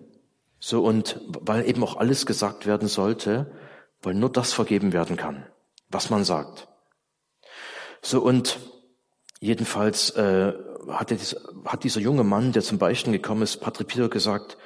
So 0.59 0.83
und 0.83 1.19
weil 1.27 1.67
eben 1.67 1.83
auch 1.83 1.97
alles 1.97 2.25
gesagt 2.25 2.65
werden 2.65 2.87
sollte, 2.87 3.51
weil 4.01 4.13
nur 4.13 4.31
das 4.31 4.53
vergeben 4.53 4.93
werden 4.93 5.17
kann, 5.17 5.45
was 5.89 6.09
man 6.09 6.23
sagt. 6.23 6.67
So 8.01 8.21
und 8.21 8.59
jedenfalls 9.39 10.11
äh, 10.11 10.53
hat, 10.89 11.09
dieser, 11.09 11.39
hat 11.65 11.83
dieser 11.83 12.01
junge 12.01 12.23
Mann, 12.23 12.51
der 12.51 12.61
zum 12.61 12.77
Beichten 12.77 13.11
gekommen 13.11 13.41
ist, 13.41 13.57
Patrick 13.57 13.87
Peter 13.87 14.09
gesagt, 14.09 14.57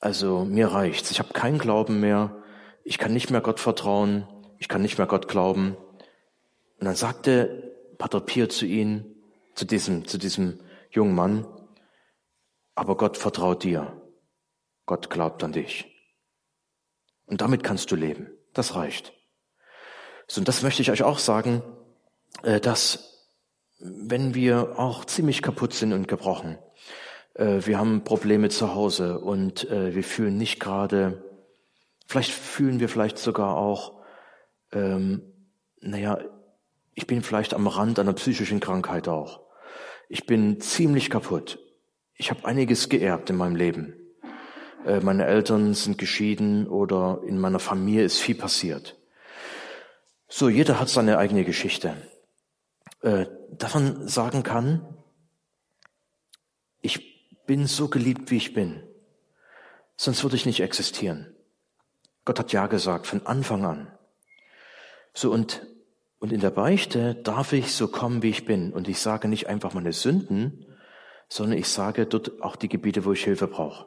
also 0.00 0.44
mir 0.44 0.68
reicht's, 0.68 1.10
ich 1.10 1.18
habe 1.18 1.32
keinen 1.32 1.58
Glauben 1.58 2.00
mehr, 2.00 2.42
ich 2.84 2.98
kann 2.98 3.12
nicht 3.12 3.30
mehr 3.30 3.40
Gott 3.40 3.60
vertrauen, 3.60 4.26
ich 4.58 4.68
kann 4.68 4.82
nicht 4.82 4.98
mehr 4.98 5.06
Gott 5.06 5.28
glauben, 5.28 5.76
und 6.80 6.86
dann 6.86 6.94
sagte 6.94 7.74
Pater 7.98 8.20
Pier 8.20 8.48
zu 8.48 8.66
ihm, 8.66 9.04
zu 9.54 9.64
diesem, 9.64 10.06
zu 10.06 10.18
diesem 10.18 10.60
jungen 10.90 11.14
Mann, 11.14 11.46
aber 12.74 12.96
Gott 12.96 13.16
vertraut 13.16 13.64
dir. 13.64 13.97
Gott 14.88 15.10
glaubt 15.10 15.44
an 15.44 15.52
dich. 15.52 15.86
Und 17.26 17.42
damit 17.42 17.62
kannst 17.62 17.92
du 17.92 17.94
leben. 17.94 18.30
Das 18.54 18.74
reicht. 18.74 19.12
So, 20.26 20.40
und 20.40 20.48
das 20.48 20.62
möchte 20.62 20.82
ich 20.82 20.90
euch 20.90 21.02
auch 21.02 21.18
sagen, 21.18 21.62
äh, 22.42 22.58
dass 22.58 23.28
wenn 23.78 24.34
wir 24.34 24.78
auch 24.78 25.04
ziemlich 25.04 25.42
kaputt 25.42 25.74
sind 25.74 25.92
und 25.92 26.08
gebrochen, 26.08 26.58
äh, 27.34 27.60
wir 27.64 27.78
haben 27.78 28.02
Probleme 28.02 28.48
zu 28.48 28.74
Hause 28.74 29.20
und 29.20 29.70
äh, 29.70 29.94
wir 29.94 30.02
fühlen 30.02 30.38
nicht 30.38 30.58
gerade, 30.58 31.22
vielleicht 32.06 32.32
fühlen 32.32 32.80
wir 32.80 32.88
vielleicht 32.88 33.18
sogar 33.18 33.58
auch, 33.58 34.00
ähm, 34.72 35.22
naja, 35.80 36.18
ich 36.94 37.06
bin 37.06 37.22
vielleicht 37.22 37.52
am 37.52 37.66
Rand 37.66 37.98
einer 37.98 38.14
psychischen 38.14 38.58
Krankheit 38.58 39.06
auch. 39.06 39.42
Ich 40.08 40.24
bin 40.24 40.62
ziemlich 40.62 41.10
kaputt. 41.10 41.58
Ich 42.14 42.30
habe 42.30 42.46
einiges 42.46 42.88
geerbt 42.88 43.28
in 43.28 43.36
meinem 43.36 43.54
Leben. 43.54 43.94
Äh, 44.84 45.00
meine 45.00 45.26
Eltern 45.26 45.74
sind 45.74 45.98
geschieden 45.98 46.68
oder 46.68 47.20
in 47.26 47.38
meiner 47.38 47.58
Familie 47.58 48.04
ist 48.04 48.20
viel 48.20 48.34
passiert. 48.34 48.96
So, 50.28 50.48
jeder 50.48 50.78
hat 50.78 50.88
seine 50.88 51.18
eigene 51.18 51.44
Geschichte. 51.44 51.96
Äh, 53.02 53.26
dass 53.52 53.72
sagen 54.12 54.42
kann, 54.42 54.96
ich 56.80 57.44
bin 57.46 57.66
so 57.66 57.88
geliebt, 57.88 58.30
wie 58.30 58.36
ich 58.36 58.54
bin. 58.54 58.82
Sonst 59.96 60.22
würde 60.22 60.36
ich 60.36 60.46
nicht 60.46 60.60
existieren. 60.60 61.34
Gott 62.24 62.38
hat 62.38 62.52
Ja 62.52 62.66
gesagt 62.66 63.06
von 63.06 63.26
Anfang 63.26 63.64
an. 63.64 63.98
So, 65.14 65.32
und 65.32 65.66
und 66.20 66.32
in 66.32 66.40
der 66.40 66.50
Beichte 66.50 67.14
darf 67.14 67.52
ich 67.52 67.72
so 67.72 67.88
kommen, 67.88 68.22
wie 68.22 68.30
ich 68.30 68.44
bin. 68.44 68.72
Und 68.72 68.88
ich 68.88 68.98
sage 68.98 69.28
nicht 69.28 69.46
einfach 69.46 69.72
meine 69.72 69.92
Sünden, 69.92 70.66
sondern 71.28 71.58
ich 71.58 71.68
sage 71.68 72.06
dort 72.06 72.42
auch 72.42 72.56
die 72.56 72.68
Gebiete, 72.68 73.04
wo 73.04 73.12
ich 73.12 73.22
Hilfe 73.22 73.46
brauche. 73.46 73.86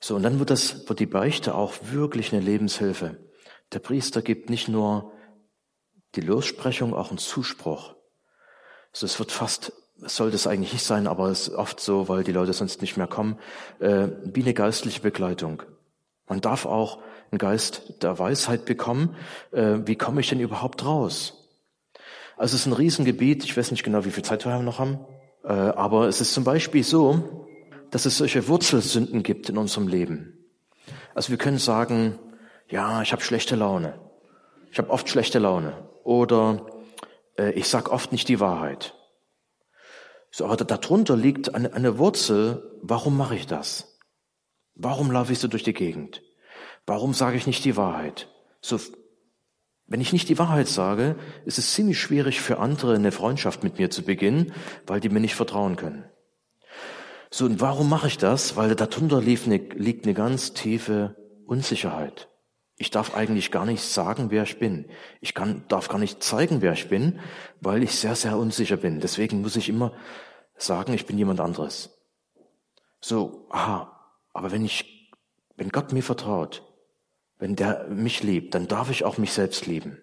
So, 0.00 0.16
und 0.16 0.22
dann 0.22 0.38
wird 0.38 0.50
das, 0.50 0.88
wird 0.88 0.98
die 0.98 1.06
Beichte 1.06 1.54
auch 1.54 1.74
wirklich 1.82 2.32
eine 2.32 2.42
Lebenshilfe. 2.42 3.18
Der 3.72 3.78
Priester 3.78 4.22
gibt 4.22 4.48
nicht 4.48 4.68
nur 4.68 5.12
die 6.14 6.22
Lossprechung, 6.22 6.94
auch 6.94 7.10
einen 7.10 7.18
Zuspruch. 7.18 7.94
So, 8.92 9.06
es 9.06 9.18
wird 9.18 9.30
fast, 9.30 9.72
sollte 9.98 10.36
es 10.36 10.46
eigentlich 10.46 10.72
nicht 10.72 10.84
sein, 10.84 11.06
aber 11.06 11.28
es 11.28 11.48
ist 11.48 11.54
oft 11.54 11.80
so, 11.80 12.08
weil 12.08 12.24
die 12.24 12.32
Leute 12.32 12.52
sonst 12.54 12.80
nicht 12.80 12.96
mehr 12.96 13.06
kommen, 13.06 13.38
äh, 13.78 14.08
wie 14.24 14.42
eine 14.42 14.54
geistliche 14.54 15.02
Begleitung. 15.02 15.62
Man 16.26 16.40
darf 16.40 16.64
auch 16.64 17.02
einen 17.30 17.38
Geist 17.38 18.02
der 18.02 18.18
Weisheit 18.18 18.64
bekommen. 18.64 19.16
Äh, 19.52 19.78
wie 19.84 19.96
komme 19.96 20.20
ich 20.20 20.28
denn 20.28 20.40
überhaupt 20.40 20.84
raus? 20.84 21.48
Also 22.36 22.54
es 22.54 22.62
ist 22.62 22.66
ein 22.66 22.72
Riesengebiet. 22.72 23.44
Ich 23.44 23.56
weiß 23.56 23.70
nicht 23.70 23.82
genau, 23.82 24.04
wie 24.04 24.10
viel 24.10 24.24
Zeit 24.24 24.46
wir 24.46 24.58
noch 24.60 24.78
haben. 24.78 25.00
Äh, 25.44 25.52
aber 25.52 26.08
es 26.08 26.20
ist 26.20 26.32
zum 26.32 26.44
Beispiel 26.44 26.82
so, 26.82 27.49
dass 27.90 28.06
es 28.06 28.18
solche 28.18 28.48
Wurzelsünden 28.48 29.22
gibt 29.22 29.48
in 29.48 29.58
unserem 29.58 29.88
Leben. 29.88 30.38
Also 31.14 31.30
wir 31.30 31.38
können 31.38 31.58
sagen, 31.58 32.18
ja, 32.68 33.02
ich 33.02 33.12
habe 33.12 33.22
schlechte 33.22 33.56
Laune. 33.56 33.98
Ich 34.70 34.78
habe 34.78 34.90
oft 34.90 35.08
schlechte 35.08 35.38
Laune. 35.38 35.88
Oder 36.04 36.66
äh, 37.36 37.52
ich 37.52 37.68
sag 37.68 37.90
oft 37.90 38.12
nicht 38.12 38.28
die 38.28 38.40
Wahrheit. 38.40 38.94
So, 40.30 40.46
aber 40.46 40.56
darunter 40.56 41.16
liegt 41.16 41.54
eine, 41.54 41.72
eine 41.72 41.98
Wurzel. 41.98 42.78
Warum 42.82 43.16
mache 43.16 43.34
ich 43.34 43.46
das? 43.46 43.98
Warum 44.74 45.10
laufe 45.10 45.32
ich 45.32 45.40
so 45.40 45.48
durch 45.48 45.64
die 45.64 45.74
Gegend? 45.74 46.22
Warum 46.86 47.12
sage 47.12 47.36
ich 47.36 47.46
nicht 47.46 47.64
die 47.64 47.76
Wahrheit? 47.76 48.28
So, 48.60 48.78
wenn 49.86 50.00
ich 50.00 50.12
nicht 50.12 50.28
die 50.28 50.38
Wahrheit 50.38 50.68
sage, 50.68 51.16
ist 51.44 51.58
es 51.58 51.74
ziemlich 51.74 52.00
schwierig 52.00 52.40
für 52.40 52.58
andere 52.60 52.94
eine 52.94 53.10
Freundschaft 53.10 53.64
mit 53.64 53.78
mir 53.78 53.90
zu 53.90 54.02
beginnen, 54.02 54.52
weil 54.86 55.00
die 55.00 55.08
mir 55.08 55.18
nicht 55.18 55.34
vertrauen 55.34 55.74
können. 55.74 56.04
So, 57.30 57.44
und 57.44 57.60
warum 57.60 57.88
mache 57.88 58.08
ich 58.08 58.18
das? 58.18 58.56
Weil 58.56 58.74
darunter 58.74 59.20
liegt 59.20 59.46
eine, 59.46 59.56
liegt 59.56 60.04
eine 60.04 60.14
ganz 60.14 60.52
tiefe 60.52 61.16
Unsicherheit. 61.46 62.28
Ich 62.76 62.90
darf 62.90 63.14
eigentlich 63.14 63.50
gar 63.50 63.66
nicht 63.66 63.82
sagen, 63.82 64.30
wer 64.30 64.42
ich 64.42 64.58
bin. 64.58 64.86
Ich 65.20 65.34
kann, 65.34 65.64
darf 65.68 65.88
gar 65.88 65.98
nicht 65.98 66.22
zeigen, 66.22 66.62
wer 66.62 66.72
ich 66.72 66.88
bin, 66.88 67.20
weil 67.60 67.82
ich 67.82 67.94
sehr, 67.94 68.16
sehr 68.16 68.36
unsicher 68.36 68.78
bin. 68.78 69.00
Deswegen 69.00 69.42
muss 69.42 69.56
ich 69.56 69.68
immer 69.68 69.92
sagen, 70.56 70.92
ich 70.92 71.06
bin 71.06 71.18
jemand 71.18 71.40
anderes. 71.40 71.90
So, 73.00 73.46
aha, 73.50 74.00
aber 74.32 74.50
wenn 74.50 74.64
ich, 74.64 75.12
wenn 75.56 75.68
Gott 75.68 75.92
mir 75.92 76.02
vertraut, 76.02 76.64
wenn 77.38 77.54
der 77.54 77.86
mich 77.88 78.22
liebt, 78.22 78.54
dann 78.54 78.66
darf 78.66 78.90
ich 78.90 79.04
auch 79.04 79.18
mich 79.18 79.32
selbst 79.32 79.66
lieben. 79.66 80.02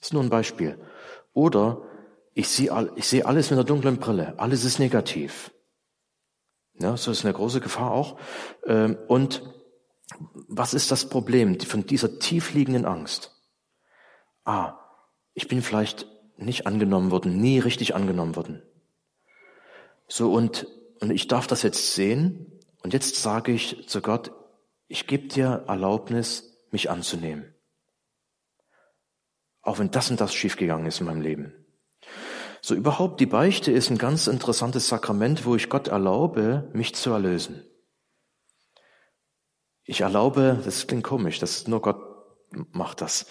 Das 0.00 0.08
ist 0.08 0.12
nur 0.12 0.22
ein 0.22 0.30
Beispiel. 0.30 0.78
Oder 1.32 1.82
ich 2.34 2.48
sehe, 2.48 2.92
ich 2.96 3.06
sehe 3.06 3.24
alles 3.24 3.50
mit 3.50 3.58
einer 3.58 3.66
dunklen 3.66 3.98
Brille. 3.98 4.34
Alles 4.38 4.64
ist 4.64 4.78
negativ. 4.78 5.53
Ja, 6.78 6.96
so 6.96 7.10
ist 7.10 7.24
eine 7.24 7.34
große 7.34 7.60
Gefahr 7.60 7.92
auch. 7.92 8.18
Ähm, 8.66 8.98
und 9.08 9.42
was 10.48 10.74
ist 10.74 10.90
das 10.90 11.08
Problem 11.08 11.58
von 11.60 11.86
dieser 11.86 12.18
tiefliegenden 12.18 12.84
Angst? 12.84 13.30
Ah, 14.44 14.78
ich 15.32 15.48
bin 15.48 15.62
vielleicht 15.62 16.06
nicht 16.36 16.66
angenommen 16.66 17.10
worden, 17.10 17.40
nie 17.40 17.58
richtig 17.58 17.94
angenommen 17.94 18.36
worden. 18.36 18.62
So 20.08 20.32
und, 20.32 20.66
und 21.00 21.10
ich 21.10 21.28
darf 21.28 21.46
das 21.46 21.62
jetzt 21.62 21.94
sehen 21.94 22.60
und 22.82 22.92
jetzt 22.92 23.22
sage 23.22 23.52
ich 23.52 23.88
zu 23.88 24.02
Gott, 24.02 24.32
ich 24.88 25.06
gebe 25.06 25.28
dir 25.28 25.64
Erlaubnis, 25.66 26.66
mich 26.70 26.90
anzunehmen. 26.90 27.54
Auch 29.62 29.78
wenn 29.78 29.90
das 29.90 30.10
und 30.10 30.20
das 30.20 30.34
schiefgegangen 30.34 30.86
ist 30.86 31.00
in 31.00 31.06
meinem 31.06 31.22
Leben. 31.22 31.63
So 32.66 32.74
überhaupt 32.74 33.20
die 33.20 33.26
Beichte 33.26 33.70
ist 33.72 33.90
ein 33.90 33.98
ganz 33.98 34.26
interessantes 34.26 34.88
Sakrament, 34.88 35.44
wo 35.44 35.54
ich 35.54 35.68
Gott 35.68 35.88
erlaube, 35.88 36.70
mich 36.72 36.94
zu 36.94 37.10
erlösen. 37.10 37.62
Ich 39.84 40.00
erlaube, 40.00 40.62
das 40.64 40.86
klingt 40.86 41.04
komisch, 41.04 41.38
das 41.38 41.58
ist 41.58 41.68
nur 41.68 41.82
Gott 41.82 42.00
macht 42.72 43.02
das. 43.02 43.26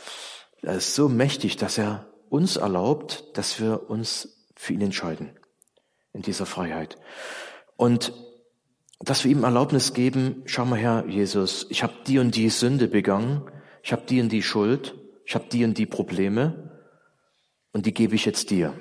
Er 0.61 0.75
ist 0.75 0.93
so 0.93 1.09
mächtig, 1.09 1.57
dass 1.57 1.79
er 1.79 2.13
uns 2.29 2.57
erlaubt, 2.57 3.35
dass 3.35 3.59
wir 3.59 3.89
uns 3.89 4.45
für 4.55 4.73
ihn 4.73 4.81
entscheiden 4.81 5.35
in 6.11 6.21
dieser 6.21 6.45
Freiheit. 6.45 6.99
Und 7.75 8.13
dass 8.99 9.23
wir 9.23 9.31
ihm 9.31 9.45
Erlaubnis 9.45 9.95
geben, 9.95 10.43
schau 10.45 10.65
mal 10.65 10.77
her, 10.77 11.05
Jesus, 11.07 11.65
ich 11.71 11.81
habe 11.81 11.95
die 12.05 12.19
und 12.19 12.35
die 12.35 12.49
Sünde 12.49 12.87
begangen, 12.87 13.49
ich 13.81 13.93
habe 13.93 14.03
die 14.07 14.21
und 14.21 14.29
die 14.29 14.43
Schuld, 14.43 14.93
ich 15.25 15.33
habe 15.33 15.45
die 15.51 15.65
und 15.65 15.79
die 15.79 15.87
Probleme 15.87 16.79
und 17.71 17.87
die 17.87 17.95
gebe 17.95 18.13
ich 18.13 18.25
jetzt 18.25 18.51
dir. 18.51 18.77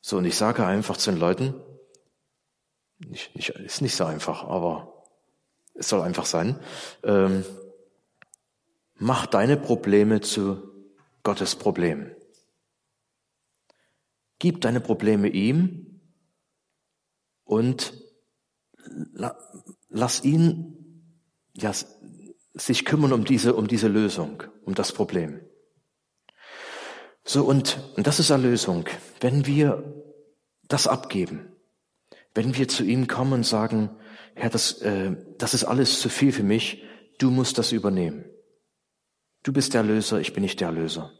So, 0.00 0.18
und 0.18 0.24
ich 0.24 0.36
sage 0.36 0.66
einfach 0.66 0.96
zu 0.96 1.10
den 1.10 1.20
Leuten, 1.20 1.54
nicht, 2.98 3.34
nicht, 3.34 3.50
ist 3.50 3.82
nicht 3.82 3.96
so 3.96 4.04
einfach, 4.04 4.44
aber 4.44 5.04
es 5.74 5.88
soll 5.88 6.02
einfach 6.02 6.26
sein, 6.26 6.58
ähm, 7.02 7.44
mach 8.94 9.26
deine 9.26 9.56
Probleme 9.56 10.20
zu 10.20 10.70
Gottes 11.22 11.56
Problem. 11.56 12.14
Gib 14.38 14.60
deine 14.60 14.80
Probleme 14.80 15.28
ihm 15.28 16.00
und 17.44 17.92
la, 19.12 19.36
lass 19.88 20.24
ihn 20.24 20.76
ja, 21.54 21.72
sich 22.54 22.84
kümmern 22.84 23.12
um 23.12 23.24
diese, 23.24 23.54
um 23.54 23.68
diese 23.68 23.88
Lösung, 23.88 24.42
um 24.64 24.74
das 24.74 24.92
Problem. 24.92 25.40
So, 27.32 27.44
und, 27.44 27.78
und 27.96 28.08
das 28.08 28.18
ist 28.18 28.30
Erlösung. 28.30 28.86
Wenn 29.20 29.46
wir 29.46 29.84
das 30.66 30.88
abgeben, 30.88 31.52
wenn 32.34 32.56
wir 32.56 32.66
zu 32.66 32.82
ihm 32.82 33.06
kommen 33.06 33.32
und 33.34 33.46
sagen, 33.46 33.88
Herr, 34.34 34.50
das, 34.50 34.82
äh, 34.82 35.14
das 35.38 35.54
ist 35.54 35.62
alles 35.62 36.00
zu 36.00 36.08
viel 36.08 36.32
für 36.32 36.42
mich, 36.42 36.82
du 37.18 37.30
musst 37.30 37.56
das 37.56 37.70
übernehmen. 37.70 38.24
Du 39.44 39.52
bist 39.52 39.74
der 39.74 39.84
Löser, 39.84 40.18
ich 40.18 40.32
bin 40.32 40.42
nicht 40.42 40.58
der 40.60 40.72
Löser. 40.72 41.12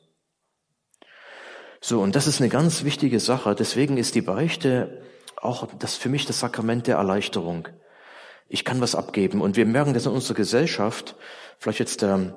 So, 1.80 2.00
und 2.00 2.16
das 2.16 2.26
ist 2.26 2.40
eine 2.40 2.50
ganz 2.50 2.82
wichtige 2.82 3.20
Sache. 3.20 3.54
Deswegen 3.54 3.96
ist 3.96 4.16
die 4.16 4.22
Beichte 4.22 5.04
auch 5.36 5.68
das 5.78 5.94
für 5.94 6.08
mich 6.08 6.26
das 6.26 6.40
Sakrament 6.40 6.88
der 6.88 6.96
Erleichterung. 6.96 7.68
Ich 8.48 8.64
kann 8.64 8.80
was 8.80 8.96
abgeben. 8.96 9.42
Und 9.42 9.54
wir 9.54 9.64
merken 9.64 9.94
das 9.94 10.06
in 10.06 10.12
unserer 10.12 10.34
Gesellschaft, 10.34 11.14
vielleicht 11.61 11.78
jetzt 11.78 12.02
der, 12.02 12.34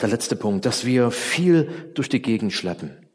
der 0.00 0.08
letzte 0.08 0.36
Punkt, 0.36 0.66
dass 0.66 0.84
wir 0.84 1.10
viel 1.10 1.90
durch 1.94 2.08
die 2.08 2.22
Gegend 2.22 2.52
schleppen. 2.52 3.08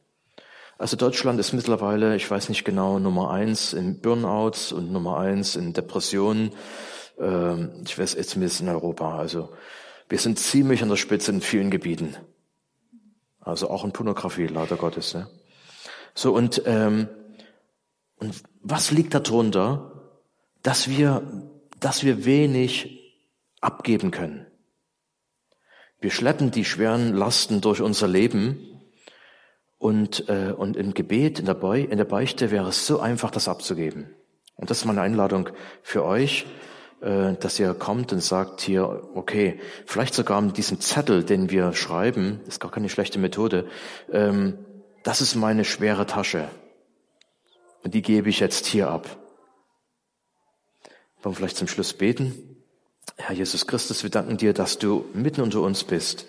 Also 0.78 0.98
Deutschland 0.98 1.40
ist 1.40 1.54
mittlerweile, 1.54 2.16
ich 2.16 2.30
weiß 2.30 2.50
nicht 2.50 2.66
genau, 2.66 3.00
Nummer 3.00 3.32
eins 3.32 3.74
in 3.74 4.02
Burnouts 4.02 4.74
und 4.74 4.92
Nummer 4.92 5.18
eins 5.18 5.56
in 5.56 5.72
Depressionen. 5.72 6.52
Ähm, 7.18 7.84
ich 7.86 7.98
weiß 7.98 8.16
jetzt 8.16 8.32
zumindest 8.32 8.60
in 8.60 8.68
Europa. 8.68 9.18
Also 9.18 9.54
wir 10.10 10.20
sind 10.20 10.38
ziemlich 10.38 10.84
an 10.84 10.90
der 10.90 10.98
Spitze 10.98 11.32
in 11.32 11.42
vielen 11.42 11.72
Gebieten. 11.72 12.18
Also 13.40 13.70
auch 13.70 13.86
in 13.86 13.94
Pornografie, 13.94 14.48
leider 14.48 14.76
Gottes. 14.76 15.14
Ne? 15.14 15.28
So 16.14 16.34
und 16.34 16.62
ähm, 16.66 17.08
und 18.18 18.44
was 18.62 18.92
liegt 18.92 19.14
darunter, 19.14 19.92
dass 20.64 20.90
wir 20.90 21.22
dass 21.80 22.04
wir 22.04 22.26
wenig 22.26 23.14
abgeben 23.62 24.12
können? 24.12 24.46
Wir 26.00 26.12
schleppen 26.12 26.52
die 26.52 26.66
schweren 26.66 27.14
Lasten 27.14 27.62
durch 27.62 27.82
unser 27.82 28.08
Leben 28.08 28.82
und, 29.78 30.30
äh, 30.30 30.54
und 30.56 30.78
im 30.78 30.94
Gebet, 30.94 31.40
in 31.40 31.46
der, 31.46 31.54
Beu 31.54 31.82
in 31.82 31.98
der 31.98 32.06
Beichte 32.06 32.52
wäre 32.52 32.70
es 32.70 32.86
so 32.86 33.00
einfach, 33.00 33.32
das 33.32 33.48
abzugeben. 33.48 34.14
Und 34.56 34.70
das 34.70 34.80
ist 34.80 34.86
meine 34.86 35.02
Einladung 35.02 35.50
für 35.82 36.04
euch, 36.04 36.46
äh, 37.02 37.34
dass 37.34 37.60
ihr 37.60 37.74
kommt 37.74 38.14
und 38.14 38.22
sagt 38.22 38.62
hier, 38.62 39.10
okay, 39.16 39.60
vielleicht 39.86 40.14
sogar 40.14 40.42
mit 40.42 40.58
diesem 40.58 40.80
Zettel, 40.80 41.24
den 41.24 41.50
wir 41.50 41.74
schreiben, 41.74 42.40
ist 42.48 42.60
gar 42.60 42.72
keine 42.72 42.90
schlechte 42.90 43.20
Methode, 43.20 43.68
ähm, 44.12 44.58
das 45.04 45.22
ist 45.22 45.36
meine 45.36 45.66
schwere 45.66 46.06
Tasche. 46.06 46.50
Und 47.84 47.94
die 47.94 48.02
gebe 48.02 48.30
ich 48.30 48.40
jetzt 48.40 48.66
hier 48.66 48.90
ab. 48.90 49.06
Wollen 51.22 51.36
wir 51.36 51.38
vielleicht 51.38 51.58
zum 51.58 51.68
Schluss 51.68 51.94
beten? 51.94 52.45
Herr 53.18 53.36
Jesus 53.36 53.68
Christus, 53.68 54.04
wir 54.04 54.10
danken 54.10 54.38
dir, 54.38 54.54
dass 54.54 54.78
du 54.78 55.06
mitten 55.14 55.42
unter 55.42 55.62
uns 55.62 55.84
bist, 55.84 56.26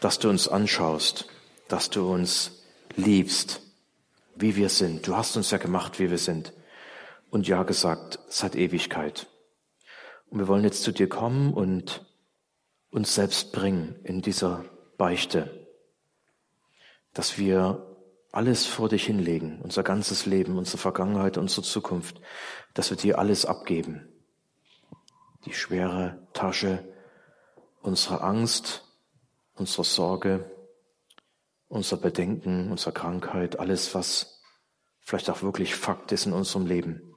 dass 0.00 0.18
du 0.18 0.28
uns 0.28 0.48
anschaust, 0.48 1.26
dass 1.68 1.90
du 1.90 2.10
uns 2.12 2.62
liebst, 2.96 3.60
wie 4.34 4.56
wir 4.56 4.68
sind. 4.68 5.06
Du 5.06 5.16
hast 5.16 5.36
uns 5.36 5.50
ja 5.50 5.58
gemacht, 5.58 5.98
wie 5.98 6.10
wir 6.10 6.18
sind. 6.18 6.52
Und 7.30 7.48
ja 7.48 7.62
gesagt, 7.62 8.18
seit 8.28 8.54
Ewigkeit. 8.54 9.26
Und 10.30 10.38
wir 10.38 10.48
wollen 10.48 10.64
jetzt 10.64 10.82
zu 10.82 10.92
dir 10.92 11.08
kommen 11.08 11.52
und 11.52 12.04
uns 12.90 13.14
selbst 13.14 13.52
bringen 13.52 13.96
in 14.04 14.22
dieser 14.22 14.64
Beichte, 14.96 15.66
dass 17.12 17.38
wir 17.38 17.96
alles 18.32 18.66
vor 18.66 18.88
dich 18.88 19.06
hinlegen, 19.06 19.60
unser 19.62 19.82
ganzes 19.82 20.26
Leben, 20.26 20.58
unsere 20.58 20.78
Vergangenheit, 20.78 21.38
unsere 21.38 21.62
Zukunft, 21.62 22.20
dass 22.74 22.90
wir 22.90 22.96
dir 22.96 23.18
alles 23.18 23.46
abgeben. 23.46 24.08
Die 25.46 25.54
schwere 25.54 26.26
Tasche 26.32 26.84
unserer 27.80 28.22
Angst, 28.22 28.84
unserer 29.54 29.84
Sorge, 29.84 30.50
unser 31.68 31.96
Bedenken, 31.96 32.70
unsere 32.70 32.92
Krankheit, 32.92 33.58
alles, 33.58 33.94
was 33.94 34.42
vielleicht 35.00 35.30
auch 35.30 35.42
wirklich 35.42 35.74
Fakt 35.76 36.12
ist 36.12 36.26
in 36.26 36.32
unserem 36.32 36.66
Leben. 36.66 37.14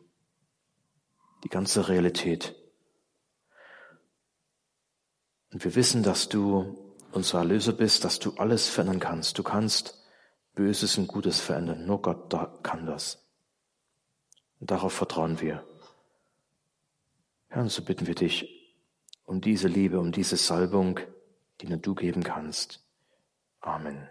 Die 1.44 1.50
ganze 1.50 1.88
Realität. 1.90 2.56
Und 5.52 5.64
wir 5.64 5.74
wissen, 5.76 6.04
dass 6.04 6.30
du 6.30 6.96
unser 7.12 7.40
Erlöser 7.40 7.74
bist, 7.74 8.06
dass 8.06 8.20
du 8.20 8.36
alles 8.36 8.70
verändern 8.70 9.00
kannst. 9.00 9.38
Du 9.40 9.44
kannst 9.44 10.00
Böses 10.54 10.98
und 10.98 11.08
Gutes 11.08 11.40
verändern. 11.40 11.86
Nur 11.86 12.02
Gott 12.02 12.32
kann 12.64 12.86
das. 12.86 13.28
Und 14.60 14.70
darauf 14.70 14.94
vertrauen 14.94 15.42
wir. 15.42 15.66
Herr, 17.52 17.68
so 17.68 17.82
bitten 17.82 18.06
wir 18.06 18.16
dich 18.16 18.48
um 19.26 19.42
diese 19.42 19.68
Liebe, 19.68 20.00
um 20.00 20.12
diese 20.12 20.38
Salbung, 20.38 21.00
die 21.62 21.68
nur 21.68 21.80
du 21.80 21.96
geben 21.96 22.24
kannst. 22.24 22.84
Amen. 23.62 24.08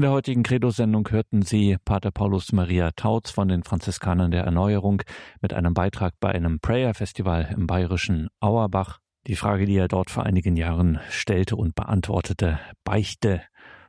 In 0.00 0.04
der 0.04 0.12
heutigen 0.12 0.42
Credo-Sendung 0.42 1.06
hörten 1.10 1.42
Sie 1.42 1.76
Pater 1.84 2.10
Paulus 2.10 2.52
Maria 2.52 2.90
Tautz 2.92 3.30
von 3.30 3.48
den 3.48 3.64
Franziskanern 3.64 4.30
der 4.30 4.44
Erneuerung 4.44 5.02
mit 5.42 5.52
einem 5.52 5.74
Beitrag 5.74 6.14
bei 6.20 6.30
einem 6.30 6.58
Prayer-Festival 6.58 7.50
im 7.54 7.66
bayerischen 7.66 8.30
Auerbach. 8.40 9.00
Die 9.26 9.36
Frage, 9.36 9.66
die 9.66 9.76
er 9.76 9.88
dort 9.88 10.08
vor 10.08 10.24
einigen 10.24 10.56
Jahren 10.56 11.00
stellte 11.10 11.54
und 11.54 11.74
beantwortete, 11.74 12.58
Beichte, 12.82 13.42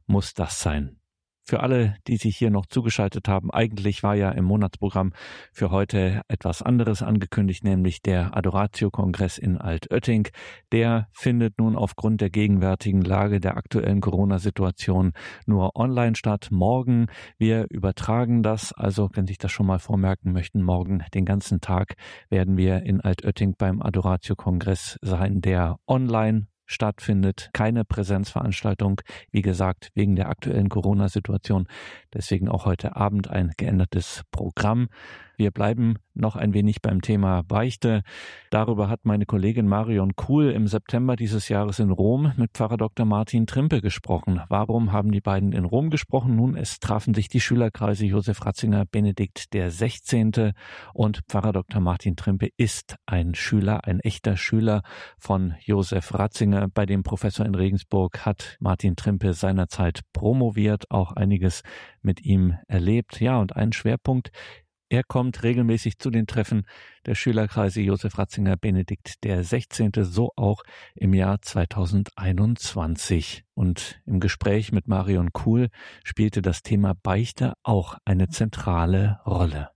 muss 0.05 0.33
das 0.33 0.59
sein? 0.59 1.00
Für 1.43 1.61
alle, 1.61 1.95
die 2.07 2.17
sich 2.17 2.37
hier 2.37 2.51
noch 2.51 2.65
zugeschaltet 2.67 3.27
haben, 3.27 3.51
eigentlich 3.51 4.03
war 4.03 4.15
ja 4.15 4.29
im 4.31 4.45
Monatsprogramm 4.45 5.11
für 5.51 5.71
heute 5.71 6.21
etwas 6.27 6.61
anderes 6.61 7.01
angekündigt, 7.01 7.63
nämlich 7.63 8.01
der 8.01 8.37
Adoratio-Kongress 8.37 9.37
in 9.37 9.57
Altötting. 9.57 10.27
Der 10.71 11.07
findet 11.11 11.57
nun 11.57 11.75
aufgrund 11.75 12.21
der 12.21 12.29
gegenwärtigen 12.29 13.01
Lage 13.01 13.39
der 13.39 13.57
aktuellen 13.57 14.01
Corona-Situation 14.01 15.13
nur 15.45 15.75
online 15.75 16.15
statt. 16.15 16.49
Morgen, 16.51 17.07
wir 17.37 17.65
übertragen 17.69 18.43
das, 18.43 18.71
also 18.71 19.09
wenn 19.13 19.25
sich 19.25 19.39
das 19.39 19.51
schon 19.51 19.65
mal 19.65 19.79
vormerken 19.79 20.31
möchten, 20.33 20.61
morgen 20.61 21.03
den 21.13 21.25
ganzen 21.25 21.59
Tag 21.59 21.95
werden 22.29 22.55
wir 22.55 22.83
in 22.83 23.01
Altötting 23.01 23.55
beim 23.57 23.81
Adoratio-Kongress 23.81 24.99
sein, 25.01 25.41
der 25.41 25.77
online 25.87 26.47
stattfindet. 26.71 27.49
Keine 27.53 27.85
Präsenzveranstaltung, 27.85 29.01
wie 29.31 29.41
gesagt, 29.41 29.89
wegen 29.93 30.15
der 30.15 30.29
aktuellen 30.29 30.69
Corona-Situation. 30.69 31.67
Deswegen 32.13 32.49
auch 32.49 32.65
heute 32.65 32.95
Abend 32.95 33.29
ein 33.29 33.51
geändertes 33.57 34.23
Programm. 34.31 34.89
Wir 35.41 35.49
bleiben 35.49 35.95
noch 36.13 36.35
ein 36.35 36.53
wenig 36.53 36.83
beim 36.83 37.01
Thema 37.01 37.41
Beichte. 37.41 38.03
Darüber 38.51 38.89
hat 38.89 39.05
meine 39.05 39.25
Kollegin 39.25 39.67
Marion 39.67 40.15
Kuhl 40.15 40.51
im 40.51 40.67
September 40.67 41.15
dieses 41.15 41.49
Jahres 41.49 41.79
in 41.79 41.89
Rom 41.89 42.31
mit 42.37 42.51
Pfarrer 42.53 42.77
Dr. 42.77 43.07
Martin 43.07 43.47
Trimpe 43.47 43.81
gesprochen. 43.81 44.39
Warum 44.49 44.91
haben 44.91 45.11
die 45.11 45.19
beiden 45.19 45.51
in 45.51 45.65
Rom 45.65 45.89
gesprochen? 45.89 46.35
Nun, 46.35 46.55
es 46.55 46.79
trafen 46.79 47.15
sich 47.15 47.27
die 47.27 47.39
Schülerkreise 47.39 48.05
Josef 48.05 48.45
Ratzinger 48.45 48.85
Benedikt 48.85 49.51
der 49.55 49.71
16. 49.71 50.53
und 50.93 51.21
Pfarrer 51.27 51.53
Dr. 51.53 51.81
Martin 51.81 52.15
Trimpe 52.15 52.49
ist 52.55 52.97
ein 53.07 53.33
Schüler, 53.33 53.85
ein 53.85 53.99
echter 53.99 54.37
Schüler 54.37 54.83
von 55.17 55.55
Josef 55.65 56.13
Ratzinger. 56.13 56.67
Bei 56.71 56.85
dem 56.85 57.01
Professor 57.01 57.47
in 57.47 57.55
Regensburg 57.55 58.27
hat 58.27 58.57
Martin 58.59 58.95
Trimpe 58.95 59.33
seinerzeit 59.33 60.01
promoviert, 60.13 60.91
auch 60.91 61.13
einiges 61.13 61.63
mit 62.03 62.23
ihm 62.23 62.59
erlebt. 62.67 63.19
Ja, 63.19 63.39
und 63.39 63.55
ein 63.55 63.73
Schwerpunkt 63.73 64.29
er 64.91 65.03
kommt 65.03 65.43
regelmäßig 65.43 65.99
zu 65.99 66.09
den 66.09 66.27
Treffen 66.27 66.65
der 67.05 67.15
Schülerkreise 67.15 67.79
Josef 67.79 68.17
Ratzinger 68.17 68.57
Benedikt 68.57 69.23
der 69.23 69.41
16. 69.41 69.91
so 70.01 70.33
auch 70.35 70.63
im 70.95 71.13
Jahr 71.13 71.41
2021. 71.41 73.45
Und 73.53 74.01
im 74.05 74.19
Gespräch 74.19 74.73
mit 74.73 74.89
Marion 74.89 75.31
Kuhl 75.31 75.69
spielte 76.03 76.41
das 76.41 76.61
Thema 76.61 76.93
Beichte 76.93 77.53
auch 77.63 77.95
eine 78.03 78.27
zentrale 78.27 79.21
Rolle. 79.25 79.69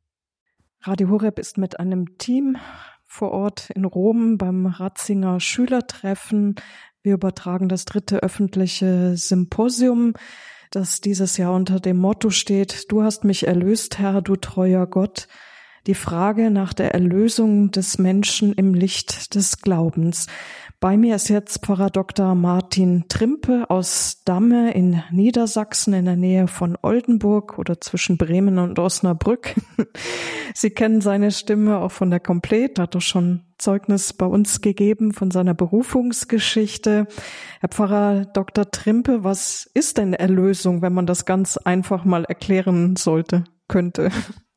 Radio 0.82 1.10
Horeb 1.10 1.40
ist 1.40 1.58
mit 1.58 1.80
einem 1.80 2.18
Team 2.18 2.58
vor 3.06 3.32
Ort 3.32 3.70
in 3.70 3.86
Rom 3.86 4.38
beim 4.38 4.66
Ratzinger 4.66 5.40
Schülertreffen. 5.40 6.56
Wir 7.04 7.14
übertragen 7.14 7.70
das 7.70 7.86
dritte 7.86 8.22
öffentliche 8.22 9.16
Symposium 9.16 10.12
das 10.76 11.00
dieses 11.00 11.38
Jahr 11.38 11.54
unter 11.54 11.80
dem 11.80 11.98
Motto 11.98 12.30
steht, 12.30 12.92
Du 12.92 13.02
hast 13.02 13.24
mich 13.24 13.48
erlöst, 13.48 13.98
Herr, 13.98 14.22
du 14.22 14.36
treuer 14.36 14.86
Gott, 14.88 15.28
die 15.88 15.94
Frage 15.94 16.52
nach 16.52 16.74
der 16.74 16.94
Erlösung 16.94 17.72
des 17.72 17.98
Menschen 17.98 18.54
im 18.54 18.74
Licht 18.74 19.36
des 19.36 19.62
Glaubens. 19.62 20.28
Bei 20.80 20.98
mir 20.98 21.16
ist 21.16 21.30
jetzt 21.30 21.66
Pfarrer 21.66 21.90
Dr. 21.90 22.36
Martin 22.36 23.06
Trimpe 23.08 23.70
aus 23.70 24.22
Damme 24.26 24.74
in 24.74 25.02
Niedersachsen 25.12 25.94
in 25.94 26.06
der 26.06 26.16
Nähe 26.16 26.48
von 26.48 26.78
Oldenburg 26.82 27.58
oder 27.58 27.80
zwischen 27.80 28.18
Bremen 28.18 28.60
und 28.60 28.78
Osnabrück. 28.78 29.56
Sie 30.54 30.70
kennen 30.70 31.02
seine 31.02 31.32
Stimme 31.32 31.78
auch 31.78 31.92
von 31.92 32.10
der 32.10 32.20
Komplett, 32.20 32.78
hat 32.78 32.96
doch 32.96 33.02
schon 33.02 33.44
Zeugnis 33.58 34.14
bei 34.14 34.26
uns 34.26 34.62
gegeben 34.62 35.14
von 35.14 35.32
seiner 35.32 35.54
Berufungsgeschichte. 35.54 37.08
Herr 37.62 37.70
Pfarrer 37.70 38.26
Dr. 38.26 38.70
Trimpe, 38.70 39.24
was 39.24 39.70
ist 39.74 39.98
denn 39.98 40.14
Erlösung, 40.14 40.82
wenn 40.82 40.94
man 40.94 41.06
das 41.06 41.26
ganz 41.26 41.58
einfach 41.58 42.06
mal 42.06 42.26
erklären 42.26 42.96
sollte, 42.96 43.46
könnte? 43.68 44.12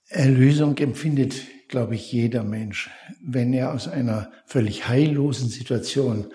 Erlösung 0.09 0.77
empfindet 0.79 1.43
glaube 1.69 1.95
ich, 1.95 2.11
jeder 2.13 2.43
Mensch, 2.45 2.91
wenn 3.21 3.53
er 3.53 3.73
aus 3.73 3.89
einer 3.89 4.33
völlig 4.47 4.89
heillosen 4.89 5.49
Situation 5.49 6.27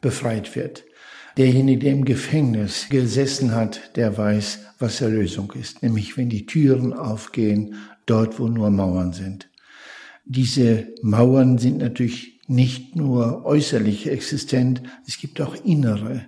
befreit 0.00 0.56
wird. 0.56 0.84
Derjenige, 1.36 1.80
der 1.80 1.92
im 1.92 2.04
Gefängnis 2.04 2.88
gesessen 2.88 3.54
hat, 3.54 3.96
der 3.96 4.16
weiß, 4.16 4.60
was 4.78 5.00
Erlösung 5.00 5.52
ist, 5.52 5.82
nämlich 5.82 6.16
wenn 6.16 6.28
die 6.28 6.46
Türen 6.46 6.92
aufgehen, 6.92 7.76
dort, 8.06 8.38
wo 8.40 8.48
nur 8.48 8.70
Mauern 8.70 9.12
sind. 9.12 9.48
Diese 10.24 10.88
Mauern 11.02 11.58
sind 11.58 11.78
natürlich 11.78 12.40
nicht 12.48 12.96
nur 12.96 13.44
äußerlich 13.44 14.08
existent, 14.08 14.82
es 15.06 15.18
gibt 15.18 15.40
auch 15.40 15.54
innere 15.64 16.26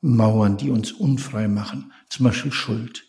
Mauern, 0.00 0.56
die 0.56 0.70
uns 0.70 0.92
unfrei 0.92 1.48
machen, 1.48 1.92
zum 2.08 2.26
Beispiel 2.26 2.52
Schuld. 2.52 3.04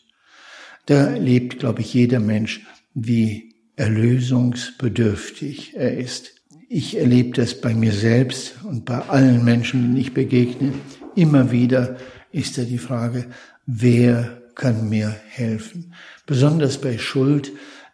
Da 0.85 1.11
lebt, 1.11 1.59
glaube 1.59 1.81
ich, 1.81 1.93
jeder 1.93 2.19
Mensch, 2.19 2.61
wie 2.93 3.50
erlösungsbedürftig 3.81 5.73
er 5.75 5.97
ist. 5.97 6.35
Ich 6.69 6.99
erlebe 6.99 7.31
das 7.31 7.59
bei 7.59 7.73
mir 7.73 7.93
selbst 7.93 8.63
und 8.63 8.85
bei 8.85 8.99
allen 8.99 9.43
Menschen, 9.43 9.81
denen 9.81 9.97
ich 9.97 10.13
begegne. 10.13 10.71
Immer 11.15 11.51
wieder 11.51 11.97
ist 12.31 12.59
da 12.59 12.61
die 12.61 12.77
Frage, 12.77 13.25
wer 13.65 14.39
kann 14.53 14.87
mir 14.87 15.09
helfen? 15.29 15.95
Besonders 16.27 16.79
bei 16.79 16.99
Schuld, 16.99 17.51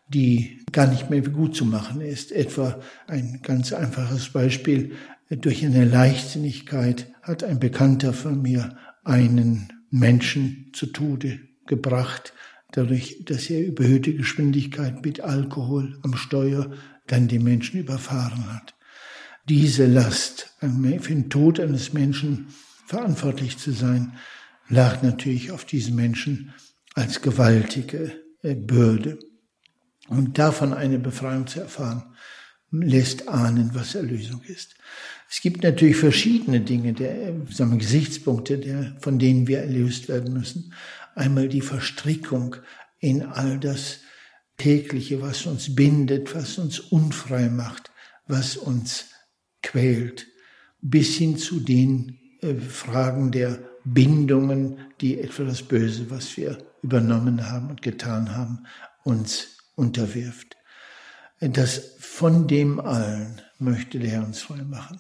die 0.10 0.60
gar 0.74 0.88
nicht 0.88 1.10
mehr 1.10 1.22
gut 1.22 1.56
zu 1.56 1.64
machen 1.64 2.02
ist. 2.02 2.34
Etwa 2.34 2.82
ein 3.08 3.40
ganz 3.42 3.72
einfaches 3.72 4.28
Beispiel. 4.30 4.92
Durch 5.30 5.66
eine 5.66 5.86
Leichtsinnigkeit 5.86 7.08
hat 7.22 7.46
ein 7.46 7.60
Bekannter 7.60 8.12
von 8.12 8.42
mir 8.42 8.78
einen 9.06 9.72
Menschen 9.90 10.70
zu 10.74 10.88
Tode 10.88 11.40
gebracht, 11.66 12.34
dadurch, 12.72 13.24
dass 13.26 13.50
er 13.50 13.66
überhöhte 13.66 14.14
Geschwindigkeit 14.14 15.04
mit 15.06 15.22
Alkohol 15.22 16.00
am 16.04 16.16
Steuer 16.16 16.72
dann 17.08 17.28
die 17.28 17.40
Menschen 17.40 17.80
überfahren 17.80 18.54
hat. 18.54 18.76
Diese 19.48 19.86
Last, 19.86 20.54
für 20.60 21.14
den 21.14 21.30
Tod 21.30 21.60
eines 21.60 21.94
Menschen 21.94 22.48
verantwortlich 22.86 23.58
zu 23.58 23.72
sein, 23.72 24.14
lag 24.70 25.02
natürlich 25.02 25.52
auf 25.52 25.66
diesen 25.66 25.96
Menschen 25.96 26.54
als 26.94 27.22
gewaltige 27.22 28.12
äh, 28.42 28.56
Bürde. 28.56 29.20
Und 30.10 30.38
davon 30.38 30.74
eine 30.74 31.00
Befreiung 31.00 31.48
zu 31.48 31.60
erfahren, 31.60 32.04
lässt 32.72 33.28
ahnen, 33.28 33.72
was 33.74 33.96
Erlösung 33.96 34.42
ist. 34.44 34.76
Es 35.30 35.42
gibt 35.42 35.64
natürlich 35.64 35.98
verschiedene 35.98 36.62
Dinge, 36.62 36.94
der, 36.94 37.34
sagen 37.50 37.72
wir, 37.72 37.78
Gesichtspunkte, 37.78 38.58
der, 38.58 38.96
von 39.00 39.20
denen 39.20 39.48
wir 39.48 39.60
erlöst 39.60 40.08
werden 40.08 40.34
müssen. 40.34 40.74
Einmal 41.18 41.50
die 41.50 41.62
Verstrickung 41.62 42.58
in 43.00 43.24
all 43.24 43.60
das 43.60 44.02
tägliche, 44.58 45.20
was 45.20 45.48
uns 45.48 45.76
bindet, 45.76 46.36
was 46.36 46.60
uns 46.60 46.80
unfrei 46.80 47.50
macht, 47.50 47.92
was 48.28 48.56
uns 48.56 49.06
quält, 49.64 50.28
bis 50.80 51.16
hin 51.16 51.38
zu 51.38 51.60
den 51.60 52.20
äh, 52.42 52.54
Fragen 52.54 53.32
der 53.32 53.58
Bindungen, 53.84 54.78
die 55.02 55.20
etwa 55.20 55.44
das 55.44 55.64
Böse, 55.64 56.12
was 56.12 56.38
wir 56.38 56.60
übernommen 56.84 57.50
haben 57.50 57.72
und 57.72 57.82
getan 57.82 58.36
haben, 58.36 58.68
uns 59.04 59.58
unterwirft. 59.76 60.56
Das 61.40 61.96
von 61.98 62.48
dem 62.48 62.80
allen 62.80 63.42
möchte 63.58 63.98
der 63.98 64.12
Herr 64.12 64.26
uns 64.26 64.42
frei 64.42 64.62
machen, 64.64 65.00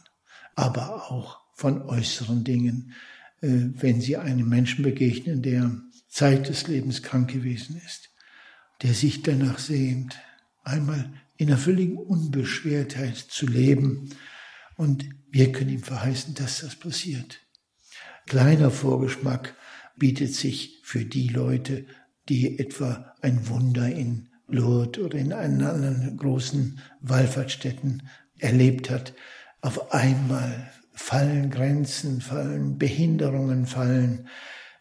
aber 0.56 1.12
auch 1.12 1.42
von 1.54 1.84
äußeren 1.84 2.44
Dingen, 2.44 2.94
äh, 3.42 3.50
wenn 3.50 4.02
Sie 4.02 4.18
einem 4.18 4.50
Menschen 4.50 4.84
begegnen, 4.84 5.44
der 5.44 5.72
Zeit 6.18 6.50
des 6.50 6.68
Lebens 6.68 7.04
krank 7.04 7.32
gewesen 7.32 7.80
ist, 7.86 8.10
der 8.82 8.96
sich 8.96 9.22
danach 9.22 9.60
sehnt, 9.60 10.18
einmal 10.64 11.14
in 11.38 11.48
einer 11.48 11.60
völligen 11.60 11.98
Unbeschwertheit 11.98 13.18
zu 13.18 13.46
leben. 13.46 14.10
Und 14.78 15.06
wir 15.30 15.52
können 15.52 15.70
ihm 15.70 15.84
verheißen, 15.84 16.34
dass 16.34 16.62
das 16.62 16.76
passiert. 16.76 17.42
Kleiner 18.26 18.72
Vorgeschmack 18.72 19.54
bietet 19.96 20.34
sich 20.34 20.80
für 20.82 21.06
die 21.06 21.28
Leute, 21.28 21.86
die 22.30 22.58
etwa 22.58 23.14
ein 23.22 23.48
Wunder 23.48 23.88
in 23.88 24.30
Lourdes 24.48 25.04
oder 25.04 25.20
in 25.20 25.32
anderen 25.34 26.18
großen 26.18 26.82
Wallfahrtsstätten 27.00 28.10
erlebt 28.40 28.90
hat. 28.90 29.14
Auf 29.62 29.94
einmal 29.94 30.72
fallen 30.94 31.52
Grenzen, 31.52 32.22
fallen 32.22 32.80
Behinderungen, 32.80 33.68
fallen 33.68 34.28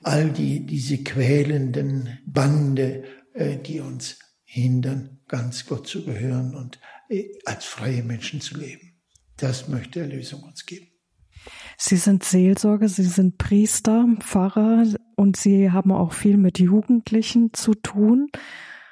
all 0.07 0.31
die, 0.31 0.65
diese 0.65 0.99
quälenden 1.03 2.19
Bande, 2.25 3.03
äh, 3.35 3.57
die 3.57 3.81
uns 3.81 4.21
hindern, 4.45 5.19
ganz 5.27 5.67
Gott 5.67 5.89
zu 5.89 6.05
gehören 6.05 6.55
und 6.55 6.79
äh, 7.09 7.25
als 7.45 7.65
freie 7.65 8.05
Menschen 8.05 8.41
zu 8.41 8.57
leben. 8.57 9.03
Das 9.37 9.69
möchte 9.69 10.01
Erlösung 10.01 10.45
uns 10.45 10.65
geben. 10.65 10.87
Sie 11.77 11.97
sind 11.97 12.23
Seelsorger, 12.23 12.89
Sie 12.89 13.03
sind 13.03 13.37
Priester, 13.37 14.07
Pfarrer. 14.21 14.87
und 15.17 15.37
Sie 15.37 15.73
haben 15.73 15.91
auch 15.91 16.13
viel 16.13 16.37
mit 16.37 16.61
Jugendlichen 16.61 17.53
zu 17.53 17.75
tun. 17.75 18.29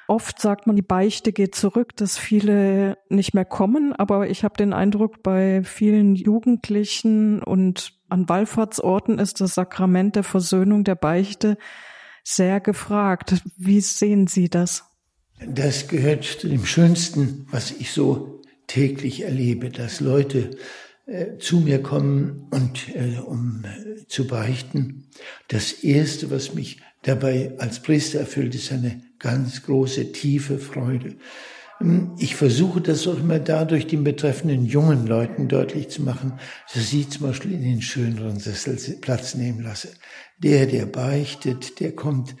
Oft 0.07 0.39
sagt 0.39 0.67
man, 0.67 0.75
die 0.75 0.81
Beichte 0.81 1.31
geht 1.31 1.55
zurück, 1.55 1.95
dass 1.95 2.17
viele 2.17 2.97
nicht 3.09 3.33
mehr 3.33 3.45
kommen, 3.45 3.93
aber 3.93 4.29
ich 4.29 4.43
habe 4.43 4.55
den 4.57 4.73
Eindruck, 4.73 5.23
bei 5.23 5.63
vielen 5.63 6.15
Jugendlichen 6.15 7.41
und 7.41 7.94
an 8.09 8.29
Wallfahrtsorten 8.29 9.19
ist 9.19 9.41
das 9.41 9.55
Sakrament 9.55 10.15
der 10.15 10.23
Versöhnung 10.23 10.83
der 10.83 10.95
Beichte 10.95 11.57
sehr 12.23 12.59
gefragt. 12.59 13.35
Wie 13.57 13.81
sehen 13.81 14.27
Sie 14.27 14.49
das? 14.49 14.83
Das 15.45 15.87
gehört 15.87 16.23
zu 16.23 16.47
dem 16.47 16.65
Schönsten, 16.65 17.47
was 17.51 17.71
ich 17.71 17.91
so 17.91 18.41
täglich 18.67 19.21
erlebe, 19.21 19.69
dass 19.69 19.99
Leute 19.99 20.51
äh, 21.05 21.37
zu 21.37 21.59
mir 21.59 21.83
kommen 21.83 22.47
und 22.51 22.95
äh, 22.95 23.19
um 23.19 23.63
äh, 23.63 24.07
zu 24.07 24.27
beichten. 24.27 25.07
Das 25.49 25.71
erste, 25.71 26.31
was 26.31 26.55
mich 26.55 26.81
dabei 27.03 27.53
als 27.59 27.79
Priester 27.81 28.19
erfüllt, 28.19 28.55
ist 28.55 28.71
eine 28.71 29.03
ganz 29.19 29.63
große, 29.63 30.11
tiefe 30.13 30.57
Freude. 30.57 31.17
Ähm, 31.81 32.15
ich 32.17 32.35
versuche 32.35 32.81
das 32.81 33.07
auch 33.07 33.19
immer 33.19 33.39
dadurch 33.39 33.87
den 33.87 34.03
betreffenden 34.03 34.65
jungen 34.65 35.07
Leuten 35.07 35.47
deutlich 35.47 35.89
zu 35.89 36.01
machen, 36.01 36.39
dass 36.73 36.89
sie 36.89 37.07
zum 37.07 37.27
Beispiel 37.27 37.53
in 37.53 37.63
den 37.63 37.81
schöneren 37.81 38.39
Sessel 38.39 38.97
Platz 39.01 39.35
nehmen 39.35 39.61
lasse. 39.61 39.89
Der, 40.37 40.65
der 40.65 40.85
beichtet, 40.85 41.79
der 41.79 41.93
kommt 41.93 42.35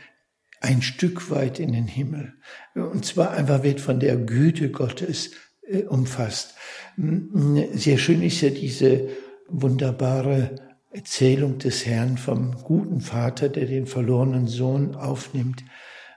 ein 0.61 0.81
Stück 0.81 1.29
weit 1.29 1.59
in 1.59 1.73
den 1.73 1.87
Himmel. 1.87 2.33
Und 2.73 3.05
zwar 3.05 3.31
einfach 3.31 3.63
wird 3.63 3.79
von 3.79 3.99
der 3.99 4.17
Güte 4.17 4.71
Gottes 4.71 5.31
äh, 5.67 5.83
umfasst. 5.83 6.55
Ähm, 6.97 7.67
sehr 7.73 7.97
schön 7.97 8.21
ist 8.21 8.41
ja 8.41 8.49
diese 8.49 9.09
wunderbare 9.47 10.55
Erzählung 10.91 11.59
des 11.59 11.85
Herrn 11.85 12.17
vom 12.17 12.55
guten 12.63 13.01
Vater, 13.01 13.49
der 13.49 13.65
den 13.65 13.85
verlorenen 13.85 14.47
Sohn 14.47 14.95
aufnimmt. 14.95 15.63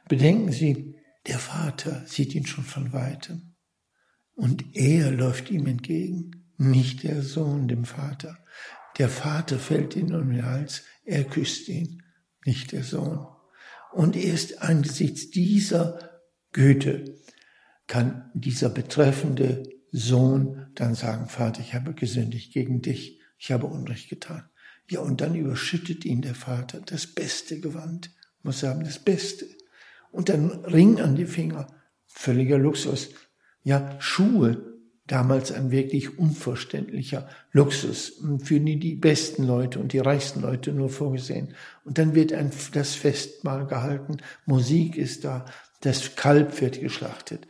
Bedenken 0.09 0.53
Sie, 0.53 0.95
der 1.29 1.39
Vater 1.39 2.05
sieht 2.07 2.35
ihn 2.35 2.47
schon 2.47 2.65
von 2.65 2.93
weitem. 2.93 3.55
Und 4.35 4.75
er 4.75 5.11
läuft 5.11 5.51
ihm 5.51 5.67
entgegen, 5.67 6.53
nicht 6.57 7.03
der 7.03 7.23
Sohn 7.23 7.69
dem 7.69 7.85
Vater. 7.85 8.39
Der 8.97 9.09
Vater 9.09 9.59
fällt 9.59 9.95
ihm 9.95 10.15
um 10.15 10.31
den 10.31 10.45
Hals, 10.45 10.85
er 11.05 11.25
küsst 11.25 11.69
ihn, 11.69 12.03
nicht 12.45 12.73
der 12.73 12.83
Sohn. 12.83 13.27
Und 13.93 14.17
erst 14.17 14.63
angesichts 14.63 15.31
dieser 15.31 16.21
Güte 16.53 17.19
kann 17.87 18.31
dieser 18.35 18.71
betreffende 18.71 19.69
Sohn 19.93 20.71
dann 20.75 20.95
sagen, 20.95 21.29
Vater, 21.29 21.61
ich 21.61 21.75
habe 21.75 21.95
gesündigt 21.95 22.53
gegen 22.53 22.81
dich, 22.81 23.21
ich 23.39 23.53
habe 23.53 23.67
Unrecht 23.67 24.09
getan. 24.09 24.49
Ja, 24.91 25.01
und 25.01 25.21
dann 25.21 25.35
überschüttet 25.35 26.05
ihn 26.05 26.23
der 26.23 26.35
Vater 26.35 26.81
das 26.81 27.07
beste 27.07 27.61
Gewand, 27.61 28.15
muss 28.43 28.61
sagen, 28.61 28.85
das 28.85 28.99
Beste 28.99 29.47
und 30.13 30.29
dann 30.29 30.65
Ring 30.65 31.01
an 31.01 31.17
die 31.17 31.27
Finger. 31.27 31.67
Völliger 32.07 32.59
Luxus. 32.59 33.11
Ja, 33.63 33.97
Schuhe. 34.01 34.65
Damals 35.07 35.53
ein 35.53 35.71
wirklich 35.71 36.19
unverständlicher 36.19 37.29
Luxus. 37.53 38.23
Für 38.43 38.61
nie 38.61 38.79
die 38.79 38.95
besten 38.95 39.45
Leute 39.45 39.79
und 39.79 39.95
die 39.95 40.01
reichsten 40.01 40.43
Leute 40.43 40.73
nur 40.73 40.91
vorgesehen. 40.91 41.55
Und 41.85 41.97
dann 41.97 42.15
wird 42.15 42.33
ein, 42.33 42.51
das 42.73 42.95
Festmahl 42.95 43.67
gehalten. 43.67 44.19
Musik 44.45 44.97
ist 44.97 45.25
da. 45.25 45.47
Das 45.81 46.17
Kalb 46.17 46.61
wird 46.61 46.81
geschlachtet. 46.81 47.47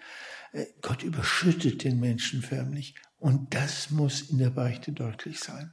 Äh, 0.52 0.66
Gott 0.82 1.02
überschüttet 1.02 1.82
den 1.82 1.98
Menschen 1.98 2.42
förmlich. 2.42 2.94
Und 3.16 3.54
das 3.54 3.90
muss 3.90 4.20
in 4.20 4.38
der 4.38 4.50
Beichte 4.50 4.92
deutlich 4.92 5.40
sein. 5.40 5.72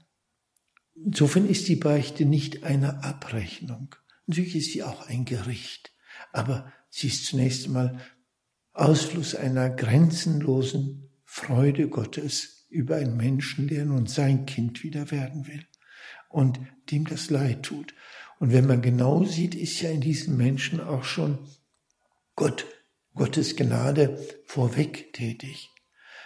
Insofern 0.96 1.46
ist 1.48 1.68
die 1.68 1.76
Beichte 1.76 2.26
nicht 2.26 2.64
eine 2.64 3.04
Abrechnung. 3.04 3.96
Natürlich 4.28 4.56
ist 4.56 4.72
sie 4.72 4.84
auch 4.84 5.08
ein 5.08 5.26
Gericht. 5.26 5.95
Aber 6.36 6.74
sie 6.90 7.08
ist 7.08 7.28
zunächst 7.28 7.66
einmal 7.66 8.02
Ausfluss 8.74 9.36
einer 9.36 9.70
grenzenlosen 9.70 11.10
Freude 11.24 11.88
Gottes 11.88 12.68
über 12.70 12.98
einen 12.98 13.16
Menschen, 13.16 13.70
der 13.70 13.86
nun 13.86 14.06
sein 14.06 14.46
Kind 14.46 14.84
wieder 14.84 15.12
werden 15.12 15.48
will 15.48 15.66
und 16.28 16.60
dem 16.92 17.06
das 17.06 17.30
Leid 17.30 17.64
tut. 17.64 17.94
Und 18.38 18.52
wenn 18.52 18.68
man 18.68 18.82
genau 18.82 19.24
sieht, 19.24 19.56
ist 19.56 19.80
ja 19.80 19.90
in 19.90 20.02
diesen 20.02 20.36
Menschen 20.36 20.82
auch 20.82 21.06
schon 21.06 21.40
Gott, 22.36 22.66
Gottes 23.14 23.56
Gnade 23.56 24.20
vorweg 24.44 25.14
tätig. 25.14 25.70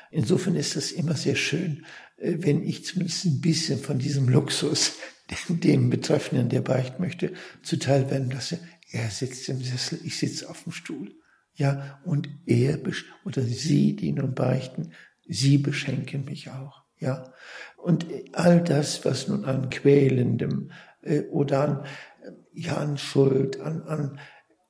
Insofern 0.10 0.56
ist 0.56 0.76
das 0.76 0.92
immer 0.92 1.14
sehr 1.14 1.36
schön, 1.36 1.86
äh, 2.18 2.38
wenn 2.40 2.64
ich 2.64 2.84
zumindest 2.84 3.26
ein 3.26 3.42
bisschen 3.42 3.78
von 3.78 4.00
diesem 4.00 4.28
Luxus, 4.28 4.94
dem 5.50 5.92
Betreffenden, 5.92 6.50
der 6.50 6.62
beicht 6.62 7.00
möchte, 7.00 7.34
zuteil 7.62 8.10
werden 8.10 8.32
lasse. 8.32 8.60
Er 8.92 9.10
sitzt 9.10 9.48
im 9.50 9.62
Sessel, 9.62 10.00
ich 10.04 10.18
sitze 10.18 10.50
auf 10.50 10.64
dem 10.64 10.72
Stuhl. 10.72 11.16
Ja, 11.54 12.00
und 12.06 12.30
er 12.46 12.80
oder 13.26 13.42
sie, 13.42 13.96
die 13.96 14.14
nun 14.14 14.34
beichten, 14.34 14.94
sie 15.28 15.58
beschenken 15.58 16.26
mich 16.26 16.50
auch. 16.50 16.84
Ja, 16.98 17.34
und 17.78 18.06
all 18.34 18.64
das, 18.64 19.04
was 19.06 19.28
nun 19.28 19.46
an 19.46 19.70
quälendem 19.70 20.72
äh, 21.02 21.22
oder 21.24 21.62
an, 21.62 21.86
äh, 22.24 22.32
ja, 22.54 22.78
an 22.78 22.98
Schuld, 22.98 23.60
an, 23.60 23.84
an 23.84 24.20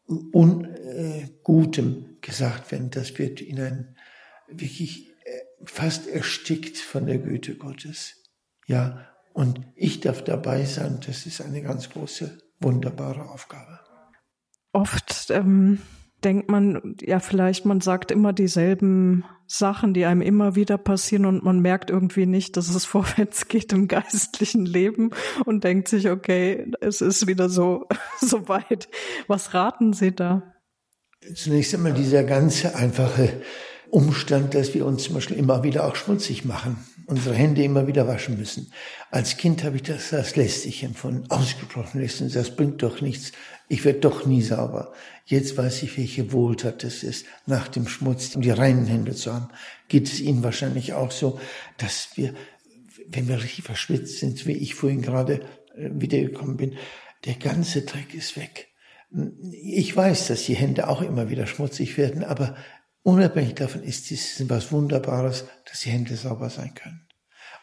Ungutem 0.05 2.05
äh, 2.05 2.19
gesagt 2.21 2.71
werden, 2.71 2.89
das 2.89 3.17
wird 3.17 3.41
in 3.41 3.59
ein 3.59 3.95
wirklich 4.47 5.09
äh, 5.25 5.39
fast 5.65 6.07
erstickt 6.07 6.77
von 6.77 7.05
der 7.05 7.19
Güte 7.19 7.55
Gottes. 7.55 8.15
Ja, 8.67 9.07
und 9.33 9.61
ich 9.75 9.99
darf 9.99 10.23
dabei 10.23 10.65
sein, 10.65 10.99
das 11.05 11.25
ist 11.25 11.41
eine 11.41 11.61
ganz 11.61 11.89
große, 11.89 12.37
wunderbare 12.59 13.29
Aufgabe. 13.29 13.79
Oft 14.71 15.31
ähm, 15.31 15.79
denkt 16.23 16.49
man, 16.49 16.95
ja, 17.01 17.19
vielleicht 17.19 17.65
man 17.65 17.81
sagt 17.81 18.11
immer 18.11 18.33
dieselben 18.33 19.25
Sachen, 19.47 19.93
die 19.93 20.05
einem 20.05 20.21
immer 20.21 20.55
wieder 20.55 20.77
passieren 20.77 21.25
und 21.25 21.43
man 21.43 21.59
merkt 21.59 21.89
irgendwie 21.89 22.25
nicht, 22.25 22.55
dass 22.57 22.69
es 22.69 22.85
vorwärts 22.85 23.47
geht 23.47 23.73
im 23.73 23.87
geistlichen 23.87 24.65
Leben 24.65 25.11
und 25.45 25.63
denkt 25.63 25.87
sich, 25.87 26.09
okay, 26.09 26.71
es 26.81 27.01
ist 27.01 27.27
wieder 27.27 27.49
so, 27.49 27.87
so 28.19 28.47
weit. 28.47 28.89
Was 29.27 29.53
raten 29.53 29.93
Sie 29.93 30.13
da? 30.13 30.53
Zunächst 31.35 31.73
einmal 31.73 31.93
dieser 31.93 32.23
ganze 32.23 32.75
einfache 32.75 33.41
Umstand, 33.91 34.53
dass 34.53 34.73
wir 34.73 34.85
uns 34.85 35.03
zum 35.03 35.15
Beispiel 35.15 35.37
immer 35.37 35.63
wieder 35.63 35.85
auch 35.85 35.95
schmutzig 35.95 36.45
machen, 36.45 36.77
unsere 37.07 37.35
Hände 37.35 37.63
immer 37.63 37.87
wieder 37.87 38.07
waschen 38.07 38.37
müssen. 38.37 38.71
Als 39.09 39.37
Kind 39.37 39.63
habe 39.63 39.77
ich 39.77 39.83
das 39.83 40.13
als 40.13 40.35
lästig 40.35 40.83
empfunden, 40.83 41.29
ausgesprochen 41.29 42.01
lästig. 42.01 42.33
Das 42.33 42.55
bringt 42.55 42.83
doch 42.83 43.01
nichts. 43.01 43.31
Ich 43.67 43.85
werde 43.85 43.99
doch 43.99 44.25
nie 44.25 44.41
sauber. 44.41 44.93
Jetzt 45.25 45.57
weiß 45.57 45.83
ich, 45.83 45.97
welche 45.97 46.31
Wohltat 46.31 46.83
es 46.83 47.03
ist, 47.03 47.25
nach 47.45 47.67
dem 47.67 47.87
Schmutz 47.87 48.31
die 48.35 48.49
reinen 48.49 48.85
Hände 48.85 49.15
zu 49.15 49.33
haben. 49.33 49.49
Geht 49.87 50.07
es 50.07 50.19
Ihnen 50.19 50.43
wahrscheinlich 50.43 50.93
auch 50.93 51.11
so, 51.11 51.39
dass 51.77 52.09
wir, 52.15 52.33
wenn 53.07 53.27
wir 53.27 53.41
richtig 53.41 53.63
verschwitzt 53.63 54.19
sind, 54.19 54.45
wie 54.45 54.53
ich 54.53 54.75
vorhin 54.75 55.01
gerade 55.01 55.41
äh, 55.75 55.89
wiedergekommen 55.93 56.57
bin, 56.57 56.75
der 57.25 57.35
ganze 57.35 57.81
Dreck 57.81 58.13
ist 58.13 58.37
weg. 58.37 58.67
Ich 59.51 59.95
weiß, 59.95 60.27
dass 60.27 60.45
die 60.45 60.55
Hände 60.55 60.87
auch 60.87 61.01
immer 61.01 61.29
wieder 61.29 61.47
schmutzig 61.47 61.97
werden, 61.97 62.23
aber 62.23 62.55
Unabhängig 63.03 63.55
davon 63.55 63.83
ist 63.83 64.11
es 64.11 64.49
was 64.49 64.71
Wunderbares, 64.71 65.45
dass 65.65 65.81
die 65.81 65.89
Hände 65.89 66.15
sauber 66.15 66.49
sein 66.49 66.73
können. 66.75 67.07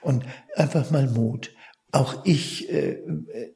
Und 0.00 0.24
einfach 0.54 0.90
mal 0.90 1.08
Mut. 1.08 1.52
Auch 1.92 2.24
ich 2.24 2.70
äh, 2.72 2.98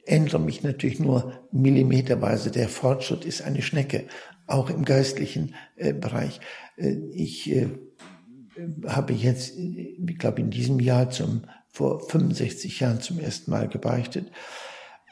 ändere 0.07 0.41
mich 0.41 0.63
natürlich 0.63 1.01
nur 1.01 1.49
millimeterweise. 1.53 2.51
Der 2.51 2.69
Fortschritt 2.69 3.25
ist 3.25 3.43
eine 3.43 3.63
Schnecke, 3.63 4.07
auch 4.47 4.71
im 4.71 4.85
geistlichen 4.85 5.55
äh, 5.77 5.93
Bereich. 5.93 6.41
Äh, 6.77 6.97
ich 7.13 7.51
äh, 7.51 7.69
habe 8.87 9.13
jetzt, 9.13 9.57
ich 9.57 10.19
glaube, 10.19 10.41
in 10.41 10.51
diesem 10.51 10.81
Jahr 10.81 11.11
zum 11.11 11.43
vor 11.73 12.01
65 12.01 12.81
Jahren 12.81 13.01
zum 13.01 13.21
ersten 13.21 13.51
Mal 13.51 13.69
gebeichtet. 13.69 14.31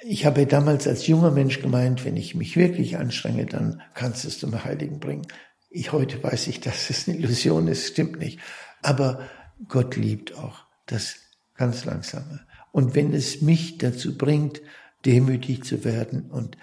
Ich 0.03 0.27
habe 0.27 0.47
damals 0.47 0.87
als 0.87 1.07
junger 1.07 1.31
Mensch 1.31 1.61
gemeint, 1.61 2.05
wenn 2.05 2.17
ich 2.17 2.35
mich 2.35 2.57
wirklich 2.57 2.99
anstrenge, 2.99 3.47
dann 3.47 3.81
kannst 3.95 4.25
du 4.25 4.29
es 4.29 4.39
zum 4.39 4.65
Heiligen 4.65 5.01
bringen. 5.01 5.27
Ich 5.71 5.93
heute 5.93 6.23
weiß 6.23 6.47
ich, 6.49 6.61
dass 6.61 6.91
es 6.91 7.09
eine 7.09 7.19
Illusion 7.19 7.69
ist, 7.69 7.89
stimmt 7.89 8.19
nicht. 8.19 8.39
Aber 8.83 9.29
Gott 9.69 9.97
liebt 9.97 10.35
auch 10.35 10.65
das 10.87 11.17
ganz 11.55 11.85
langsame. 11.85 12.41
Und 12.73 12.95
wenn 12.95 13.13
es 13.13 13.43
mich 13.43 13.79
dazu 13.79 14.17
bringt, 14.17 14.63
demütig 15.05 15.65
zu 15.65 15.85
werden 15.85 16.31
und 16.31 16.57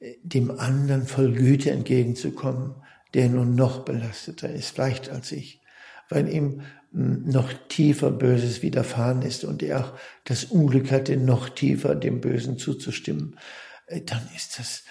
äh, 0.00 0.14
dem 0.22 0.50
anderen 0.58 1.06
voll 1.06 1.32
Güte 1.32 1.70
entgegenzukommen, 1.70 2.74
der 3.14 3.28
nun 3.28 3.54
noch 3.54 3.84
belasteter 3.84 4.50
ist, 4.50 4.70
vielleicht 4.70 5.08
als 5.08 5.32
ich, 5.32 5.60
weil 6.08 6.28
ihm 6.28 6.62
hm, 6.92 7.28
noch 7.28 7.52
tiefer 7.68 8.10
Böses 8.10 8.62
widerfahren 8.62 9.22
ist 9.22 9.44
und 9.44 9.62
er 9.62 9.80
auch 9.84 9.98
das 10.24 10.44
Unglück 10.44 10.90
hatte, 10.90 11.16
noch 11.16 11.48
tiefer 11.48 11.94
dem 11.94 12.20
Bösen 12.20 12.58
zuzustimmen, 12.58 13.38
äh, 13.86 14.02
dann 14.02 14.22
ist 14.34 14.58
das 14.58 14.84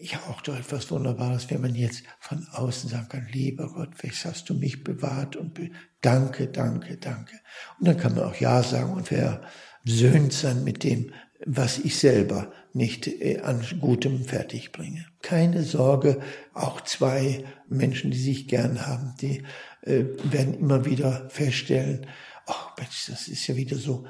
ja 0.00 0.18
auch 0.28 0.40
doch 0.42 0.56
etwas 0.56 0.90
Wunderbares, 0.90 1.50
wenn 1.50 1.60
man 1.60 1.74
jetzt 1.74 2.04
von 2.20 2.46
außen 2.52 2.90
sagen 2.90 3.08
kann, 3.08 3.28
lieber 3.32 3.72
Gott, 3.72 3.90
welches 4.02 4.24
hast 4.24 4.48
du 4.48 4.54
mich 4.54 4.84
bewahrt 4.84 5.36
und 5.36 5.54
be 5.54 5.70
danke, 6.00 6.46
danke, 6.46 6.96
danke. 6.96 7.40
Und 7.78 7.88
dann 7.88 7.96
kann 7.96 8.14
man 8.14 8.24
auch 8.24 8.36
Ja 8.36 8.62
sagen 8.62 8.92
und 8.92 9.08
versöhnt 9.08 10.32
sein 10.32 10.62
mit 10.64 10.84
dem, 10.84 11.12
was 11.44 11.78
ich 11.78 11.98
selber 11.98 12.52
nicht 12.72 13.06
äh, 13.06 13.40
an 13.40 13.64
Gutem 13.80 14.24
fertig 14.24 14.72
bringe. 14.72 15.06
Keine 15.22 15.62
Sorge, 15.64 16.20
auch 16.54 16.80
zwei 16.82 17.44
Menschen, 17.68 18.10
die 18.10 18.18
sich 18.18 18.48
gern 18.48 18.86
haben, 18.86 19.14
die 19.20 19.42
äh, 19.82 20.04
werden 20.24 20.54
immer 20.54 20.84
wieder 20.84 21.28
feststellen, 21.28 22.06
ach 22.46 22.76
Mensch, 22.78 23.06
das 23.08 23.28
ist 23.28 23.46
ja 23.46 23.56
wieder 23.56 23.76
so, 23.76 24.06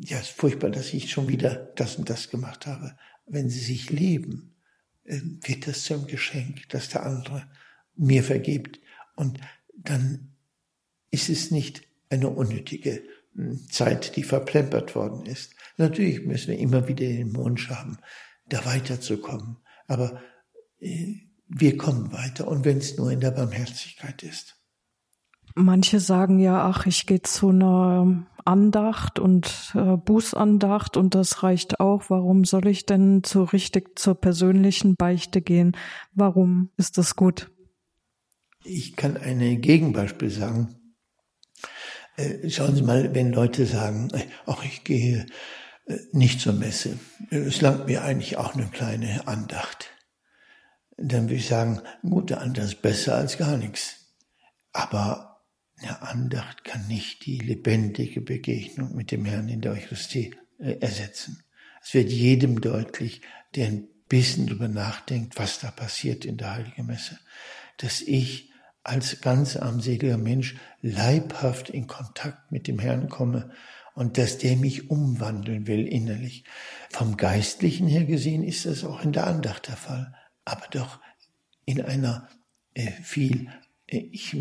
ja, 0.00 0.18
ist 0.18 0.30
furchtbar, 0.30 0.70
dass 0.70 0.94
ich 0.94 1.10
schon 1.10 1.28
wieder 1.28 1.72
das 1.76 1.96
und 1.96 2.08
das 2.08 2.30
gemacht 2.30 2.66
habe. 2.66 2.94
Wenn 3.26 3.48
sie 3.48 3.60
sich 3.60 3.90
lieben, 3.90 4.48
äh, 4.48 4.61
wird 5.04 5.66
das 5.66 5.84
zum 5.84 6.06
Geschenk, 6.06 6.68
dass 6.68 6.88
der 6.88 7.04
andere 7.04 7.48
mir 7.96 8.22
vergibt. 8.22 8.80
Und 9.16 9.40
dann 9.76 10.34
ist 11.10 11.28
es 11.28 11.50
nicht 11.50 11.82
eine 12.08 12.28
unnötige 12.28 13.02
hm, 13.34 13.68
Zeit, 13.68 14.16
die 14.16 14.22
verplempert 14.22 14.94
worden 14.94 15.26
ist. 15.26 15.54
Natürlich 15.76 16.24
müssen 16.24 16.52
wir 16.52 16.58
immer 16.58 16.88
wieder 16.88 17.06
den 17.06 17.34
Wunsch 17.36 17.68
haben, 17.68 17.98
da 18.48 18.64
weiterzukommen. 18.64 19.58
Aber 19.86 20.22
äh, 20.80 21.16
wir 21.48 21.76
kommen 21.76 22.12
weiter 22.12 22.48
und 22.48 22.64
wenn 22.64 22.78
es 22.78 22.96
nur 22.96 23.10
in 23.10 23.20
der 23.20 23.30
Barmherzigkeit 23.32 24.22
ist. 24.22 24.61
Manche 25.54 26.00
sagen 26.00 26.38
ja, 26.38 26.64
ach, 26.64 26.86
ich 26.86 27.06
gehe 27.06 27.22
zu 27.22 27.50
einer 27.50 28.26
Andacht 28.44 29.18
und 29.18 29.72
äh, 29.74 29.96
Bußandacht 29.96 30.96
und 30.96 31.14
das 31.14 31.42
reicht 31.42 31.80
auch. 31.80 32.04
Warum 32.08 32.44
soll 32.44 32.66
ich 32.66 32.86
denn 32.86 33.22
so 33.24 33.44
richtig 33.44 33.98
zur 33.98 34.14
persönlichen 34.14 34.96
Beichte 34.96 35.42
gehen? 35.42 35.76
Warum 36.14 36.70
ist 36.76 36.98
das 36.98 37.16
gut? 37.16 37.50
Ich 38.64 38.96
kann 38.96 39.16
ein 39.16 39.60
Gegenbeispiel 39.60 40.30
sagen. 40.30 40.76
Äh, 42.16 42.48
schauen 42.50 42.74
Sie 42.74 42.82
mal, 42.82 43.14
wenn 43.14 43.32
Leute 43.32 43.66
sagen, 43.66 44.08
äh, 44.12 44.24
ach, 44.46 44.64
ich 44.64 44.84
gehe 44.84 45.26
äh, 45.86 45.96
nicht 46.12 46.40
zur 46.40 46.52
Messe. 46.52 46.98
Es 47.30 47.60
langt 47.60 47.86
mir 47.86 48.02
eigentlich 48.02 48.36
auch 48.36 48.54
eine 48.54 48.66
kleine 48.66 49.26
Andacht. 49.26 49.90
Dann 50.96 51.24
würde 51.24 51.36
ich 51.36 51.48
sagen, 51.48 51.80
gute 52.02 52.38
Andacht 52.38 52.66
ist 52.66 52.82
besser 52.82 53.16
als 53.16 53.38
gar 53.38 53.56
nichts. 53.56 53.96
Aber 54.72 55.31
eine 55.82 56.02
Andacht 56.02 56.64
kann 56.64 56.86
nicht 56.86 57.26
die 57.26 57.38
lebendige 57.38 58.20
Begegnung 58.20 58.94
mit 58.94 59.10
dem 59.10 59.24
Herrn 59.24 59.48
in 59.48 59.60
der 59.60 59.72
Eucharistie 59.72 60.34
äh, 60.58 60.78
ersetzen. 60.80 61.42
Es 61.82 61.94
wird 61.94 62.10
jedem 62.10 62.60
deutlich, 62.60 63.22
der 63.54 63.66
ein 63.66 63.88
bisschen 64.08 64.46
darüber 64.46 64.68
nachdenkt, 64.68 65.38
was 65.38 65.58
da 65.58 65.70
passiert 65.70 66.24
in 66.24 66.36
der 66.36 66.54
Heiligen 66.54 66.86
Messe, 66.86 67.18
dass 67.78 68.00
ich 68.00 68.52
als 68.84 69.20
ganz 69.20 69.56
armseliger 69.56 70.18
Mensch 70.18 70.56
leibhaft 70.80 71.70
in 71.70 71.86
Kontakt 71.86 72.50
mit 72.50 72.66
dem 72.68 72.78
Herrn 72.78 73.08
komme 73.08 73.50
und 73.94 74.18
dass 74.18 74.38
der 74.38 74.56
mich 74.56 74.90
umwandeln 74.90 75.66
will 75.66 75.86
innerlich. 75.86 76.44
Vom 76.90 77.16
Geistlichen 77.16 77.86
her 77.86 78.04
gesehen 78.04 78.42
ist 78.42 78.66
das 78.66 78.84
auch 78.84 79.02
in 79.02 79.12
der 79.12 79.26
Andacht 79.26 79.68
der 79.68 79.76
Fall, 79.76 80.14
aber 80.44 80.66
doch 80.70 81.00
in 81.64 81.80
einer 81.80 82.28
äh, 82.74 82.90
viel 83.02 83.48
ich 83.92 84.36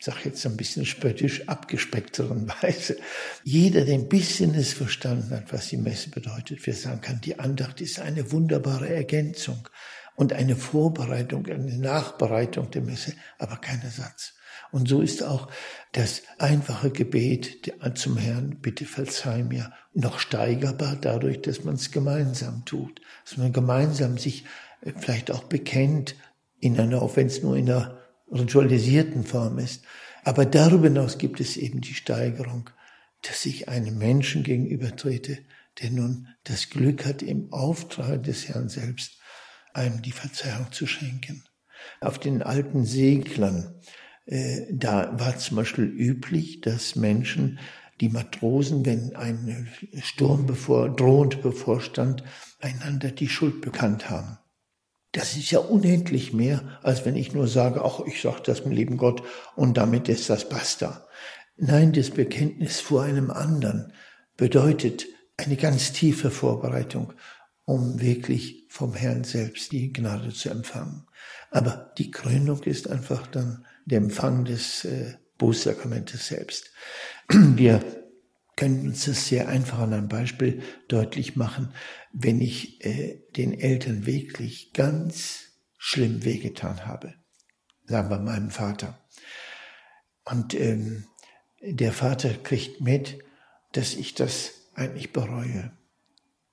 sage 0.00 0.20
jetzt 0.24 0.44
ein 0.46 0.56
bisschen 0.56 0.86
spöttisch, 0.86 1.48
abgespeckteren 1.48 2.48
Weise. 2.62 2.96
Jeder, 3.44 3.84
der 3.84 3.94
ein 3.94 4.08
bisschen 4.08 4.54
es 4.54 4.72
verstanden 4.72 5.30
hat, 5.30 5.52
was 5.52 5.68
die 5.68 5.76
Messe 5.76 6.10
bedeutet, 6.10 6.66
wir 6.66 6.74
sagen 6.74 7.00
kann, 7.00 7.20
die 7.20 7.38
Andacht 7.38 7.80
ist 7.80 8.00
eine 8.00 8.32
wunderbare 8.32 8.88
Ergänzung 8.88 9.68
und 10.14 10.32
eine 10.32 10.56
Vorbereitung, 10.56 11.46
eine 11.46 11.78
Nachbereitung 11.78 12.70
der 12.70 12.82
Messe, 12.82 13.12
aber 13.38 13.56
kein 13.56 13.82
Ersatz. 13.82 14.34
Und 14.72 14.88
so 14.88 15.00
ist 15.00 15.22
auch 15.22 15.48
das 15.92 16.22
einfache 16.38 16.90
Gebet 16.90 17.72
zum 17.94 18.16
Herrn, 18.16 18.58
bitte 18.60 18.84
verzeih 18.84 19.42
mir, 19.42 19.72
noch 19.94 20.18
steigerbar 20.18 20.96
dadurch, 21.00 21.40
dass 21.40 21.64
man 21.64 21.76
es 21.76 21.90
gemeinsam 21.90 22.64
tut, 22.64 23.00
dass 23.24 23.36
man 23.36 23.52
gemeinsam 23.52 24.18
sich 24.18 24.44
äh, 24.82 24.92
vielleicht 24.98 25.30
auch 25.30 25.44
bekennt 25.44 26.16
in 26.58 26.78
einer, 26.78 27.02
auch 27.02 27.16
wenn 27.16 27.28
es 27.28 27.42
nur 27.42 27.56
in 27.56 27.70
einer 27.70 27.95
ritualisierten 28.30 29.24
Form 29.24 29.58
ist. 29.58 29.84
Aber 30.24 30.44
darüber 30.44 30.88
hinaus 30.88 31.18
gibt 31.18 31.40
es 31.40 31.56
eben 31.56 31.80
die 31.80 31.94
Steigerung, 31.94 32.70
dass 33.22 33.46
ich 33.46 33.68
einem 33.68 33.98
Menschen 33.98 34.42
gegenüber 34.42 34.94
trete, 34.96 35.38
der 35.80 35.90
nun 35.90 36.28
das 36.44 36.70
Glück 36.70 37.04
hat, 37.04 37.22
im 37.22 37.52
Auftrag 37.52 38.22
des 38.22 38.48
Herrn 38.48 38.68
selbst 38.68 39.18
einem 39.72 40.02
die 40.02 40.12
Verzeihung 40.12 40.72
zu 40.72 40.86
schenken. 40.86 41.44
Auf 42.00 42.18
den 42.18 42.42
alten 42.42 42.84
Seglern, 42.84 43.74
äh, 44.24 44.62
da 44.72 45.18
war 45.18 45.36
zum 45.38 45.56
Beispiel 45.56 45.84
üblich, 45.84 46.60
dass 46.60 46.96
Menschen, 46.96 47.58
die 48.00 48.08
Matrosen, 48.08 48.84
wenn 48.84 49.16
ein 49.16 49.68
Sturm 50.02 50.46
bevor, 50.46 50.94
drohend 50.94 51.40
bevorstand, 51.42 52.24
einander 52.60 53.10
die 53.10 53.28
Schuld 53.28 53.62
bekannt 53.62 54.10
haben. 54.10 54.38
Das 55.12 55.36
ist 55.36 55.50
ja 55.50 55.60
unendlich 55.60 56.32
mehr, 56.32 56.78
als 56.82 57.04
wenn 57.04 57.16
ich 57.16 57.32
nur 57.32 57.48
sage, 57.48 57.84
ach, 57.84 58.00
ich 58.06 58.20
sage 58.20 58.42
das 58.44 58.62
dem 58.62 58.72
lieben 58.72 58.96
Gott 58.96 59.22
und 59.54 59.76
damit 59.76 60.08
ist 60.08 60.28
das 60.28 60.48
basta. 60.48 61.06
Nein, 61.56 61.92
das 61.92 62.10
Bekenntnis 62.10 62.80
vor 62.80 63.02
einem 63.02 63.30
anderen 63.30 63.92
bedeutet 64.36 65.06
eine 65.38 65.56
ganz 65.56 65.92
tiefe 65.92 66.30
Vorbereitung, 66.30 67.14
um 67.64 68.00
wirklich 68.00 68.66
vom 68.68 68.94
Herrn 68.94 69.24
selbst 69.24 69.72
die 69.72 69.92
Gnade 69.92 70.30
zu 70.30 70.50
empfangen. 70.50 71.06
Aber 71.50 71.92
die 71.96 72.10
Krönung 72.10 72.62
ist 72.64 72.90
einfach 72.90 73.26
dann 73.26 73.64
der 73.86 73.98
Empfang 73.98 74.44
des 74.44 74.84
äh, 74.84 75.14
Bußsakramentes 75.38 76.26
selbst. 76.26 76.70
Wir 77.30 77.80
können 78.56 78.88
uns 78.88 79.04
das 79.04 79.28
sehr 79.28 79.48
einfach 79.48 79.78
an 79.78 79.92
einem 79.92 80.08
Beispiel 80.08 80.62
deutlich 80.88 81.36
machen. 81.36 81.74
Wenn 82.12 82.40
ich 82.40 82.84
äh, 82.84 83.22
den 83.36 83.52
Eltern 83.52 84.06
wirklich 84.06 84.72
ganz 84.72 85.44
schlimm 85.76 86.24
wehgetan 86.24 86.86
habe, 86.86 87.14
sagen 87.84 88.10
wir 88.10 88.18
meinem 88.18 88.50
Vater, 88.50 88.98
und 90.24 90.54
ähm, 90.54 91.04
der 91.60 91.92
Vater 91.92 92.34
kriegt 92.34 92.80
mit, 92.80 93.18
dass 93.72 93.94
ich 93.94 94.14
das 94.14 94.52
eigentlich 94.74 95.12
bereue. 95.12 95.72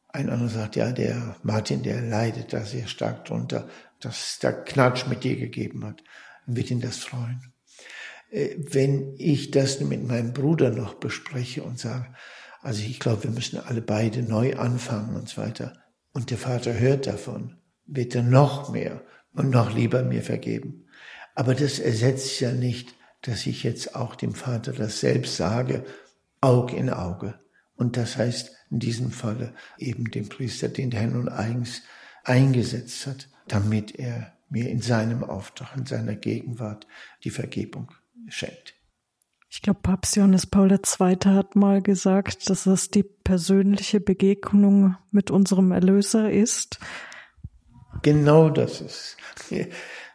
Ein 0.09 0.29
anderer 0.29 0.49
sagt, 0.49 0.75
ja, 0.75 0.91
der 0.91 1.37
Martin, 1.41 1.81
der 1.81 2.01
leidet 2.01 2.53
da 2.53 2.63
sehr 2.65 2.87
stark 2.87 3.25
drunter, 3.25 3.67
dass 3.99 4.37
da 4.39 4.51
Knatsch 4.51 5.07
mit 5.07 5.23
dir 5.23 5.35
gegeben 5.37 5.83
hat. 5.85 6.03
Wird 6.45 6.69
ihn 6.69 6.81
das 6.81 6.97
freuen? 6.97 7.52
Äh, 8.33 8.55
wenn 8.57 9.13
ich 9.17 9.51
das 9.51 9.79
mit 9.79 10.05
meinem 10.05 10.33
Bruder 10.33 10.71
noch 10.71 10.95
bespreche 10.95 11.63
und 11.63 11.79
sage, 11.79 12.07
also 12.61 12.81
ich 12.81 12.99
glaube, 12.99 13.25
wir 13.25 13.31
müssen 13.31 13.59
alle 13.59 13.81
beide 13.81 14.23
neu 14.23 14.55
anfangen 14.55 15.15
und 15.15 15.29
so 15.29 15.41
weiter. 15.41 15.77
Und 16.13 16.31
der 16.31 16.37
Vater 16.37 16.77
hört 16.79 17.07
davon, 17.07 17.57
wird 17.85 18.15
er 18.15 18.23
noch 18.23 18.71
mehr 18.71 19.01
und 19.33 19.49
noch 19.49 19.73
lieber 19.73 20.03
mir 20.03 20.23
vergeben. 20.23 20.87
Aber 21.35 21.55
das 21.55 21.79
ersetzt 21.79 22.39
ja 22.39 22.51
nicht, 22.51 22.95
dass 23.21 23.45
ich 23.45 23.63
jetzt 23.63 23.95
auch 23.95 24.15
dem 24.15 24.33
Vater 24.33 24.73
das 24.73 24.99
selbst 24.99 25.37
sage, 25.37 25.85
Aug 26.41 26.73
in 26.73 26.89
Auge. 26.89 27.39
Und 27.75 27.97
das 27.97 28.17
heißt 28.17 28.51
in 28.69 28.79
diesem 28.79 29.11
Falle 29.11 29.53
eben 29.77 30.11
dem 30.11 30.29
Priester, 30.29 30.69
den 30.69 30.89
der 30.89 31.01
Herr 31.01 31.09
nun 31.09 31.29
eigens 31.29 31.81
eingesetzt 32.23 33.07
hat, 33.07 33.29
damit 33.47 33.95
er 33.95 34.33
mir 34.49 34.69
in 34.69 34.81
seinem 34.81 35.23
Auftrag, 35.23 35.75
in 35.75 35.85
seiner 35.85 36.15
Gegenwart 36.15 36.87
die 37.23 37.29
Vergebung 37.29 37.91
schenkt. 38.29 38.75
Ich 39.49 39.61
glaube, 39.61 39.81
Papst 39.83 40.15
Johannes 40.15 40.47
Paul 40.47 40.71
II. 40.71 41.15
hat 41.25 41.55
mal 41.55 41.81
gesagt, 41.81 42.49
dass 42.49 42.65
es 42.65 42.89
die 42.89 43.03
persönliche 43.03 43.99
Begegnung 43.99 44.95
mit 45.11 45.29
unserem 45.29 45.71
Erlöser 45.71 46.31
ist. 46.31 46.79
Genau 48.01 48.49
das 48.49 48.81
ist 48.81 49.17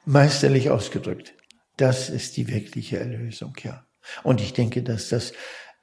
meisterlich 0.05 0.71
ausgedrückt. 0.71 1.35
Das 1.77 2.11
ist 2.11 2.37
die 2.37 2.49
wirkliche 2.49 2.99
Erlösung, 2.99 3.55
ja. 3.63 3.87
Und 4.25 4.41
ich 4.41 4.55
denke, 4.55 4.83
dass 4.83 5.11
das 5.11 5.33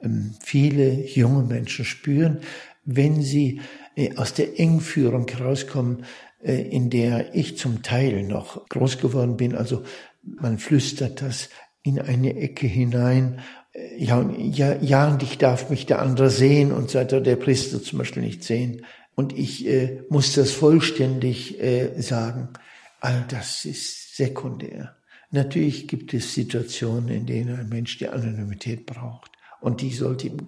ähm, 0.01 0.36
viele 0.43 0.91
junge 1.07 1.43
Menschen 1.43 1.86
spüren, 1.86 2.41
wenn 2.84 3.21
sie 3.21 3.61
äh, 3.95 4.17
aus 4.17 4.34
der 4.34 4.59
Engführung 4.59 5.28
herauskommen, 5.28 6.05
äh, 6.43 6.61
in 6.61 6.89
der 6.89 7.34
ich 7.36 7.57
zum 7.57 7.82
Teil 7.84 8.23
noch 8.23 8.67
groß 8.67 8.99
geworden 8.99 9.38
bin. 9.38 9.55
Also 9.55 9.84
man 10.21 10.57
flüstert 10.57 11.21
das 11.21 11.49
in 11.86 12.01
eine 12.01 12.36
Ecke 12.36 12.65
hinein. 12.65 13.39
Ja, 13.97 14.27
ja, 14.38 14.75
ja, 14.81 15.07
und 15.07 15.21
ich 15.21 15.38
darf 15.38 15.69
mich 15.69 15.86
der 15.86 16.01
andere 16.01 16.31
sehen 16.31 16.71
und 16.71 16.89
so 16.89 16.97
weiter, 16.97 17.21
der 17.21 17.36
Priester 17.36 17.81
zum 17.81 17.99
Beispiel 17.99 18.23
nicht 18.23 18.43
sehen. 18.43 18.86
Und 19.13 19.38
ich 19.38 19.67
äh, 19.67 20.01
muss 20.09 20.33
das 20.33 20.51
vollständig 20.51 21.61
äh, 21.61 22.01
sagen. 22.01 22.49
All 23.01 23.23
das 23.29 23.65
ist 23.65 24.17
sekundär. 24.17 24.95
Natürlich 25.29 25.88
gibt 25.88 26.13
es 26.13 26.33
Situationen, 26.33 27.09
in 27.09 27.25
denen 27.27 27.59
ein 27.59 27.69
Mensch 27.69 27.97
die 27.99 28.09
Anonymität 28.09 28.88
braucht. 28.88 29.31
Und 29.61 29.81
die 29.81 29.91
sollte 29.91 30.27
ihm 30.27 30.47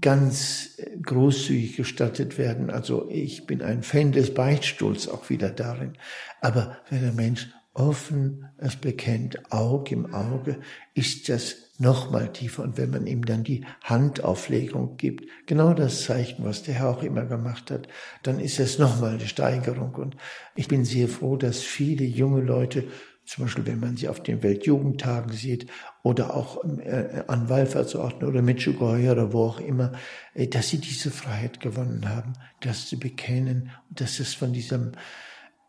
ganz 0.00 0.78
äh, 0.78 0.96
großzügig 1.02 1.76
gestattet 1.76 2.38
werden. 2.38 2.70
Also 2.70 3.08
ich 3.10 3.46
bin 3.46 3.60
ein 3.60 3.82
Fan 3.82 4.12
des 4.12 4.32
Beichtstuhls 4.32 5.08
auch 5.08 5.28
wieder 5.28 5.50
darin. 5.50 5.92
Aber 6.40 6.78
wenn 6.88 7.02
der 7.02 7.12
Mensch 7.12 7.48
offen 7.74 8.48
es 8.56 8.76
bekennt, 8.76 9.52
Auge 9.52 9.94
im 9.94 10.14
Auge, 10.14 10.58
ist 10.94 11.28
das 11.28 11.56
nochmal 11.78 12.32
tiefer. 12.32 12.62
Und 12.62 12.78
wenn 12.78 12.90
man 12.90 13.06
ihm 13.06 13.24
dann 13.24 13.42
die 13.42 13.64
Handauflegung 13.82 14.96
gibt, 14.96 15.28
genau 15.46 15.74
das 15.74 16.04
Zeichen, 16.04 16.44
was 16.44 16.62
der 16.62 16.74
Herr 16.74 16.90
auch 16.90 17.02
immer 17.02 17.24
gemacht 17.24 17.70
hat, 17.70 17.88
dann 18.22 18.38
ist 18.38 18.60
es 18.60 18.78
nochmal 18.78 19.14
eine 19.14 19.26
Steigerung. 19.26 19.94
Und 19.94 20.16
ich 20.54 20.68
bin 20.68 20.84
sehr 20.84 21.08
froh, 21.08 21.36
dass 21.36 21.58
viele 21.58 22.04
junge 22.04 22.40
Leute 22.40 22.84
zum 23.26 23.44
Beispiel 23.44 23.66
wenn 23.66 23.80
man 23.80 23.96
sie 23.96 24.08
auf 24.08 24.22
den 24.22 24.42
Weltjugendtagen 24.42 25.32
sieht 25.32 25.70
oder 26.02 26.36
auch 26.36 26.62
äh, 26.64 27.24
an 27.26 27.48
Wallfahrtsorten 27.48 28.28
oder 28.28 28.42
Medjugorje 28.42 29.12
oder 29.12 29.32
wo 29.32 29.44
auch 29.44 29.60
immer, 29.60 29.92
äh, 30.34 30.46
dass 30.46 30.68
sie 30.68 30.78
diese 30.78 31.10
Freiheit 31.10 31.60
gewonnen 31.60 32.08
haben, 32.08 32.34
das 32.60 32.86
zu 32.86 32.98
bekennen 32.98 33.70
dass 33.88 34.20
es 34.20 34.34
von 34.34 34.52
diesem, 34.52 34.92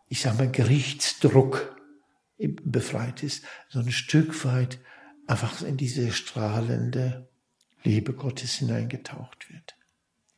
ich 0.09 0.21
sag 0.21 0.37
mal, 0.37 0.51
Gerichtsdruck 0.51 1.74
befreit 2.37 3.23
ist, 3.23 3.43
so 3.69 3.79
ein 3.79 3.91
Stück 3.91 4.45
weit 4.45 4.79
einfach 5.27 5.61
in 5.61 5.77
diese 5.77 6.11
strahlende 6.11 7.27
Liebe 7.83 8.13
Gottes 8.13 8.55
hineingetaucht 8.55 9.49
wird. 9.49 9.75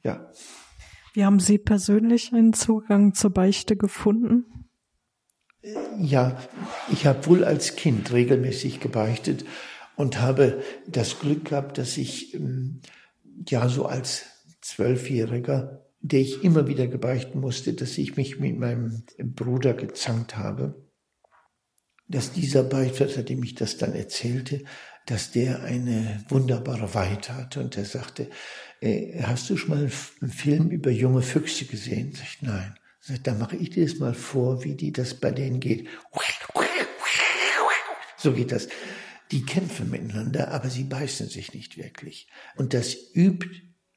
Ja. 0.03 0.31
Wie 1.13 1.25
haben 1.25 1.39
Sie 1.39 1.57
persönlich 1.57 2.33
einen 2.33 2.53
Zugang 2.53 3.13
zur 3.13 3.31
Beichte 3.31 3.75
gefunden? 3.75 4.45
Ja, 5.97 6.37
ich 6.91 7.05
habe 7.05 7.25
wohl 7.25 7.43
als 7.43 7.75
Kind 7.75 8.11
regelmäßig 8.13 8.79
gebeichtet 8.79 9.43
und 9.95 10.21
habe 10.21 10.61
das 10.87 11.19
Glück 11.19 11.45
gehabt, 11.45 11.77
dass 11.77 11.97
ich 11.97 12.35
ähm, 12.35 12.81
ja 13.47 13.67
so 13.67 13.85
als 13.85 14.25
Zwölfjähriger, 14.61 15.85
der 16.01 16.19
ich 16.19 16.43
immer 16.43 16.67
wieder 16.67 16.87
gebeichten 16.87 17.39
musste, 17.39 17.73
dass 17.73 17.97
ich 17.97 18.15
mich 18.15 18.39
mit 18.39 18.57
meinem 18.57 19.03
Bruder 19.17 19.73
gezankt 19.73 20.37
habe, 20.37 20.86
dass 22.07 22.31
dieser 22.31 22.63
Beichtvater, 22.63 23.23
dem 23.23 23.43
ich 23.43 23.55
das 23.55 23.77
dann 23.77 23.93
erzählte, 23.93 24.63
dass 25.05 25.31
der 25.31 25.63
eine 25.63 26.23
wunderbare 26.29 26.93
Weite 26.93 27.35
hatte 27.35 27.61
und 27.61 27.77
er 27.77 27.85
sagte, 27.85 28.29
äh, 28.81 29.21
hast 29.23 29.49
du 29.49 29.57
schon 29.57 29.69
mal 29.69 29.89
einen 30.21 30.31
Film 30.31 30.69
über 30.69 30.91
junge 30.91 31.21
Füchse 31.21 31.65
gesehen? 31.65 32.13
Sag 32.13 32.23
ich, 32.23 32.41
nein. 32.41 32.75
Da 33.23 33.33
mache 33.33 33.55
ich 33.55 33.69
dir 33.69 33.85
das 33.85 33.99
mal 33.99 34.13
vor, 34.13 34.65
wie 34.65 34.75
die 34.75 34.91
das 34.91 35.13
bei 35.13 35.31
denen 35.31 35.61
geht. 35.61 35.87
So 38.17 38.33
geht 38.33 38.51
das. 38.51 38.67
Die 39.31 39.45
kämpfen 39.45 39.89
miteinander, 39.89 40.51
aber 40.51 40.69
sie 40.69 40.83
beißen 40.83 41.29
sich 41.29 41.53
nicht 41.53 41.77
wirklich. 41.77 42.27
Und 42.55 42.73
das 42.73 42.97
übt 43.13 43.47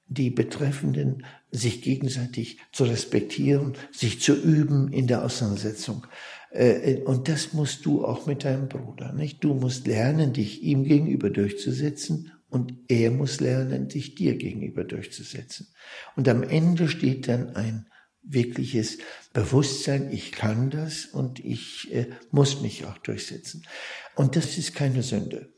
die 0.07 0.31
Betreffenden, 0.31 1.25
sich 1.51 1.83
gegenseitig 1.83 2.59
zu 2.73 2.85
respektieren, 2.85 3.77
sich 3.93 4.21
zu 4.21 4.35
üben 4.35 4.93
in 4.93 5.07
der 5.07 5.25
Auseinandersetzung. 5.25 6.07
Äh, 6.51 7.03
und 7.05 7.29
das 7.29 7.53
musst 7.53 7.87
du 7.87 8.05
auch 8.05 8.27
mit 8.27 8.45
deinem 8.45 8.69
Bruder, 8.69 9.13
nicht? 9.13 9.43
Du 9.45 9.55
musst 9.55 9.87
lernen, 9.87 10.33
dich 10.33 10.63
ihm 10.63 10.85
gegenüber 10.85 11.31
durchzusetzen 11.31 12.33
und 12.49 12.75
er 12.89 13.11
muss 13.11 13.41
lernen, 13.41 13.89
dich 13.89 14.15
dir 14.17 14.37
gegenüber 14.37 14.85
durchzusetzen. 14.85 15.69
Und 16.17 16.29
am 16.29 16.43
Ende 16.43 16.89
steht 16.89 17.29
dann 17.29 17.55
ein 17.55 17.87
wirkliches 18.23 18.99
Bewusstsein, 19.33 20.13
ich 20.13 20.33
kann 20.33 20.71
das 20.71 21.07
und 21.07 21.39
ich 21.41 21.93
äh, 21.93 22.11
muss 22.31 22.61
mich 22.61 22.85
auch 22.85 22.99
durchsetzen. 22.99 23.67
Und 24.15 24.37
das 24.37 24.59
ist 24.59 24.75
keine 24.75 25.03
Sünde. 25.03 25.53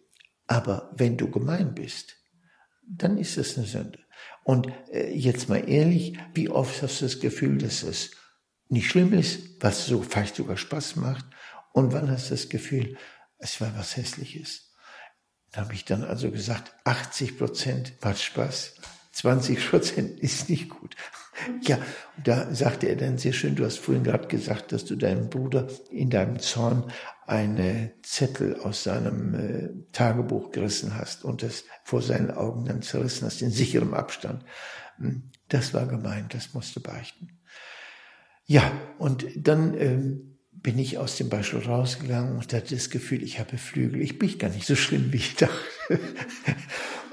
Aber 0.47 0.93
wenn 0.97 1.17
du 1.17 1.31
gemein 1.31 1.75
bist, 1.75 2.17
dann 2.87 3.17
ist 3.17 3.37
das 3.39 3.57
eine 3.57 3.67
Sünde. 3.67 3.99
Und 4.45 4.69
äh, 4.93 5.13
jetzt 5.13 5.49
mal 5.49 5.69
ehrlich, 5.69 6.19
wie 6.35 6.51
oft 6.51 6.83
hast 6.83 7.01
du 7.01 7.07
das 7.07 7.21
Gefühl, 7.21 7.59
dass 7.59 7.83
es 7.83 8.11
nicht 8.73 8.91
schlimm 8.91 9.13
ist, 9.13 9.63
was 9.63 9.87
so 9.87 10.03
vielleicht 10.03 10.37
sogar 10.37 10.57
Spaß 10.57 10.97
macht? 10.97 11.25
Und 11.73 11.93
wann 11.93 12.11
hast 12.11 12.27
du 12.27 12.35
das 12.35 12.49
Gefühl, 12.49 12.97
es 13.39 13.61
war 13.61 13.77
was 13.77 13.97
Hässliches? 13.97 14.73
Da 15.53 15.63
habe 15.63 15.75
ich 15.75 15.85
dann 15.85 16.03
also 16.03 16.31
gesagt, 16.31 16.75
80 16.85 17.39
Prozent 17.39 17.93
macht 18.03 18.21
Spaß, 18.21 18.77
20 19.13 19.71
Prozent 19.71 20.21
ist 20.21 20.49
nicht 20.49 20.71
gut. 20.71 20.97
Ja, 21.63 21.79
da 22.23 22.55
sagte 22.55 22.89
er 22.89 22.97
dann 22.97 23.19
sehr 23.19 23.33
schön, 23.33 23.57
du 23.57 23.65
hast 23.65 23.79
vorhin 23.79 24.05
gerade 24.05 24.29
gesagt, 24.29 24.73
dass 24.73 24.85
du 24.85 24.97
deinem 24.97 25.29
Bruder 25.29 25.67
in 25.91 26.09
deinem 26.11 26.39
Zorn 26.39 26.91
eine 27.27 27.93
Zettel 28.03 28.61
aus 28.61 28.85
seinem 28.85 29.35
äh, 29.35 29.93
Tagebuch 29.93 30.51
gerissen 30.51 30.95
hast 30.97 31.25
und 31.25 31.43
es 31.43 31.65
vor 31.85 32.03
seinen 32.03 32.31
Augen 32.31 32.67
dann 32.67 32.83
zerrissen 32.83 33.27
hast, 33.27 33.43
in 33.43 33.51
sicherem 33.51 33.95
Abstand. 33.95 34.45
Hm, 34.97 35.31
das 35.49 35.75
war 35.75 35.87
gemein, 35.87 36.27
das 36.31 36.55
musste 36.55 36.81
beichten. 36.81 37.42
Ja, 38.47 38.73
und 38.99 39.27
dann 39.37 39.79
ähm, 39.79 40.39
bin 40.53 40.79
ich 40.79 40.99
aus 40.99 41.17
dem 41.17 41.29
Beispiel 41.29 41.61
rausgegangen 41.61 42.37
und 42.37 42.53
hatte 42.53 42.75
das 42.75 42.91
Gefühl, 42.91 43.23
ich 43.23 43.39
habe 43.39 43.59
Flügel. 43.59 44.01
Ich 44.01 44.19
bin 44.19 44.39
gar 44.39 44.51
nicht 44.51 44.67
so 44.67 44.77
schlimm, 44.77 45.13
wie 45.13 45.17
ich 45.19 45.37
dachte. 45.37 45.55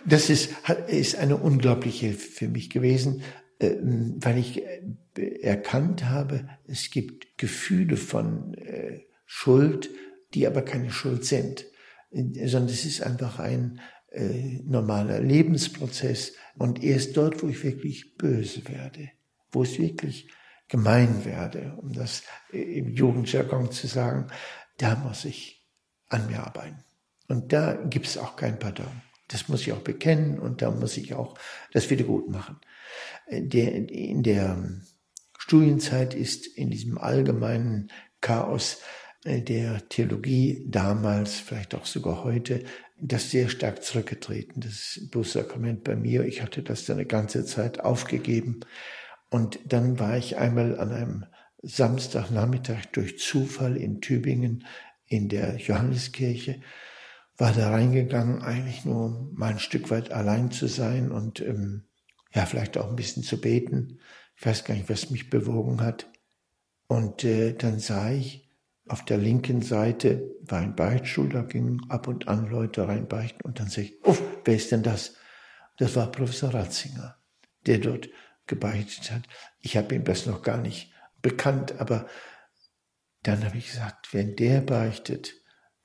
Das 0.05 0.30
ist, 0.30 0.51
ist 0.88 1.17
eine 1.17 1.36
unglaubliche 1.36 2.07
Hilfe 2.07 2.32
für 2.32 2.47
mich 2.47 2.69
gewesen, 2.69 3.21
ähm, 3.59 4.15
weil 4.19 4.38
ich 4.38 4.63
äh, 4.63 5.41
erkannt 5.41 6.05
habe, 6.05 6.47
es 6.67 6.89
gibt 6.89 7.38
Gefühle 7.38 7.97
von 7.97 8.53
äh, 8.53 9.01
Schuld, 9.25 9.89
die 10.34 10.47
aber 10.47 10.61
keine 10.61 10.91
Schuld 10.91 11.25
sind, 11.25 11.65
sondern 12.11 12.73
es 12.73 12.86
ist 12.86 13.01
einfach 13.03 13.39
ein 13.39 13.82
äh, 14.11 14.61
normaler 14.63 15.19
Lebensprozess. 15.19 16.34
Und 16.57 16.84
erst 16.84 17.17
dort, 17.17 17.43
wo 17.43 17.47
ich 17.47 17.63
wirklich 17.63 18.15
böse 18.15 18.67
werde, 18.67 19.09
wo 19.51 19.63
ich 19.63 19.80
wirklich 19.80 20.30
gemein 20.70 21.26
werde, 21.26 21.74
um 21.78 21.91
das 21.91 22.24
im 22.51 22.93
Jugendjargon 22.93 23.72
zu 23.72 23.88
sagen, 23.88 24.28
da 24.78 24.95
muss 24.95 25.26
ich 25.26 25.67
an 26.07 26.28
mir 26.28 26.45
arbeiten. 26.45 26.84
Und 27.28 27.51
da 27.53 27.74
gibt 27.74 28.07
es 28.07 28.17
auch 28.17 28.36
kein 28.36 28.57
Pardon. 28.57 29.01
Das 29.28 29.47
muss 29.47 29.61
ich 29.61 29.74
auch 29.74 29.80
bekennen 29.80 30.39
und 30.39 30.61
da 30.61 30.72
muss 30.72 30.97
ich 30.97 31.13
auch 31.13 31.38
das 31.74 31.89
wieder 31.89 32.05
gut 32.05 32.30
machen. 32.30 32.59
In 33.28 34.24
der 34.24 34.57
Studienzeit 35.38 36.13
ist 36.13 36.47
in 36.47 36.72
diesem 36.72 36.97
allgemeinen 36.97 37.91
Chaos 38.22 38.82
äh, 39.24 39.41
der 39.41 39.88
Theologie 39.89 40.65
damals, 40.67 41.36
vielleicht 41.36 41.76
auch 41.76 41.86
sogar 41.86 42.24
heute, 42.24 42.63
das 42.99 43.32
sehr 43.32 43.49
stark 43.49 43.84
zurückgetreten. 43.84 44.61
Das 44.61 44.99
Bußsakrament 45.11 45.84
bei 45.84 45.95
mir, 45.95 46.26
ich 46.26 46.41
hatte 46.41 46.63
das 46.63 46.86
dann 46.86 46.97
eine 46.97 47.05
ganze 47.05 47.45
Zeit 47.45 47.80
aufgegeben. 47.80 48.61
Und 49.30 49.59
dann 49.65 49.99
war 49.99 50.17
ich 50.17 50.38
einmal 50.38 50.80
an 50.80 50.91
einem 50.91 51.25
Samstagnachmittag 51.61 52.86
durch 52.93 53.19
Zufall 53.19 53.77
in 53.77 54.01
Tübingen 54.01 54.65
in 55.05 55.30
der 55.30 55.57
Johanneskirche 55.57 56.61
war 57.39 57.53
da 57.53 57.71
reingegangen, 57.71 58.41
eigentlich 58.41 58.84
nur 58.86 59.32
mal 59.34 59.51
ein 59.51 59.59
Stück 59.59 59.89
weit 59.89 60.11
allein 60.11 60.51
zu 60.51 60.67
sein 60.67 61.09
und 61.09 61.39
ähm, 61.39 61.86
ja, 62.34 62.45
vielleicht 62.45 62.77
auch 62.77 62.89
ein 62.89 62.97
bisschen 62.97 63.23
zu 63.23 63.39
beten. 63.39 63.99
Ich 64.36 64.45
weiß 64.45 64.65
gar 64.65 64.75
nicht, 64.75 64.89
was 64.89 65.09
mich 65.09 65.30
bewogen 65.30 65.82
hat. 65.82 66.07
Und 66.88 67.23
äh, 67.23 67.53
dann 67.53 67.80
sah 67.80 68.11
ich, 68.11 68.49
auf 68.88 69.05
der 69.05 69.17
linken 69.17 69.61
Seite 69.61 70.36
war 70.41 70.59
ein 70.59 70.75
Beichtstuhl, 70.75 71.30
da 71.30 71.43
gingen 71.43 71.80
ab 71.89 72.07
und 72.07 72.27
an 72.27 72.49
Leute 72.49 72.88
reinbeichten 72.88 73.41
und 73.43 73.59
dann 73.59 73.69
sag 73.69 73.84
ich, 73.84 74.03
uff, 74.03 74.21
wer 74.43 74.55
ist 74.55 74.71
denn 74.71 74.84
das? 74.84 75.15
Das 75.77 75.95
war 75.95 76.11
Professor 76.11 76.53
Ratzinger, 76.53 77.15
der 77.67 77.77
dort 77.77 78.09
gebeichtet 78.49 79.11
hat. 79.11 79.21
Ich 79.61 79.77
habe 79.77 79.95
ihm 79.95 80.03
das 80.03 80.25
noch 80.25 80.41
gar 80.41 80.57
nicht 80.57 80.91
bekannt, 81.21 81.79
aber 81.79 82.07
dann 83.23 83.45
habe 83.45 83.57
ich 83.57 83.67
gesagt, 83.67 84.13
wenn 84.13 84.35
der 84.35 84.59
beichtet, 84.59 85.33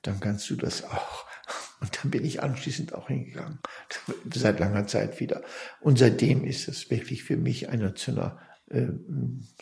dann 0.01 0.19
kannst 0.19 0.49
du 0.49 0.57
das 0.57 0.83
auch. 0.83 1.25
Und 1.81 1.97
dann 2.01 2.11
bin 2.11 2.25
ich 2.25 2.41
anschließend 2.41 2.93
auch 2.93 3.07
hingegangen, 3.07 3.59
seit 4.33 4.59
langer 4.59 4.87
Zeit 4.87 5.19
wieder. 5.19 5.43
Und 5.79 5.99
seitdem 5.99 6.43
ist 6.43 6.67
es 6.67 6.89
wirklich 6.89 7.23
für 7.23 7.37
mich 7.37 7.69
eine 7.69 7.93
zu 7.93 8.11
einer 8.11 8.39
äh, 8.67 8.87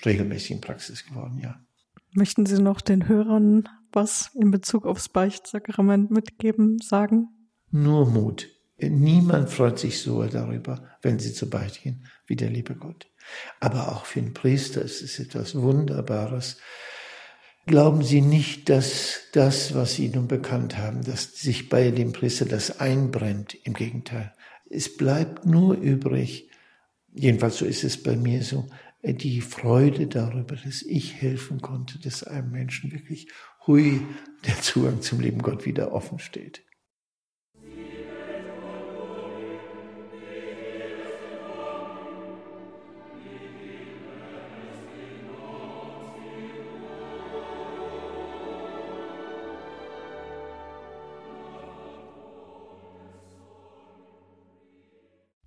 regelmäßigen 0.06 0.62
Praxis 0.62 1.06
geworden, 1.06 1.40
ja. 1.40 1.60
Möchten 2.16 2.46
Sie 2.46 2.62
noch 2.62 2.82
den 2.82 3.08
Hörern 3.08 3.68
was 3.92 4.32
in 4.36 4.52
Bezug 4.52 4.86
aufs 4.86 5.10
Beichtsakrament 5.10 6.12
mitgeben, 6.12 6.80
sagen? 6.80 7.30
Nur 7.72 8.10
Mut. 8.10 8.50
Niemand 8.78 9.50
freut 9.50 9.80
sich 9.80 10.02
so 10.02 10.24
darüber, 10.24 10.84
wenn 11.02 11.20
sie 11.20 11.34
zu 11.34 11.50
Beicht 11.50 11.84
gehen, 11.84 12.06
wie 12.34 12.36
der 12.36 12.50
liebe 12.50 12.74
Gott. 12.74 13.08
Aber 13.60 13.92
auch 13.92 14.06
für 14.06 14.20
einen 14.20 14.34
Priester 14.34 14.82
ist 14.82 15.04
es 15.04 15.20
etwas 15.20 15.54
Wunderbares, 15.54 16.58
Glauben 17.66 18.04
Sie 18.04 18.20
nicht, 18.20 18.68
dass 18.68 19.22
das, 19.32 19.74
was 19.74 19.94
Sie 19.94 20.10
nun 20.10 20.28
bekannt 20.28 20.78
haben, 20.78 21.02
dass 21.02 21.40
sich 21.40 21.70
bei 21.70 21.92
dem 21.92 22.12
Priester 22.12 22.44
das 22.44 22.82
einbrennt. 22.82 23.56
Im 23.64 23.74
Gegenteil. 23.74 24.34
Es 24.70 24.98
bleibt 24.98 25.46
nur 25.46 25.76
übrig, 25.76 26.50
jedenfalls 27.14 27.60
so 27.60 27.66
ist 27.66 27.86
es 27.86 28.04
bei 28.04 28.18
mir 28.18 28.44
so, 28.44 28.68
die 29.02 29.40
Freude 29.40 30.08
darüber, 30.08 30.58
dass 30.58 30.82
ich 30.82 31.22
helfen 31.22 31.62
konnte, 31.62 32.00
dass 32.00 32.24
einem 32.24 32.52
Menschen 32.52 32.92
wirklich, 32.92 33.30
hui, 33.66 34.02
der 34.46 34.60
Zugang 34.62 35.02
zum 35.02 35.22
lieben 35.22 35.42
Gott 35.42 35.66
wieder 35.66 35.94
offen 35.94 36.20
steht. 36.20 36.64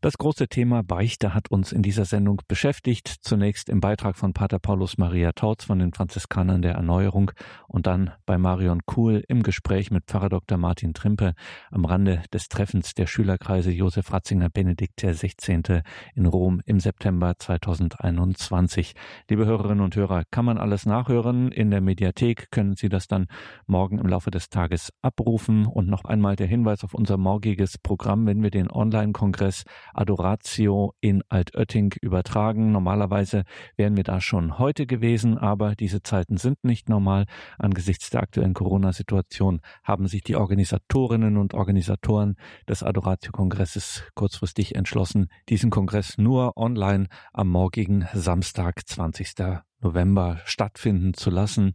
Das 0.07 0.19
große 0.19 0.47
Thema 0.47 0.85
Beichte 0.85 1.35
hat 1.35 1.51
uns 1.51 1.73
in 1.73 1.83
dieser 1.83 2.05
Sendung 2.05 2.41
beschäftigt. 2.47 3.09
Zunächst 3.23 3.69
im 3.69 3.81
Beitrag 3.81 4.17
von 4.17 4.35
Pater 4.35 4.61
Paulus 4.61 4.99
Maria 4.99 5.33
Tautz 5.33 5.65
von 5.65 5.81
den 5.81 5.93
Franziskanern 5.93 6.63
der 6.63 6.75
Erneuerung 6.75 7.33
und 7.67 7.89
dann 7.89 8.13
bei 8.25 8.39
Marion 8.39 8.83
Kuhl 8.87 9.25
im 9.27 9.43
Gespräch 9.43 9.91
mit 9.91 10.05
Pfarrer 10.05 10.29
Dr. 10.29 10.59
Martin 10.59 10.95
Trimpe 10.95 11.35
am 11.73 11.85
Rande 11.85 12.23
des 12.33 12.47
Treffens 12.47 12.95
der 12.95 13.09
Schülerkreise 13.09 13.73
Josef 13.73 14.13
Ratzinger 14.13 14.49
Benedikt 14.49 15.03
XVI. 15.03 15.83
in 16.15 16.27
Rom 16.27 16.63
im 16.67 16.79
September 16.79 17.35
2021. 17.37 18.95
Liebe 19.29 19.45
Hörerinnen 19.45 19.83
und 19.83 19.97
Hörer, 19.97 20.23
kann 20.31 20.45
man 20.45 20.59
alles 20.59 20.87
nachhören. 20.87 21.51
In 21.51 21.73
der 21.73 21.81
Mediathek 21.81 22.53
können 22.53 22.77
Sie 22.77 22.89
das 22.89 23.09
dann 23.09 23.27
morgen 23.67 23.99
im 23.99 24.07
Laufe 24.07 24.31
des 24.31 24.51
Tages 24.51 24.93
abrufen. 25.03 25.67
Und 25.67 25.89
noch 25.89 26.05
einmal 26.05 26.37
der 26.37 26.47
Hinweis 26.47 26.85
auf 26.85 26.95
unser 26.95 27.17
morgiges 27.17 27.77
Programm, 27.77 28.25
wenn 28.27 28.41
wir 28.41 28.53
den 28.53 28.71
Online-Kongress 28.71 29.65
Adoratio 29.97 30.95
in 31.01 31.23
Altötting 31.29 31.95
übertragen. 32.01 32.73
Normalerweise 32.73 33.45
wären 33.77 33.97
wir 33.97 34.05
da 34.05 34.21
schon 34.21 34.59
heute 34.59 34.87
gewesen, 34.87 35.39
aber 35.39 35.75
diese 35.75 36.03
Zeiten 36.03 36.37
sind 36.37 36.65
nicht 36.65 36.89
normal. 36.89 37.27
Angesichts 37.59 38.11
der 38.11 38.23
aktuellen 38.23 38.55
Corona-Situation 38.55 39.61
haben 39.83 40.07
sich 40.09 40.23
die 40.23 40.37
Organisatorinnen 40.37 41.37
und 41.37 41.55
Organisatoren 41.55 42.37
des 42.69 42.83
Adoratio-Kongresses 42.83 44.03
kurzfristig 44.15 44.75
entschlossen, 44.75 45.29
diesen 45.49 45.71
Kongress 45.71 46.19
nur 46.19 46.57
online 46.57 47.07
am 47.33 47.49
morgigen 47.49 48.07
Samstag, 48.13 48.87
20. 48.87 49.35
November 49.81 50.41
stattfinden 50.45 51.15
zu 51.15 51.31
lassen. 51.31 51.75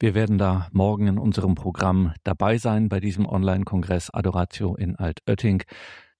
Wir 0.00 0.14
werden 0.14 0.38
da 0.38 0.68
morgen 0.70 1.08
in 1.08 1.18
unserem 1.18 1.56
Programm 1.56 2.14
dabei 2.22 2.58
sein 2.58 2.88
bei 2.88 3.00
diesem 3.00 3.26
Online-Kongress 3.26 4.10
Adoratio 4.10 4.76
in 4.76 4.94
Altötting. 4.94 5.64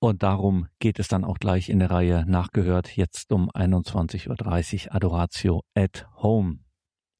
Und 0.00 0.22
darum 0.22 0.68
geht 0.78 1.00
es 1.00 1.08
dann 1.08 1.24
auch 1.24 1.38
gleich 1.38 1.68
in 1.68 1.80
der 1.80 1.90
Reihe 1.90 2.24
nachgehört, 2.26 2.96
jetzt 2.96 3.32
um 3.32 3.50
21.30 3.50 4.86
Uhr 4.88 4.94
Adoratio 4.94 5.62
at 5.74 6.06
Home. 6.22 6.58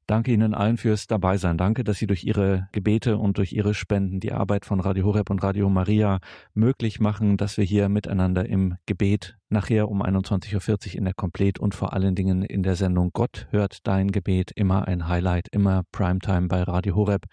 Danke 0.09 0.33
Ihnen 0.33 0.55
allen 0.55 0.79
fürs 0.79 1.07
Dabeisein. 1.07 1.59
Danke, 1.59 1.85
dass 1.85 1.99
Sie 1.99 2.07
durch 2.07 2.25
Ihre 2.25 2.69
Gebete 2.73 3.19
und 3.19 3.37
durch 3.37 3.53
Ihre 3.53 3.75
Spenden 3.75 4.21
die 4.21 4.33
Arbeit 4.33 4.65
von 4.65 4.81
Radio 4.81 5.05
Horeb 5.05 5.29
und 5.29 5.43
Radio 5.43 5.69
Maria 5.69 6.21
möglich 6.55 6.99
machen, 6.99 7.37
dass 7.37 7.59
wir 7.59 7.65
hier 7.65 7.91
miteinander 7.91 8.49
im 8.49 8.77
Gebet 8.87 9.37
nachher 9.51 9.91
um 9.91 10.03
21.40 10.03 10.55
Uhr 10.55 10.95
in 10.95 11.05
der 11.05 11.13
Komplett 11.13 11.59
und 11.59 11.75
vor 11.75 11.93
allen 11.93 12.15
Dingen 12.15 12.43
in 12.43 12.63
der 12.63 12.75
Sendung 12.75 13.11
Gott 13.13 13.49
hört 13.51 13.87
dein 13.87 14.11
Gebet 14.11 14.51
immer 14.55 14.89
ein 14.89 15.09
Highlight, 15.09 15.49
immer 15.51 15.83
Primetime 15.93 16.49
bei 16.49 16.63
Radio 16.63 16.95
Horeb. 16.95 17.27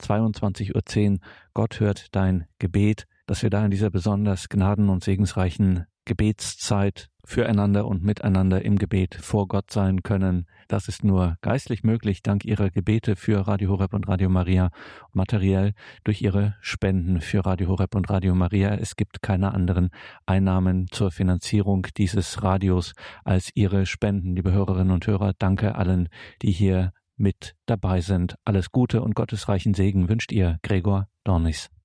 22.10 0.00 1.12
Uhr 1.14 1.18
Gott 1.54 1.80
hört 1.80 2.14
dein 2.14 2.46
Gebet 2.60 3.08
dass 3.26 3.42
wir 3.42 3.50
da 3.50 3.64
in 3.64 3.70
dieser 3.70 3.90
besonders 3.90 4.48
gnaden- 4.48 4.88
und 4.88 5.04
segensreichen 5.04 5.86
Gebetszeit 6.04 7.08
füreinander 7.24 7.86
und 7.86 8.02
miteinander 8.02 8.64
im 8.64 8.76
Gebet 8.76 9.14
vor 9.14 9.46
Gott 9.46 9.70
sein 9.70 10.02
können. 10.02 10.46
Das 10.66 10.88
ist 10.88 11.04
nur 11.04 11.36
geistlich 11.40 11.84
möglich 11.84 12.22
dank 12.22 12.44
ihrer 12.44 12.70
Gebete 12.70 13.14
für 13.14 13.46
Radio 13.46 13.70
Horeb 13.70 13.94
und 13.94 14.08
Radio 14.08 14.28
Maria, 14.28 14.70
materiell 15.12 15.74
durch 16.02 16.22
ihre 16.22 16.56
Spenden 16.60 17.20
für 17.20 17.46
Radio 17.46 17.68
Horeb 17.68 17.94
und 17.94 18.10
Radio 18.10 18.34
Maria. 18.34 18.74
Es 18.74 18.96
gibt 18.96 19.22
keine 19.22 19.54
anderen 19.54 19.90
Einnahmen 20.26 20.88
zur 20.90 21.12
Finanzierung 21.12 21.86
dieses 21.96 22.42
Radios 22.42 22.94
als 23.24 23.50
ihre 23.54 23.86
Spenden. 23.86 24.34
Liebe 24.34 24.52
Hörerinnen 24.52 24.92
und 24.92 25.06
Hörer, 25.06 25.32
danke 25.38 25.76
allen, 25.76 26.08
die 26.42 26.52
hier 26.52 26.92
mit 27.16 27.54
dabei 27.66 28.00
sind. 28.00 28.34
Alles 28.44 28.72
Gute 28.72 29.02
und 29.02 29.14
gottesreichen 29.14 29.74
Segen 29.74 30.08
wünscht 30.08 30.32
ihr 30.32 30.58
Gregor 30.62 31.06
Dornis. 31.22 31.72